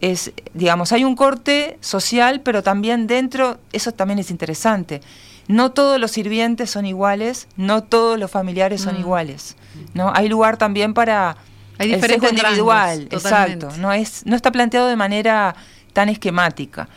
es, 0.00 0.30
digamos, 0.52 0.92
hay 0.92 1.04
un 1.04 1.16
corte 1.16 1.78
social, 1.80 2.42
pero 2.42 2.62
también 2.62 3.06
dentro, 3.06 3.58
eso 3.72 3.92
también 3.92 4.18
es 4.18 4.30
interesante. 4.30 5.00
No 5.48 5.70
todos 5.72 5.98
los 5.98 6.10
sirvientes 6.10 6.68
son 6.70 6.84
iguales, 6.84 7.48
no 7.56 7.82
todos 7.82 8.18
los 8.18 8.30
familiares 8.30 8.82
son 8.82 8.96
Mm. 8.96 9.00
iguales. 9.00 9.56
¿No? 9.94 10.12
Hay 10.14 10.28
lugar 10.28 10.56
también 10.56 10.94
para 10.94 11.36
Hay 11.78 11.92
el 11.92 12.00
sesgo 12.00 12.28
individual, 12.28 13.08
rangos, 13.10 13.24
exacto. 13.24 13.68
No, 13.78 13.92
es, 13.92 14.24
no 14.26 14.36
está 14.36 14.52
planteado 14.52 14.88
de 14.88 14.96
manera 14.96 15.54
tan 15.92 16.08
esquemática, 16.08 16.88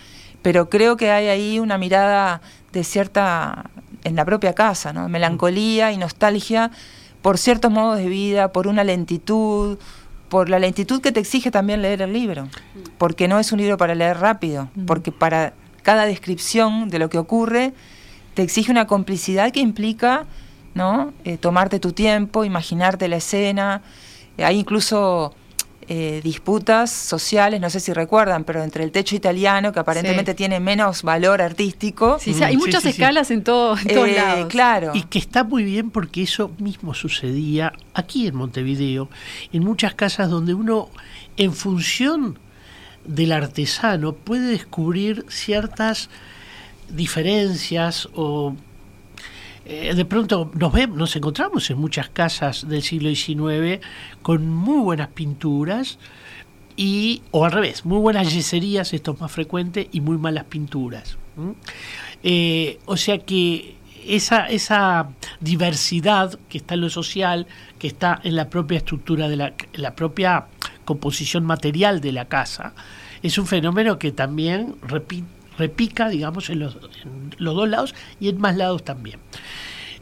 pero 0.42 0.70
creo 0.70 0.98
que 0.98 1.12
hay 1.12 1.28
ahí 1.28 1.60
una 1.60 1.78
mirada 1.78 2.42
de 2.72 2.84
cierta, 2.84 3.70
en 4.04 4.16
la 4.16 4.26
propia 4.26 4.54
casa, 4.54 4.94
¿no? 4.94 5.10
melancolía 5.10 5.92
y 5.92 5.98
nostalgia 5.98 6.72
por 7.22 7.38
ciertos 7.38 7.72
modos 7.72 7.98
de 7.98 8.08
vida, 8.08 8.52
por 8.52 8.68
una 8.68 8.84
lentitud, 8.84 9.78
por 10.30 10.50
la 10.50 10.60
lentitud 10.60 11.02
que 11.02 11.12
te 11.12 11.20
exige 11.20 11.52
también 11.52 11.82
leer 11.82 12.02
el 12.02 12.14
libro, 12.14 12.48
porque 12.98 13.28
no 13.28 13.38
es 13.40 13.52
un 13.52 13.60
libro 13.60 13.78
para 13.78 13.96
leer 13.96 14.18
rápido, 14.18 14.70
porque 14.88 15.12
para 15.12 15.54
cada 15.84 16.06
descripción 16.06 16.90
de 16.90 17.00
lo 17.00 17.10
que 17.10 17.18
ocurre 17.18 17.74
te 18.34 18.42
exige 18.42 18.72
una 18.72 18.88
complicidad 18.88 19.52
que 19.52 19.60
implica 19.60 20.26
¿no? 20.74 21.14
Eh, 21.26 21.38
tomarte 21.38 21.80
tu 21.80 21.92
tiempo, 21.92 22.44
imaginarte 22.46 23.08
la 23.08 23.18
escena. 23.18 23.82
Eh, 24.38 24.44
hay 24.46 24.60
incluso 24.60 25.34
eh, 25.88 26.22
disputas 26.24 26.90
sociales, 26.90 27.60
no 27.60 27.70
sé 27.70 27.82
si 27.82 27.92
recuerdan, 27.92 28.46
pero 28.46 28.64
entre 28.64 28.84
el 28.86 28.92
techo 28.94 29.14
italiano, 29.16 29.74
que 29.74 29.80
aparentemente 29.80 30.32
Sí. 30.32 30.38
tiene 30.38 30.60
menos 30.62 31.04
valor 31.04 31.42
artístico. 31.42 32.18
Sí, 32.20 32.34
sí, 32.34 32.44
hay 32.44 32.56
Mm, 32.56 32.60
muchas 32.60 32.84
sí, 32.84 32.94
sí. 32.94 33.02
escalas 33.02 33.30
en, 33.32 33.44
todo, 33.44 33.78
en 33.78 33.88
todos 33.88 34.08
eh, 34.08 34.16
lados. 34.16 34.46
Claro. 34.48 34.92
Y 34.94 35.02
que 35.04 35.20
está 35.20 35.44
muy 35.44 35.64
bien 35.66 35.90
porque 35.90 36.22
eso 36.22 36.52
mismo 36.60 36.94
sucedía 36.94 37.74
aquí 37.94 38.26
en 38.28 38.36
Montevideo, 38.36 39.10
en 39.52 39.64
muchas 39.66 39.94
casas 39.96 40.30
donde 40.30 40.54
uno, 40.54 40.88
en 41.36 41.52
función 41.52 42.40
del 43.04 43.34
artesano, 43.34 44.14
puede 44.14 44.48
descubrir 44.48 45.26
ciertas 45.28 46.10
diferencias 46.90 48.08
o 48.16 48.54
eh, 49.66 49.94
de 49.94 50.06
pronto 50.06 50.52
nos 50.54 50.72
vemos, 50.74 50.98
nos 50.98 51.16
encontramos 51.16 51.70
en 51.70 51.78
muchas 51.78 52.10
casas 52.10 52.68
del 52.68 52.82
siglo 52.84 53.10
XIX 53.14 53.80
con 54.22 54.48
muy 54.50 54.82
buenas 54.82 55.10
pinturas 55.10 56.00
y 56.76 57.22
o 57.32 57.46
al 57.46 57.52
revés, 57.52 57.86
muy 57.86 58.00
buenas 58.00 58.34
yeserías, 58.34 58.94
esto 58.94 59.12
es 59.14 59.20
más 59.20 59.32
frecuente, 59.32 59.90
y 59.92 60.02
muy 60.02 60.18
malas 60.18 60.46
pinturas. 60.46 61.18
Eh, 62.24 62.80
o 62.86 62.98
sea 62.98 63.20
que 63.20 63.76
esa, 64.08 64.48
esa 64.48 65.10
diversidad 65.42 66.40
que 66.50 66.58
está 66.58 66.74
en 66.74 66.82
lo 66.82 66.90
social, 66.90 67.46
que 67.78 67.88
está 67.88 68.20
en 68.24 68.36
la 68.36 68.50
propia 68.50 68.78
estructura 68.78 69.28
de 69.28 69.36
la, 69.36 69.54
la 69.74 69.96
propia 69.96 70.46
composición 70.86 71.46
material 71.46 72.02
de 72.02 72.12
la 72.12 72.26
casa, 72.26 72.74
es 73.22 73.38
un 73.38 73.46
fenómeno 73.46 74.00
que 74.00 74.12
también 74.12 74.76
repi- 74.82 75.24
repica, 75.62 76.10
digamos, 76.10 76.50
en 76.50 76.60
los, 76.60 76.78
dos 77.38 77.70
lados 77.70 77.96
y 78.20 78.30
en 78.30 78.40
más 78.40 78.58
lados 78.58 78.84
también. 78.84 79.20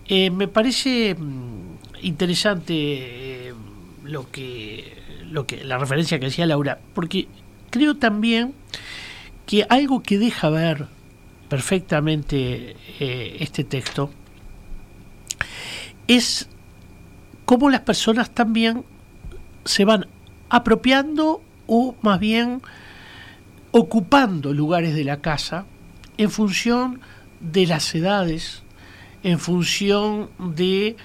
Eh, 0.07 0.31
me 0.31 0.47
parece 0.47 1.15
mm, 1.15 2.03
interesante 2.03 2.73
eh, 2.73 3.53
lo 4.03 4.31
que, 4.31 4.97
lo 5.29 5.45
que 5.45 5.63
la 5.63 5.77
referencia 5.77 6.17
que 6.19 6.25
decía 6.25 6.45
Laura, 6.45 6.79
porque 6.93 7.27
creo 7.69 7.95
también 7.95 8.53
que 9.45 9.65
algo 9.69 10.01
que 10.01 10.17
deja 10.17 10.49
ver 10.49 10.87
perfectamente 11.49 12.75
eh, 12.99 13.37
este 13.39 13.63
texto 13.63 14.11
es 16.07 16.47
cómo 17.45 17.69
las 17.69 17.81
personas 17.81 18.29
también 18.29 18.85
se 19.65 19.85
van 19.85 20.07
apropiando 20.49 21.41
o 21.67 21.95
más 22.01 22.19
bien 22.19 22.61
ocupando 23.71 24.53
lugares 24.53 24.95
de 24.95 25.03
la 25.03 25.17
casa 25.17 25.65
en 26.17 26.29
función 26.29 27.01
de 27.39 27.67
las 27.67 27.93
edades, 27.95 28.63
en 29.23 29.39
función 29.39 30.29
de 30.37 30.95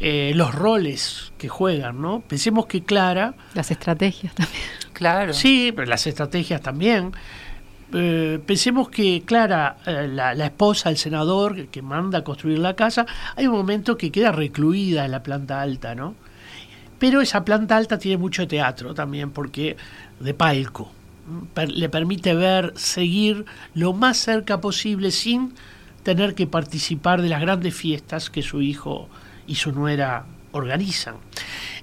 eh, 0.00 0.32
los 0.34 0.54
roles 0.54 1.32
que 1.38 1.48
juegan, 1.48 2.00
¿no? 2.00 2.20
Pensemos 2.20 2.66
que 2.66 2.82
Clara, 2.82 3.34
Las 3.54 3.70
estrategias 3.70 4.34
también. 4.34 4.62
Claro. 4.92 5.32
sí, 5.32 5.72
pero 5.74 5.88
las 5.88 6.06
estrategias 6.06 6.60
también. 6.60 7.12
Eh, 7.92 8.38
pensemos 8.44 8.90
que 8.90 9.22
Clara, 9.24 9.78
eh, 9.86 10.08
la, 10.08 10.34
la 10.34 10.46
esposa 10.46 10.88
del 10.90 10.98
senador 10.98 11.54
que, 11.54 11.66
que 11.68 11.82
manda 11.82 12.18
a 12.18 12.24
construir 12.24 12.58
la 12.58 12.74
casa, 12.74 13.06
hay 13.36 13.46
un 13.46 13.54
momento 13.54 13.96
que 13.96 14.10
queda 14.10 14.32
recluida 14.32 15.04
en 15.04 15.12
la 15.12 15.22
planta 15.22 15.60
alta, 15.60 15.94
¿no? 15.94 16.14
Pero 16.98 17.20
esa 17.20 17.44
planta 17.44 17.76
alta 17.76 17.98
tiene 17.98 18.18
mucho 18.18 18.46
teatro 18.46 18.92
también, 18.92 19.30
porque 19.30 19.76
de 20.20 20.34
palco. 20.34 20.92
Le 21.66 21.88
permite 21.88 22.34
ver, 22.34 22.72
seguir 22.76 23.44
lo 23.74 23.92
más 23.92 24.16
cerca 24.16 24.60
posible 24.60 25.10
sin 25.10 25.54
tener 26.02 26.34
que 26.34 26.46
participar 26.46 27.22
de 27.22 27.28
las 27.28 27.40
grandes 27.40 27.74
fiestas 27.74 28.30
que 28.30 28.42
su 28.42 28.62
hijo 28.62 29.08
y 29.46 29.56
su 29.56 29.72
nuera 29.72 30.26
organizan. 30.52 31.16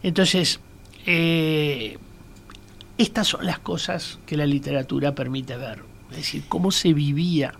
Entonces, 0.03 0.59
eh, 1.05 1.97
estas 2.97 3.27
son 3.27 3.45
las 3.45 3.59
cosas 3.59 4.19
que 4.25 4.37
la 4.37 4.45
literatura 4.45 5.13
permite 5.13 5.57
ver. 5.57 5.83
Es 6.11 6.17
decir, 6.17 6.43
cómo 6.47 6.71
se 6.71 6.93
vivía, 6.93 7.53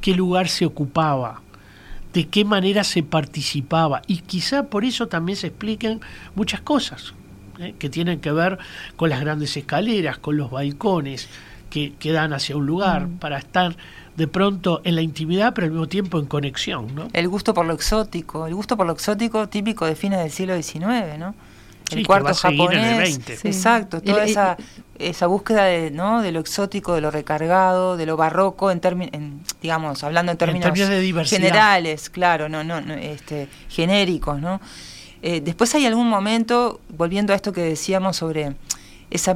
qué 0.00 0.14
lugar 0.14 0.48
se 0.48 0.66
ocupaba, 0.66 1.42
de 2.12 2.28
qué 2.28 2.44
manera 2.44 2.84
se 2.84 3.02
participaba. 3.02 4.02
Y 4.06 4.18
quizá 4.18 4.64
por 4.64 4.84
eso 4.84 5.08
también 5.08 5.36
se 5.36 5.48
expliquen 5.48 6.00
muchas 6.34 6.60
cosas 6.60 7.14
¿eh? 7.60 7.74
que 7.78 7.88
tienen 7.88 8.20
que 8.20 8.32
ver 8.32 8.58
con 8.96 9.10
las 9.10 9.20
grandes 9.20 9.56
escaleras, 9.56 10.18
con 10.18 10.36
los 10.36 10.50
balcones 10.50 11.28
que, 11.70 11.92
que 11.98 12.12
dan 12.12 12.32
hacia 12.32 12.56
un 12.56 12.66
lugar, 12.66 13.08
para 13.20 13.38
estar 13.38 13.76
de 14.16 14.26
pronto 14.26 14.80
en 14.84 14.94
la 14.96 15.02
intimidad, 15.02 15.52
pero 15.54 15.66
al 15.66 15.70
mismo 15.72 15.86
tiempo 15.86 16.18
en 16.18 16.26
conexión. 16.26 16.94
¿no? 16.94 17.08
El 17.12 17.28
gusto 17.28 17.54
por 17.54 17.66
lo 17.66 17.74
exótico, 17.74 18.46
el 18.46 18.54
gusto 18.54 18.76
por 18.76 18.86
lo 18.86 18.92
exótico 18.92 19.48
típico 19.48 19.86
de 19.86 19.94
fines 19.94 20.18
del 20.20 20.30
siglo 20.30 20.60
XIX, 20.60 21.18
¿no? 21.18 21.34
Sí, 21.88 21.94
El 21.94 22.02
que 22.02 22.06
cuarto 22.06 22.24
va 22.26 22.30
a 22.32 22.34
seguir 22.34 22.60
en 22.72 22.78
el 22.78 22.84
japonés, 22.84 22.98
20. 23.26 23.36
Sí. 23.36 23.48
exacto, 23.48 24.02
toda 24.02 24.24
El- 24.24 24.30
esa, 24.30 24.56
esa 24.98 25.26
búsqueda 25.26 25.64
de, 25.64 25.90
¿no? 25.90 26.20
de 26.20 26.32
lo 26.32 26.40
exótico, 26.40 26.94
de 26.94 27.00
lo 27.00 27.10
recargado, 27.10 27.96
de 27.96 28.04
lo 28.04 28.16
barroco, 28.18 28.70
en 28.70 28.80
términos, 28.80 29.12
digamos, 29.62 30.02
hablando 30.04 30.32
en 30.32 30.36
términos, 30.38 30.64
términos 30.66 30.88
de 30.90 31.00
diversidad. 31.00 31.38
generales, 31.40 32.10
claro, 32.10 32.48
no, 32.50 32.62
no, 32.62 32.80
no, 32.82 32.92
este, 32.94 33.48
genéricos, 33.70 34.38
¿no? 34.40 34.60
Eh, 35.22 35.40
después 35.40 35.74
hay 35.74 35.86
algún 35.86 36.08
momento, 36.08 36.80
volviendo 36.96 37.32
a 37.32 37.36
esto 37.36 37.52
que 37.52 37.62
decíamos 37.62 38.16
sobre 38.16 38.54
esa, 39.10 39.34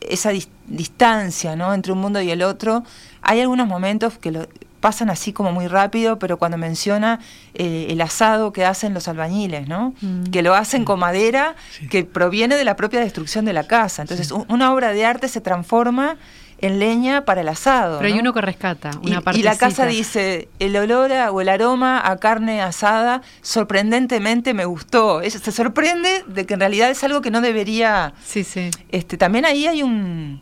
esa 0.00 0.32
dis- 0.32 0.48
distancia 0.66 1.56
¿no? 1.56 1.74
entre 1.74 1.92
un 1.92 1.98
mundo 2.00 2.20
y 2.20 2.30
el 2.30 2.42
otro, 2.42 2.84
hay 3.22 3.40
algunos 3.40 3.66
momentos 3.66 4.16
que 4.18 4.30
lo, 4.30 4.48
pasan 4.80 5.10
así 5.10 5.32
como 5.32 5.50
muy 5.50 5.66
rápido, 5.66 6.20
pero 6.20 6.36
cuando 6.38 6.56
menciona 6.56 7.18
eh, 7.54 7.88
el 7.90 8.00
asado 8.00 8.52
que 8.52 8.64
hacen 8.64 8.94
los 8.94 9.08
albañiles, 9.08 9.66
¿no? 9.66 9.92
Mm. 10.00 10.24
que 10.30 10.40
lo 10.42 10.54
hacen 10.54 10.84
con 10.84 11.00
madera 11.00 11.56
Sí. 11.76 11.88
que 11.88 12.04
proviene 12.04 12.56
de 12.56 12.64
la 12.64 12.76
propia 12.76 13.00
destrucción 13.00 13.44
de 13.44 13.52
la 13.52 13.64
casa. 13.66 14.02
Entonces, 14.02 14.30
un- 14.30 14.46
una 14.48 14.72
obra 14.72 14.92
de 14.92 15.04
arte 15.04 15.26
se 15.26 15.40
transforma 15.40 16.16
en 16.60 16.78
leña 16.78 17.24
para 17.24 17.40
el 17.42 17.48
asado. 17.48 17.98
Pero 17.98 18.08
hay 18.08 18.14
¿no? 18.14 18.20
uno 18.20 18.32
que 18.34 18.40
rescata, 18.40 18.90
una 19.02 19.20
parte. 19.20 19.38
y, 19.40 19.42
la 19.42 19.56
casa 19.56 19.86
dice, 19.86 20.48
el 20.58 20.76
olor 20.76 21.12
a- 21.12 21.30
o 21.30 21.40
el 21.40 21.48
aroma 21.48 22.00
a 22.04 22.16
carne 22.16 22.60
asada 22.62 23.22
sorprendentemente 23.42 24.54
me 24.54 24.64
gustó. 24.64 25.20
Es- 25.20 25.34
se 25.34 25.52
sorprende 25.52 26.24
de 26.26 26.46
que 26.46 26.54
en 26.54 26.60
realidad 26.60 26.90
es 26.90 27.02
algo 27.04 27.20
que 27.20 27.30
no 27.30 27.40
debería... 27.40 28.12
Sí, 28.24 28.44
sí. 28.44 28.70
Este, 28.90 29.16
también 29.16 29.44
ahí 29.44 29.66
hay 29.66 29.82
un 29.82 30.40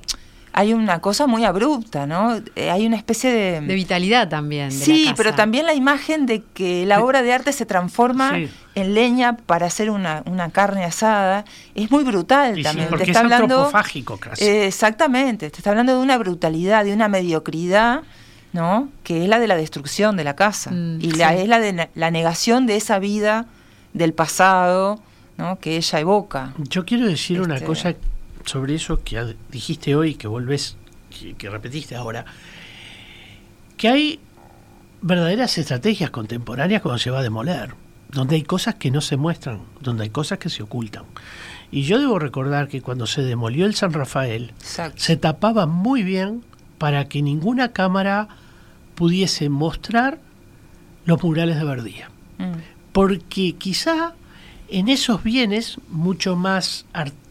hay 0.58 0.72
una 0.72 1.00
cosa 1.00 1.26
muy 1.26 1.44
abrupta, 1.44 2.06
¿no? 2.06 2.34
Eh, 2.56 2.70
hay 2.70 2.86
una 2.86 2.96
especie 2.96 3.30
de... 3.30 3.60
De 3.60 3.74
vitalidad 3.74 4.28
también. 4.28 4.70
de 4.70 4.74
la 4.78 4.84
sí, 4.84 5.02
casa. 5.04 5.14
pero 5.14 5.34
también 5.34 5.66
la 5.66 5.74
imagen 5.74 6.24
de 6.24 6.42
que 6.54 6.86
la 6.86 7.04
obra 7.04 7.20
de 7.22 7.32
arte 7.34 7.52
se 7.52 7.66
transforma 7.66 8.34
Sí. 8.34 8.48
en 8.74 8.94
leña 8.94 9.36
para 9.36 9.66
hacer 9.66 9.90
una, 9.90 10.22
una 10.24 10.48
carne 10.50 10.84
asada 10.84 11.44
es 11.74 11.90
muy 11.90 12.04
brutal 12.04 12.54
Y 12.54 12.56
sí, 12.56 12.62
también. 12.62 12.88
porque 12.88 13.04
te 13.04 13.10
es 13.10 13.16
hablando 13.18 13.44
antropofágico 13.56 14.16
casi. 14.16 14.42
Eh, 14.44 14.66
exactamente, 14.66 15.50
te 15.50 15.58
está 15.58 15.70
hablando 15.70 15.92
de 15.94 16.02
una 16.02 16.16
brutalidad, 16.16 16.84
de 16.86 16.94
una 16.94 17.08
mediocridad, 17.08 18.00
¿no? 18.54 18.88
Que 19.04 19.24
es 19.24 19.28
la 19.28 19.38
de 19.38 19.48
la 19.48 19.56
destrucción 19.56 20.16
de 20.16 20.24
la 20.24 20.36
casa 20.36 20.70
Mm, 20.70 20.98
y 21.02 21.10
la 21.12 21.32
sí. 21.32 21.36
es 21.40 21.48
la 21.48 21.58
de 21.60 21.90
la 21.94 22.10
negación 22.10 22.66
de 22.66 22.76
esa 22.76 22.98
vida 22.98 23.44
del 23.92 24.14
pasado, 24.14 25.00
¿no? 25.36 25.58
Que 25.58 25.76
ella 25.76 26.00
evoca. 26.00 26.54
Yo 26.70 26.86
quiero 26.86 27.06
decir 27.06 27.42
una 27.42 27.56
Este- 27.56 27.66
cosa 27.66 27.94
sobre 28.46 28.76
eso 28.76 29.02
que 29.02 29.36
dijiste 29.50 29.94
hoy, 29.94 30.14
que 30.14 30.28
volvés, 30.28 30.76
que, 31.10 31.34
que 31.34 31.50
repetiste 31.50 31.96
ahora, 31.96 32.24
que 33.76 33.88
hay 33.88 34.20
verdaderas 35.02 35.58
estrategias 35.58 36.10
contemporáneas 36.10 36.80
cuando 36.80 36.98
se 36.98 37.10
va 37.10 37.18
a 37.18 37.22
demoler, 37.22 37.74
donde 38.10 38.36
hay 38.36 38.42
cosas 38.42 38.76
que 38.76 38.90
no 38.90 39.00
se 39.00 39.16
muestran, 39.16 39.60
donde 39.80 40.04
hay 40.04 40.10
cosas 40.10 40.38
que 40.38 40.48
se 40.48 40.62
ocultan. 40.62 41.04
Y 41.70 41.82
yo 41.82 41.98
debo 41.98 42.18
recordar 42.18 42.68
que 42.68 42.80
cuando 42.80 43.06
se 43.06 43.22
demolió 43.22 43.66
el 43.66 43.74
San 43.74 43.92
Rafael, 43.92 44.52
Exacto. 44.60 45.00
se 45.00 45.16
tapaba 45.16 45.66
muy 45.66 46.02
bien 46.02 46.42
para 46.78 47.08
que 47.08 47.22
ninguna 47.22 47.72
cámara 47.72 48.28
pudiese 48.94 49.48
mostrar 49.48 50.18
los 51.04 51.22
murales 51.22 51.58
de 51.58 51.64
Verdía. 51.64 52.10
Mm. 52.38 52.52
Porque 52.92 53.54
quizá 53.56 54.14
en 54.68 54.88
esos 54.88 55.22
bienes 55.22 55.78
mucho 55.90 56.36
más 56.36 56.86
artísticos 56.92 57.25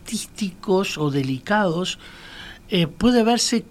o 0.97 1.11
delicados 1.11 1.99
eh, 2.69 2.87
puede 2.87 3.23
verse 3.23 3.65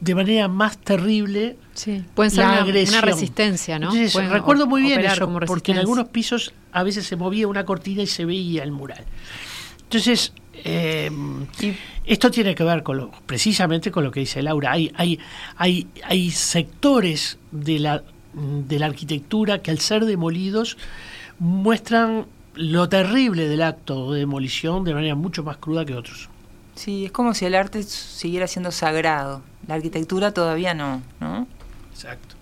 de 0.00 0.14
manera 0.14 0.48
más 0.48 0.78
terrible 0.78 1.56
Sí, 1.76 2.02
pueden 2.14 2.30
ser 2.30 2.44
la 2.44 2.52
una, 2.52 2.62
agresión. 2.62 3.04
una 3.04 3.12
resistencia, 3.12 3.78
¿no? 3.78 3.94
Entonces, 3.94 4.30
recuerdo 4.30 4.66
muy 4.66 4.80
bien 4.80 5.00
eso, 5.00 5.30
porque 5.46 5.72
en 5.72 5.78
algunos 5.78 6.08
pisos 6.08 6.54
a 6.72 6.82
veces 6.82 7.06
se 7.06 7.16
movía 7.16 7.46
una 7.48 7.66
cortina 7.66 8.02
y 8.02 8.06
se 8.06 8.24
veía 8.24 8.62
el 8.62 8.72
mural. 8.72 9.04
Entonces, 9.82 10.32
eh, 10.64 11.10
esto 12.06 12.30
tiene 12.30 12.54
que 12.54 12.64
ver 12.64 12.82
con 12.82 12.96
lo, 12.96 13.10
precisamente 13.26 13.90
con 13.90 14.04
lo 14.04 14.10
que 14.10 14.20
dice 14.20 14.42
Laura. 14.42 14.72
Hay, 14.72 14.90
hay, 14.96 15.18
hay, 15.56 15.86
hay 16.02 16.30
sectores 16.30 17.38
de 17.52 17.78
la, 17.78 18.02
de 18.32 18.78
la 18.78 18.86
arquitectura 18.86 19.58
que 19.60 19.70
al 19.70 19.78
ser 19.78 20.06
demolidos 20.06 20.78
muestran 21.38 22.26
lo 22.56 22.88
terrible 22.88 23.48
del 23.48 23.62
acto 23.62 24.12
de 24.12 24.20
demolición 24.20 24.84
de 24.84 24.94
manera 24.94 25.14
mucho 25.14 25.44
más 25.44 25.56
cruda 25.58 25.84
que 25.84 25.94
otros. 25.94 26.28
Sí, 26.74 27.06
es 27.06 27.12
como 27.12 27.34
si 27.34 27.46
el 27.46 27.54
arte 27.54 27.82
siguiera 27.82 28.46
siendo 28.46 28.70
sagrado. 28.70 29.42
La 29.66 29.74
arquitectura 29.74 30.32
todavía 30.32 30.74
no, 30.74 31.02
¿no? 31.20 31.46
Exacto. 31.90 32.35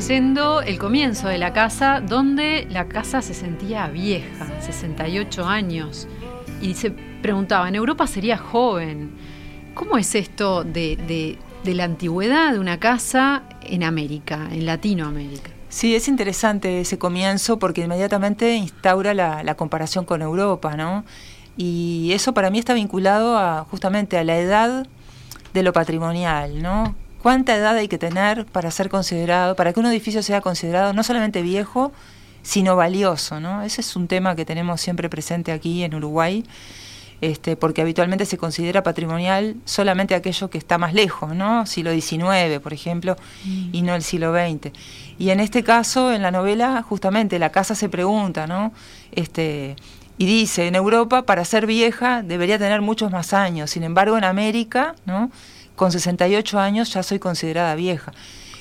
Leyendo 0.00 0.62
el 0.62 0.78
comienzo 0.78 1.28
de 1.28 1.36
la 1.36 1.52
casa, 1.52 2.00
donde 2.00 2.66
la 2.70 2.88
casa 2.88 3.20
se 3.20 3.34
sentía 3.34 3.86
vieja, 3.88 4.46
68 4.62 5.44
años. 5.44 6.08
Y 6.62 6.72
se 6.72 6.90
preguntaba, 6.90 7.68
¿en 7.68 7.74
Europa 7.74 8.06
sería 8.06 8.38
joven? 8.38 9.10
¿Cómo 9.74 9.98
es 9.98 10.14
esto 10.14 10.64
de, 10.64 11.36
la 11.64 11.84
antigüedad 11.84 12.54
de 12.54 12.58
una 12.58 12.80
casa 12.80 13.42
en 13.60 13.82
América, 13.82 14.48
en 14.50 14.64
Latinoamérica? 14.64 15.50
Sí, 15.68 15.94
es 15.94 16.08
interesante 16.08 16.80
ese 16.80 16.98
comienzo 16.98 17.58
porque 17.58 17.82
inmediatamente 17.82 18.54
instaura 18.54 19.12
la, 19.12 19.42
la 19.42 19.54
comparación 19.54 20.06
con 20.06 20.22
Europa, 20.22 20.78
¿no? 20.78 21.04
Y 21.58 22.12
eso 22.14 22.32
para 22.32 22.48
mí 22.48 22.58
está 22.58 22.72
vinculado 22.72 23.36
a 23.36 23.66
justamente 23.70 24.16
a 24.16 24.24
la 24.24 24.38
edad 24.38 24.86
de 25.52 25.62
lo 25.62 25.74
patrimonial, 25.74 26.62
¿no? 26.62 26.94
¿Cuánta 27.22 27.54
edad 27.54 27.76
hay 27.76 27.88
que 27.88 27.98
tener 27.98 28.46
para 28.46 28.70
ser 28.70 28.88
considerado, 28.88 29.54
para 29.54 29.72
que 29.72 29.80
un 29.80 29.86
edificio 29.86 30.22
sea 30.22 30.40
considerado 30.40 30.94
no 30.94 31.02
solamente 31.02 31.42
viejo, 31.42 31.92
sino 32.42 32.76
valioso, 32.76 33.40
¿no? 33.40 33.62
Ese 33.62 33.82
es 33.82 33.94
un 33.94 34.08
tema 34.08 34.34
que 34.34 34.46
tenemos 34.46 34.80
siempre 34.80 35.10
presente 35.10 35.52
aquí 35.52 35.84
en 35.84 35.94
Uruguay, 35.94 36.44
este, 37.20 37.56
porque 37.56 37.82
habitualmente 37.82 38.24
se 38.24 38.38
considera 38.38 38.82
patrimonial 38.82 39.56
solamente 39.66 40.14
aquello 40.14 40.48
que 40.48 40.56
está 40.56 40.78
más 40.78 40.94
lejos, 40.94 41.34
¿no? 41.34 41.66
Siglo 41.66 41.92
XIX, 41.92 42.58
por 42.62 42.72
ejemplo, 42.72 43.16
y 43.44 43.82
no 43.82 43.94
el 43.94 44.02
siglo 44.02 44.32
XX. 44.32 44.72
Y 45.18 45.28
en 45.28 45.40
este 45.40 45.62
caso, 45.62 46.14
en 46.14 46.22
la 46.22 46.30
novela, 46.30 46.82
justamente 46.82 47.38
la 47.38 47.52
casa 47.52 47.74
se 47.74 47.90
pregunta, 47.90 48.46
¿no? 48.46 48.72
Este, 49.12 49.76
y 50.16 50.24
dice, 50.24 50.66
en 50.66 50.74
Europa, 50.74 51.22
para 51.22 51.44
ser 51.44 51.66
vieja, 51.66 52.22
debería 52.22 52.58
tener 52.58 52.80
muchos 52.80 53.10
más 53.10 53.34
años. 53.34 53.70
Sin 53.70 53.82
embargo, 53.82 54.16
en 54.16 54.24
América, 54.24 54.94
¿no? 55.04 55.30
Con 55.80 55.90
68 55.92 56.58
años 56.60 56.92
ya 56.92 57.02
soy 57.02 57.18
considerada 57.18 57.74
vieja. 57.74 58.12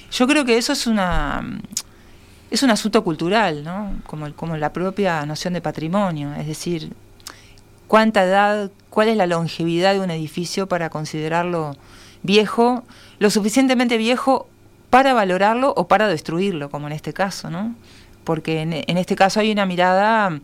Yo 0.10 0.26
creo 0.26 0.46
que 0.46 0.58
eso 0.58 0.72
es 0.72 0.88
una 0.88 1.60
es 2.50 2.64
un 2.64 2.70
asunto 2.72 3.04
cultural, 3.04 3.66
¿no? 3.66 3.92
Como, 4.08 4.34
como 4.36 4.56
la 4.56 4.72
propia 4.72 5.26
noción 5.26 5.54
de 5.54 5.60
patrimonio, 5.60 6.34
es 6.36 6.48
decir, 6.48 6.94
cuánta 7.90 8.24
edad, 8.24 8.72
cuál 8.90 9.10
es 9.10 9.18
la 9.18 9.28
longevidad 9.28 9.96
de 9.96 10.00
un 10.00 10.12
edificio 10.12 10.70
para 10.70 10.90
considerarlo 10.90 11.76
viejo, 12.24 12.86
lo 13.20 13.30
suficientemente 13.30 13.98
viejo 13.98 14.48
para 14.90 15.14
valorarlo 15.14 15.74
o 15.76 15.90
para 15.90 16.08
destruirlo, 16.08 16.70
como 16.70 16.88
en 16.88 16.94
este 16.94 17.12
caso, 17.12 17.50
¿no? 17.50 17.76
Porque 18.24 18.62
en, 18.62 18.72
en 18.72 18.98
este 18.98 19.18
caso 19.18 19.42
hay 19.42 19.52
una 19.52 19.66
mirada 19.66 20.40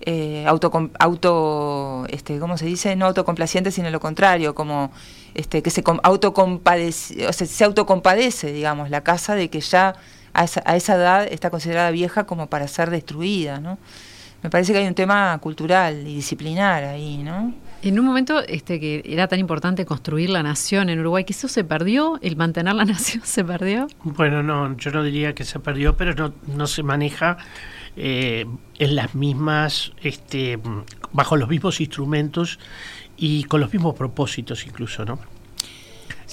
eh, 0.00 0.46
autocom- 0.48 0.92
auto, 0.98 2.06
este, 2.08 2.38
¿cómo 2.38 2.56
se 2.56 2.64
dice? 2.64 2.96
No 2.96 3.04
autocomplaciente, 3.04 3.70
sino 3.70 3.90
lo 3.90 4.00
contrario, 4.00 4.54
como 4.54 4.90
este, 5.36 5.62
que 5.62 5.70
se 5.70 5.82
com- 5.82 6.00
autocompadece, 6.02 7.26
o 7.28 7.32
sea, 7.32 7.46
se 7.46 7.64
autocompadece, 7.64 8.52
digamos, 8.52 8.90
la 8.90 9.02
casa 9.02 9.34
de 9.34 9.48
que 9.50 9.60
ya 9.60 9.94
a 10.32 10.44
esa, 10.44 10.62
a 10.64 10.76
esa 10.76 10.94
edad 10.96 11.28
está 11.30 11.50
considerada 11.50 11.90
vieja 11.90 12.24
como 12.24 12.48
para 12.48 12.66
ser 12.68 12.90
destruida, 12.90 13.60
¿no? 13.60 13.78
Me 14.42 14.50
parece 14.50 14.72
que 14.72 14.78
hay 14.78 14.86
un 14.86 14.94
tema 14.94 15.36
cultural 15.38 16.06
y 16.06 16.14
disciplinar 16.16 16.84
ahí, 16.84 17.18
¿no? 17.18 17.54
En 17.82 17.98
un 17.98 18.04
momento 18.06 18.42
este, 18.46 18.78
que 18.80 19.02
era 19.04 19.28
tan 19.28 19.38
importante 19.38 19.84
construir 19.84 20.30
la 20.30 20.42
nación 20.42 20.88
en 20.88 21.00
Uruguay, 21.00 21.24
que 21.24 21.32
eso 21.32 21.48
se 21.48 21.64
perdió, 21.64 22.18
el 22.22 22.36
mantener 22.36 22.74
la 22.74 22.84
nación 22.94 23.22
se 23.24 23.44
perdió. 23.44 23.86
Bueno, 24.04 24.42
no, 24.42 24.76
yo 24.76 24.90
no 24.90 25.02
diría 25.02 25.34
que 25.34 25.44
se 25.44 25.58
perdió, 25.58 25.96
pero 25.96 26.14
no, 26.14 26.32
no 26.46 26.66
se 26.66 26.82
maneja 26.82 27.38
eh, 27.96 28.46
en 28.78 28.94
las 28.94 29.14
mismas, 29.14 29.92
este, 30.02 30.58
bajo 31.12 31.36
los 31.36 31.48
mismos 31.48 31.80
instrumentos 31.80 32.58
y 33.16 33.44
con 33.44 33.60
los 33.60 33.72
mismos 33.72 33.94
propósitos 33.94 34.66
incluso, 34.66 35.04
¿no? 35.04 35.18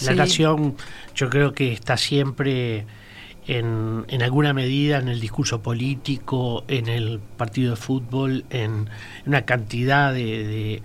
La 0.01 0.11
Sí. 0.11 0.15
nación 0.15 0.75
yo 1.15 1.29
creo 1.29 1.53
que 1.53 1.71
está 1.71 1.97
siempre 1.97 2.85
en, 3.45 4.05
en 4.07 4.23
alguna 4.23 4.53
medida 4.53 4.97
en 4.99 5.07
el 5.09 5.19
discurso 5.19 5.61
político, 5.61 6.63
en 6.67 6.87
el 6.87 7.19
partido 7.19 7.71
de 7.71 7.75
fútbol, 7.75 8.45
en 8.49 8.89
una 9.25 9.43
cantidad 9.43 10.13
de, 10.13 10.23
de- 10.23 10.81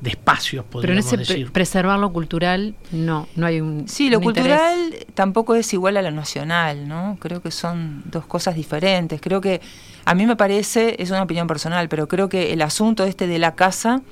de 0.00 0.10
espacios, 0.10 0.64
Pero 0.64 0.80
en 0.92 0.98
podríamos 0.98 1.06
ese 1.06 1.16
pre- 1.16 1.24
decir. 1.26 1.52
preservar 1.52 1.98
lo 1.98 2.12
cultural, 2.12 2.74
no, 2.90 3.28
no 3.36 3.46
hay 3.46 3.60
un. 3.60 3.86
Sí, 3.88 4.10
lo 4.10 4.18
un 4.18 4.24
interés. 4.24 4.58
cultural 4.58 5.06
tampoco 5.14 5.54
es 5.54 5.72
igual 5.72 5.96
a 5.96 6.02
lo 6.02 6.10
nacional, 6.10 6.88
¿no? 6.88 7.16
Creo 7.20 7.40
que 7.40 7.50
son 7.52 8.02
dos 8.06 8.26
cosas 8.26 8.56
diferentes. 8.56 9.20
Creo 9.20 9.40
que, 9.40 9.60
a 10.04 10.14
mí 10.16 10.26
me 10.26 10.34
parece, 10.34 10.96
es 11.00 11.10
una 11.10 11.22
opinión 11.22 11.46
personal, 11.46 11.88
pero 11.88 12.08
creo 12.08 12.28
que 12.28 12.52
el 12.52 12.62
asunto 12.62 13.04
este 13.04 13.26
de 13.28 13.38
la 13.38 13.54
casa 13.54 14.02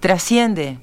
trasciende 0.00 0.78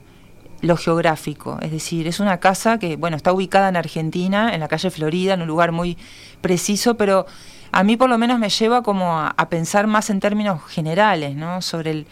lo 0.61 0.77
geográfico. 0.77 1.57
Es 1.61 1.71
decir, 1.71 2.07
es 2.07 2.19
una 2.19 2.39
casa 2.39 2.79
que, 2.79 2.95
bueno, 2.95 3.17
está 3.17 3.31
ubicada 3.31 3.69
en 3.69 3.75
Argentina, 3.75 4.53
en 4.53 4.59
la 4.59 4.67
calle 4.67 4.89
Florida, 4.89 5.33
en 5.33 5.41
un 5.41 5.47
lugar 5.47 5.71
muy 5.71 5.97
preciso, 6.41 6.95
pero 6.95 7.25
a 7.71 7.83
mí 7.83 7.97
por 7.97 8.09
lo 8.09 8.17
menos 8.17 8.39
me 8.39 8.49
lleva 8.49 8.81
como 8.81 9.19
a, 9.19 9.33
a 9.37 9.49
pensar 9.49 9.87
más 9.87 10.09
en 10.09 10.19
términos 10.19 10.61
generales, 10.63 11.35
¿no? 11.35 11.61
Sobre 11.61 11.91
el, 11.91 12.07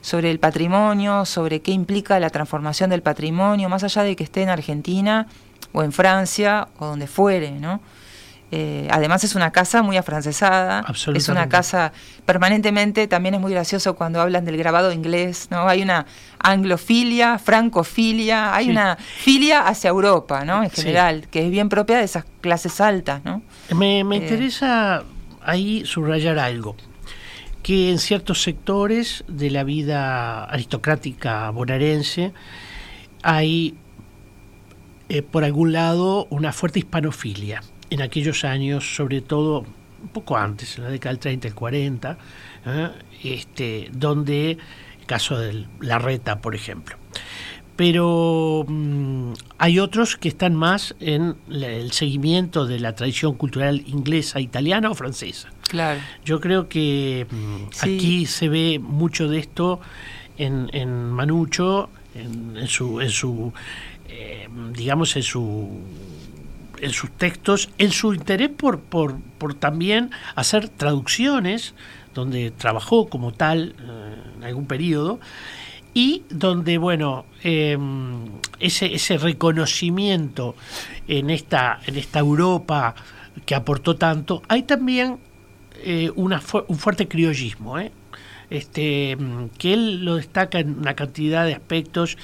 sobre 0.00 0.30
el 0.30 0.38
patrimonio, 0.38 1.24
sobre 1.24 1.60
qué 1.60 1.72
implica 1.72 2.20
la 2.20 2.30
transformación 2.30 2.90
del 2.90 3.02
patrimonio, 3.02 3.68
más 3.68 3.82
allá 3.82 4.02
de 4.02 4.14
que 4.14 4.24
esté 4.24 4.42
en 4.42 4.50
Argentina, 4.50 5.26
o 5.72 5.82
en 5.82 5.92
Francia, 5.92 6.68
o 6.78 6.86
donde 6.86 7.06
fuere, 7.06 7.50
¿no? 7.50 7.80
Eh, 8.52 8.86
además 8.92 9.24
es 9.24 9.34
una 9.34 9.50
casa 9.50 9.82
muy 9.82 9.96
afrancesada, 9.96 10.84
es 11.14 11.28
una 11.28 11.48
casa 11.48 11.92
permanentemente, 12.26 13.08
también 13.08 13.34
es 13.34 13.40
muy 13.40 13.50
gracioso 13.52 13.96
cuando 13.96 14.20
hablan 14.20 14.44
del 14.44 14.56
grabado 14.56 14.92
inglés, 14.92 15.48
¿no? 15.50 15.66
Hay 15.68 15.82
una 15.82 16.06
anglofilia, 16.38 17.38
francofilia, 17.40 18.54
hay 18.54 18.66
Sí. 18.66 18.70
una 18.70 18.96
filia 18.96 19.66
hacia 19.66 19.90
Europa, 19.90 20.44
¿no? 20.44 20.62
En 20.62 20.70
Sí. 20.70 20.82
general, 20.82 21.26
que 21.28 21.44
es 21.44 21.50
bien 21.50 21.68
propia 21.68 21.98
de 21.98 22.04
esas 22.04 22.24
clases 22.40 22.80
altas, 22.80 23.24
¿no? 23.24 23.42
Me, 23.74 24.04
me 24.04 24.16
Eh. 24.16 24.18
interesa 24.20 25.02
ahí 25.42 25.84
subrayar 25.84 26.38
algo, 26.38 26.76
que 27.64 27.90
en 27.90 27.98
ciertos 27.98 28.42
sectores 28.44 29.24
de 29.26 29.50
la 29.50 29.64
vida 29.64 30.44
aristocrática 30.44 31.50
bonaerense 31.50 32.32
hay, 33.24 33.74
eh, 35.08 35.22
por 35.22 35.42
algún 35.42 35.72
lado, 35.72 36.28
una 36.30 36.52
fuerte 36.52 36.78
hispanofilia. 36.78 37.60
En 37.90 38.02
aquellos 38.02 38.44
años, 38.44 38.96
sobre 38.96 39.20
todo 39.20 39.64
un 40.02 40.08
poco 40.12 40.36
antes, 40.36 40.76
en 40.78 40.84
la 40.84 40.90
década 40.90 41.12
del 41.12 41.20
30 41.20 41.46
y 41.46 41.50
el 41.50 41.54
40, 41.54 42.18
¿eh? 42.66 42.88
este, 43.24 43.88
donde, 43.92 44.52
el 44.52 45.06
caso 45.06 45.38
de 45.38 45.66
la 45.80 45.98
reta, 45.98 46.40
por 46.40 46.54
ejemplo. 46.54 46.96
Pero 47.76 48.64
mm, 48.66 49.32
hay 49.58 49.78
otros 49.78 50.16
que 50.16 50.28
están 50.28 50.54
más 50.54 50.94
en 50.98 51.36
la- 51.48 51.68
el 51.68 51.92
seguimiento 51.92 52.66
de 52.66 52.80
la 52.80 52.94
tradición 52.94 53.34
cultural 53.34 53.82
inglesa, 53.86 54.40
italiana 54.40 54.90
o 54.90 54.94
francesa. 54.94 55.50
Claro. 55.68 56.00
Yo 56.24 56.40
creo 56.40 56.68
que 56.68 57.26
mm, 57.30 57.72
Sí. 57.72 57.96
aquí 57.96 58.26
se 58.26 58.48
ve 58.48 58.78
mucho 58.78 59.28
de 59.28 59.38
esto 59.38 59.80
en, 60.38 60.70
en 60.72 61.10
Manucho, 61.10 61.90
en, 62.14 62.56
en 62.56 62.66
su, 62.68 63.00
en 63.00 63.10
su 63.10 63.52
eh, 64.08 64.48
digamos, 64.72 65.14
en 65.16 65.22
su 65.22 65.68
en 66.80 66.90
sus 66.92 67.10
textos, 67.10 67.70
en 67.78 67.90
su 67.90 68.14
interés 68.14 68.50
por, 68.50 68.80
por, 68.80 69.20
por 69.38 69.54
también 69.54 70.10
hacer 70.34 70.68
traducciones, 70.68 71.74
donde 72.14 72.50
trabajó 72.50 73.08
como 73.08 73.32
tal 73.32 73.74
eh, 73.78 74.14
en 74.36 74.44
algún 74.44 74.66
periodo, 74.66 75.20
y 75.94 76.24
donde, 76.28 76.76
bueno, 76.76 77.24
eh, 77.42 77.78
ese, 78.60 78.94
ese 78.94 79.16
reconocimiento 79.16 80.54
en 81.08 81.30
esta, 81.30 81.80
en 81.86 81.96
esta 81.96 82.18
Europa 82.18 82.94
que 83.46 83.54
aportó 83.54 83.96
tanto, 83.96 84.42
hay 84.48 84.64
también 84.64 85.18
eh, 85.82 86.10
un 86.14 86.38
fuerte 86.40 87.08
criollismo, 87.08 87.78
¿eh? 87.78 87.92
este, 88.50 89.16
mm, 89.16 89.48
que 89.58 89.74
él 89.74 90.04
lo 90.04 90.16
destaca 90.16 90.58
en 90.58 90.78
una 90.78 90.94
cantidad 90.94 91.44
de 91.44 91.54
aspectos 91.54 92.16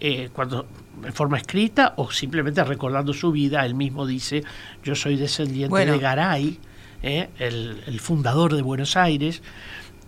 eh, 0.00 0.30
cuando 0.32 0.66
en 1.04 1.12
forma 1.12 1.38
escrita 1.38 1.94
o 1.96 2.10
simplemente 2.10 2.62
recordando 2.64 3.12
su 3.12 3.32
vida, 3.32 3.64
él 3.64 3.74
mismo 3.74 4.06
dice, 4.06 4.42
yo 4.82 4.94
soy 4.94 5.16
descendiente 5.16 5.68
Bueno. 5.70 5.92
de 5.92 5.98
Garay, 5.98 6.58
¿eh? 7.02 7.28
el, 7.38 7.82
el 7.86 8.00
fundador 8.00 8.54
de 8.54 8.62
Buenos 8.62 8.96
Aires, 8.96 9.42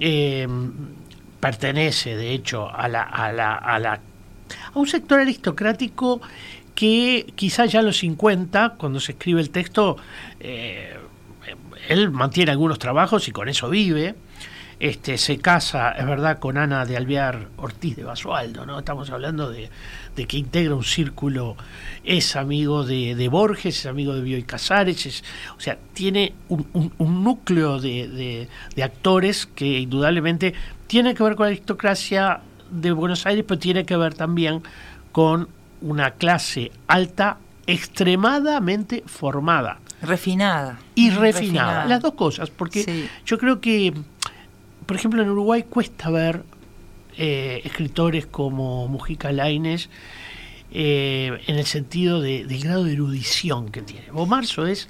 eh, 0.01 0.47
pertenece 1.41 2.17
de 2.17 2.33
hecho 2.33 2.69
a 2.69 2.89
la, 2.89 3.03
a 3.03 3.33
la, 3.33 3.55
a 3.55 3.79
la 3.79 4.01
a 4.73 4.79
un 4.79 4.87
sector 4.87 5.21
aristocrático 5.21 6.21
que 6.75 7.33
quizás 7.35 7.73
ya 7.73 7.81
a 7.81 7.83
los 7.83 7.99
50, 7.99 8.77
cuando 8.79 9.01
se 9.01 9.13
escribe 9.13 9.41
el 9.41 9.51
texto, 9.51 9.97
eh, 10.41 10.97
él 11.89 12.11
mantiene 12.11 12.53
algunos 12.53 12.79
trabajos 12.79 13.27
y 13.29 13.33
con 13.33 13.49
eso 13.49 13.69
vive. 13.69 14.15
Este, 14.81 15.19
se 15.19 15.39
casa, 15.39 15.91
es 15.91 16.07
verdad, 16.07 16.39
con 16.39 16.57
Ana 16.57 16.85
de 16.87 16.97
Alvear 16.97 17.49
Ortiz 17.57 17.97
de 17.97 18.05
Basualdo, 18.05 18.65
¿no? 18.65 18.79
Estamos 18.79 19.11
hablando 19.11 19.51
de, 19.51 19.69
de 20.15 20.27
que 20.27 20.37
integra 20.37 20.75
un 20.77 20.85
círculo, 20.85 21.57
es 22.05 22.37
amigo 22.37 22.85
de, 22.85 23.17
de 23.17 23.29
Borges, 23.29 23.77
es 23.81 23.87
amigo 23.87 24.15
de 24.15 24.21
Bioy 24.21 24.45
Casares, 24.45 25.05
es- 25.05 25.25
o 25.57 25.61
sea, 25.61 25.77
tiene 25.95 26.33
un, 26.49 26.65
un- 26.75 26.93
un 26.99 27.25
núcleo 27.25 27.81
de, 27.81 28.47
de- 28.77 28.83
actores 28.85 29.47
que 29.47 29.81
indudablemente 29.81 30.55
tiene 30.87 31.13
que 31.15 31.25
ver 31.25 31.35
con 31.35 31.47
la 31.47 31.51
aristocracia 31.51 32.41
de 32.71 32.93
Buenos 32.93 33.27
Aires, 33.27 33.45
pero 33.49 33.59
tiene 33.59 33.85
que 33.85 33.97
ver 33.97 34.15
también 34.15 34.63
con 35.11 35.49
una 35.81 36.13
clase 36.13 36.71
alta 36.87 37.39
extremadamente 37.67 39.03
formada 39.07 39.79
Refinada. 40.03 40.79
y 40.95 41.11
refinada. 41.11 41.85
Las 41.87 42.01
dos 42.01 42.15
cosas, 42.15 42.51
porque 42.51 42.85
Sí. 42.85 43.09
yo 43.27 43.39
creo 43.39 43.61
que, 43.61 43.93
por 44.89 44.97
ejemplo, 44.97 45.23
en 45.23 45.29
Uruguay 45.29 45.65
cuesta 45.69 46.09
ver 46.09 46.45
eh, 47.19 47.61
escritores 47.65 48.27
como 48.27 48.89
Mujica 48.89 49.31
Lainez 49.33 49.91
eh, 50.73 51.43
en 51.47 51.57
el 51.59 51.67
sentido 51.67 52.23
de- 52.23 52.47
del 52.47 52.63
grado 52.63 52.85
de 52.85 52.95
erudición 52.95 53.69
que 53.71 53.83
tiene. 53.83 54.11
Bomarzo 54.11 54.67
es 54.67 54.89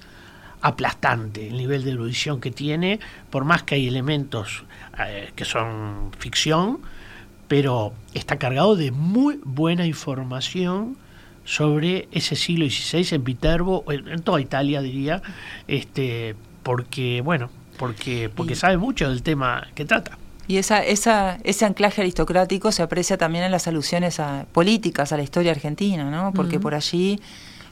aplastante 0.60 1.48
el 1.48 1.56
nivel 1.56 1.82
de 1.82 1.90
erudición 1.92 2.40
que 2.40 2.52
tiene, 2.52 3.00
por 3.30 3.44
más 3.44 3.64
que 3.64 3.74
hay 3.74 3.88
elementos 3.88 4.62
eh, 5.04 5.32
que 5.34 5.44
son 5.44 6.12
ficción, 6.18 6.78
pero 7.48 7.92
está 8.14 8.38
cargado 8.38 8.76
de 8.76 8.92
muy 8.92 9.40
buena 9.44 9.84
información 9.86 10.96
sobre 11.44 12.08
ese 12.12 12.36
siglo 12.36 12.66
XVI 12.66 13.16
en 13.16 13.24
Viterbo, 13.24 13.84
en, 13.90 14.06
en 14.06 14.22
toda 14.22 14.40
Italia 14.40 14.80
diría, 14.80 15.22
este, 15.66 16.36
porque, 16.62 17.20
bueno, 17.22 17.50
porque, 17.78 18.30
porque 18.34 18.52
Y- 18.52 18.56
sabe 18.56 18.76
mucho 18.76 19.08
del 19.08 19.22
tema 19.22 19.66
que 19.74 19.84
trata. 19.84 20.18
Y 20.46 20.56
esa, 20.56 20.82
esa, 20.82 21.38
ese 21.44 21.64
anclaje 21.66 22.00
aristocrático 22.00 22.72
se 22.72 22.82
aprecia 22.82 23.18
también 23.18 23.44
en 23.44 23.50
las 23.50 23.68
alusiones 23.68 24.18
a, 24.18 24.46
políticas 24.52 25.12
a 25.12 25.16
la 25.18 25.22
historia 25.22 25.52
argentina, 25.52 26.10
¿no? 26.10 26.32
Porque 26.32 26.58
por 26.58 26.74
allí 26.74 27.20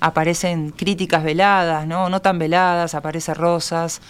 aparecen 0.00 0.70
críticas 0.72 1.24
veladas, 1.24 1.86
¿no? 1.86 2.08
No 2.10 2.20
tan 2.20 2.38
veladas, 2.38 2.94
aparece 2.94 3.32
Rosas, 3.32 4.02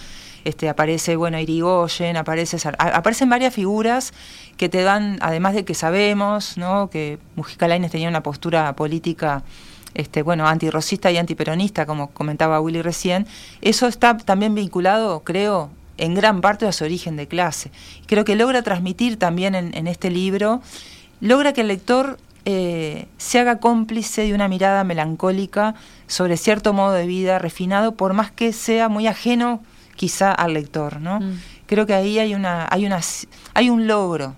este, 0.44 0.68
aparece, 0.68 1.14
bueno, 1.16 1.38
Irigoyen, 1.38 2.16
aparece, 2.16 2.56
a- 2.78 2.88
aparecen 2.96 3.30
varias 3.30 3.54
figuras 3.54 4.12
que 4.56 4.68
te 4.68 4.82
dan, 4.82 5.18
además 5.20 5.54
de 5.54 5.64
que 5.64 5.74
sabemos, 5.74 6.56
¿no? 6.58 6.90
Que 6.90 7.18
Mujica 7.36 7.68
Lainez 7.68 7.92
tenía 7.92 8.08
una 8.08 8.22
postura 8.24 8.74
política 8.74 9.44
este, 9.94 10.22
bueno, 10.22 10.46
antirrocista 10.48 11.10
y 11.12 11.16
antiperonista, 11.18 11.86
como 11.86 12.10
comentaba 12.10 12.60
Willy 12.60 12.82
recién, 12.82 13.26
eso 13.62 13.86
está 13.86 14.16
también 14.16 14.54
vinculado, 14.54 15.20
creo, 15.24 15.70
en 15.98 16.14
gran 16.14 16.40
parte 16.40 16.66
a 16.66 16.72
su 16.72 16.84
origen 16.84 17.16
de 17.16 17.26
clase. 17.26 17.70
Creo 18.06 18.24
que 18.24 18.34
logra 18.36 18.62
transmitir 18.62 19.18
también 19.18 19.54
en, 19.54 19.74
en 19.74 19.86
este 19.86 20.10
libro, 20.10 20.60
logra 21.20 21.52
que 21.52 21.62
el 21.62 21.68
lector 21.68 22.18
eh, 22.44 23.06
se 23.18 23.38
haga 23.40 23.58
cómplice 23.58 24.22
de 24.22 24.34
una 24.34 24.46
mirada 24.48 24.84
melancólica 24.84 25.74
sobre 26.06 26.36
cierto 26.36 26.72
modo 26.72 26.92
de 26.92 27.06
vida 27.06 27.38
refinado, 27.38 27.94
por 27.96 28.12
más 28.12 28.30
que 28.30 28.52
sea 28.52 28.88
muy 28.88 29.06
ajeno 29.06 29.62
quizá 29.96 30.30
al 30.32 30.54
lector, 30.54 31.00
¿no? 31.00 31.20
Mm. 31.20 31.40
Creo 31.66 31.86
que 31.86 31.94
ahí 31.94 32.18
hay 32.18 32.34
una, 32.34 32.68
hay 32.70 32.86
una, 32.86 33.00
hay 33.54 33.70
un 33.70 33.86
logro 33.88 34.34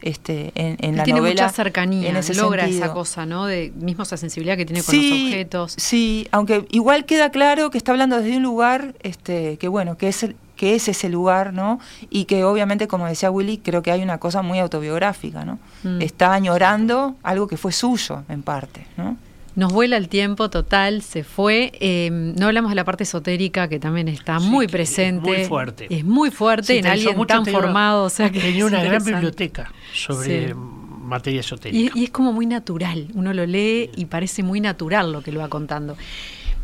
este, 0.00 0.52
en, 0.54 0.76
en 0.80 0.96
la 0.96 1.02
tiene 1.02 1.18
novela. 1.18 1.42
mucha 1.42 1.52
cercanía, 1.54 2.08
en 2.08 2.16
ese 2.16 2.34
logra 2.34 2.62
sentido. 2.64 2.84
esa 2.84 2.92
cosa, 2.94 3.26
¿no? 3.26 3.46
De 3.46 3.72
mismo 3.74 4.04
esa 4.04 4.16
sensibilidad 4.16 4.56
que 4.56 4.64
tiene 4.64 4.82
con 4.82 4.94
los 4.94 5.04
objetos. 5.04 5.74
Sí, 5.76 6.28
aunque 6.30 6.66
igual 6.70 7.04
queda 7.06 7.30
claro 7.30 7.70
que 7.70 7.78
está 7.78 7.90
hablando 7.90 8.20
desde 8.20 8.36
un 8.36 8.44
lugar 8.44 8.94
este, 9.02 9.56
que 9.58 9.66
bueno, 9.66 9.96
que 9.96 10.06
es 10.08 10.22
el- 10.22 10.36
que 10.58 10.74
es 10.74 10.88
ese 10.88 11.08
lugar, 11.08 11.54
¿no? 11.54 11.80
Y 12.10 12.26
que 12.26 12.44
obviamente, 12.44 12.86
como 12.88 13.06
decía 13.06 13.30
Willy, 13.30 13.56
creo 13.58 13.80
que 13.80 13.90
hay 13.92 14.02
una 14.02 14.18
cosa 14.18 14.42
muy 14.42 14.58
autobiográfica, 14.58 15.46
¿no? 15.46 15.58
Mm. 15.84 16.02
Está 16.02 16.34
añorando 16.34 17.16
algo 17.22 17.48
que 17.48 17.56
fue 17.56 17.72
suyo, 17.72 18.24
en 18.28 18.42
parte, 18.42 18.86
¿no? 18.98 19.16
Nos 19.56 19.72
vuela 19.72 19.96
el 19.96 20.08
tiempo 20.08 20.50
total, 20.50 21.02
se 21.02 21.24
fue. 21.24 21.72
Eh, 21.80 22.10
no 22.12 22.46
hablamos 22.46 22.70
de 22.70 22.76
la 22.76 22.84
parte 22.84 23.02
esotérica 23.04 23.66
que 23.68 23.80
también 23.80 24.06
está 24.06 24.38
Sí, 24.38 24.46
muy 24.46 24.66
que 24.66 24.70
es 24.70 24.72
presente. 24.72 25.28
muy 25.28 25.44
fuerte. 25.46 25.86
Es 25.90 26.04
muy 26.04 26.30
fuerte 26.30 26.78
en 26.78 26.86
alguien 26.86 27.16
mucho, 27.16 27.26
tan 27.34 27.42
tenía- 27.44 27.58
formado. 27.60 28.04
O 28.04 28.10
sea 28.10 28.30
que 28.30 28.38
Tenía 28.40 28.66
una 28.66 28.84
gran 28.84 29.02
biblioteca 29.04 29.72
sobre 29.92 30.48
Sí. 30.50 30.54
materia 31.02 31.40
esotérica. 31.40 31.92
Y, 31.96 32.00
y 32.00 32.04
es 32.04 32.10
como 32.10 32.32
muy 32.32 32.46
natural. 32.46 33.08
Uno 33.14 33.32
lo 33.32 33.46
lee 33.46 33.90
y 33.96 34.04
parece 34.04 34.44
muy 34.44 34.60
natural 34.60 35.10
lo 35.12 35.22
que 35.22 35.32
lo 35.32 35.40
va 35.40 35.48
contando. 35.48 35.96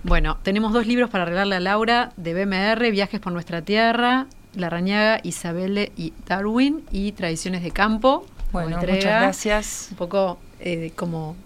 Bueno, 0.04 0.36
tenemos 0.42 0.74
dos 0.74 0.86
libros 0.86 1.08
para 1.08 1.22
arreglarle 1.22 1.56
a 1.56 1.60
Laura 1.60 2.12
de 2.18 2.34
BMR, 2.34 2.90
Viajes 2.90 3.20
por 3.20 3.32
nuestra 3.32 3.62
tierra, 3.62 4.26
La 4.54 4.68
Rañaga, 4.68 5.18
Isabelle 5.22 5.92
y 5.96 6.12
Darwin 6.26 6.84
y 6.92 7.12
Tradiciones 7.12 7.62
de 7.62 7.70
Campo. 7.70 8.26
Bueno, 8.52 8.76
muchas 8.76 9.02
gracias. 9.02 9.88
Un 9.92 9.96
poco 9.96 10.38
eh, 10.60 10.92
como 10.94 11.36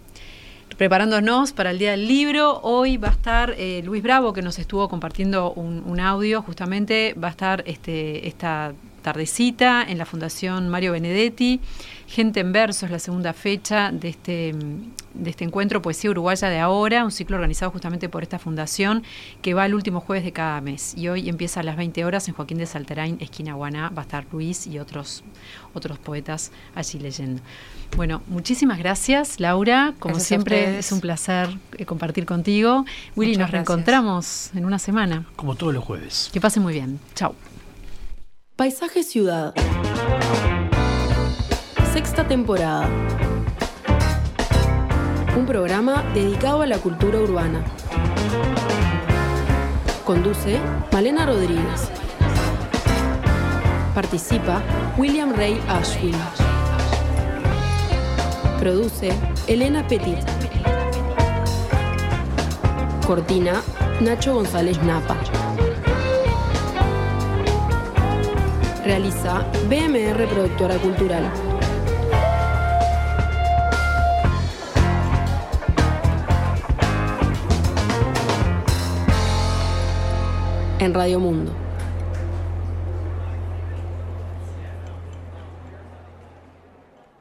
preparándonos 0.77 1.53
para 1.53 1.71
el 1.71 1.79
Día 1.79 1.93
del 1.93 2.09
Libro. 2.09 2.59
Hoy 2.63 2.97
va 2.97 3.09
a 3.09 3.13
estar 3.13 3.55
eh, 3.57 3.81
Luis 3.85 4.03
Bravo, 4.03 4.33
que 4.33 4.43
nos 4.43 4.59
estuvo 4.59 4.89
compartiendo 4.89 5.53
un, 5.53 5.85
un 5.87 6.01
audio, 6.01 6.43
justamente 6.43 7.15
va 7.15 7.29
a 7.29 7.31
estar 7.31 7.63
este, 7.65 8.27
esta 8.27 8.73
tardecita 9.09 9.83
en 9.89 9.97
la 9.97 10.05
Fundación 10.05 10.69
Mario 10.69 10.93
Benedetti. 10.93 11.63
Gente 12.09 12.41
en 12.41 12.53
Verso 12.53 12.85
es 12.85 12.93
la 12.93 12.99
segunda 12.99 13.33
fecha 13.33 13.91
de 13.91 14.11
este, 14.11 14.55
de 15.15 15.31
este 15.31 15.45
encuentro 15.45 15.81
Poesía 15.81 16.11
Uruguaya 16.11 16.51
de 16.51 16.59
Ahora, 16.59 17.05
un 17.05 17.11
ciclo 17.11 17.37
organizado 17.37 17.71
justamente 17.71 18.11
por 18.11 18.23
esta 18.23 18.39
fundación 18.39 19.03
que 19.41 19.55
va 19.55 19.65
el 19.65 19.73
último 19.75 20.01
jueves 20.01 20.27
de 20.27 20.33
cada 20.33 20.61
mes. 20.61 20.93
Y 20.95 21.09
hoy 21.09 21.31
empieza 21.31 21.61
a 21.61 21.63
las 21.63 21.79
20 21.79 22.05
horas 22.05 22.29
en 22.29 22.35
Joaquín 22.35 22.59
de 22.59 22.67
Salterain, 22.67 23.17
esquina 23.21 23.55
Guaná. 23.55 23.89
Va 23.89 24.03
a 24.03 24.05
estar 24.05 24.27
Luis 24.31 24.67
y 24.67 24.79
otros, 24.79 25.25
otros 25.73 25.99
poetas 25.99 26.53
allí 26.75 26.99
leyendo. 26.99 27.41
Bueno, 27.97 28.21
muchísimas 28.27 28.79
gracias, 28.79 29.41
Laura. 29.41 29.95
Como 30.01 30.17
Gracias 30.17 30.29
siempre, 30.29 30.79
es 30.81 30.93
un 30.93 31.01
placer 31.01 31.49
eh, 31.79 31.87
compartir 31.87 32.27
contigo. 32.27 32.85
Willy, 33.17 33.33
Muchas 33.33 33.41
nos 33.41 33.51
gracias. 33.51 33.53
reencontramos 33.53 34.51
en 34.55 34.67
una 34.67 34.79
semana. 34.79 35.25
Como 35.35 35.55
todos 35.55 35.73
los 35.73 35.83
jueves. 35.83 36.29
Que 36.31 36.43
pase 36.43 36.61
muy 36.61 36.75
bien. 36.75 37.01
Chao. 37.15 37.35
Paisaje 38.59 39.05
Ciudad. 39.05 39.55
Sexta 41.93 42.27
temporada. 42.27 42.89
Un 45.37 45.47
programa 45.47 46.03
dedicado 46.13 46.63
a 46.63 46.67
la 46.67 46.79
cultura 46.79 47.21
urbana. 47.21 47.65
Conduce 50.05 50.59
Malena 50.91 51.25
Rodríguez. 51.25 51.89
Participa 53.95 54.61
William 54.97 55.33
Ray 55.37 55.57
Ashwin. 55.69 56.17
Produce 58.59 59.13
Elena 59.47 59.87
Petit. 59.87 60.19
Cortina 63.07 63.63
Nacho 64.01 64.35
González 64.35 64.83
Napa. 64.83 65.17
Realiza 68.89 69.45
BMR 69.69 70.27
Productora 70.29 70.79
Cultural. 70.79 71.31
En 80.79 80.95
Radio 80.95 81.21
Mundo. 81.21 81.68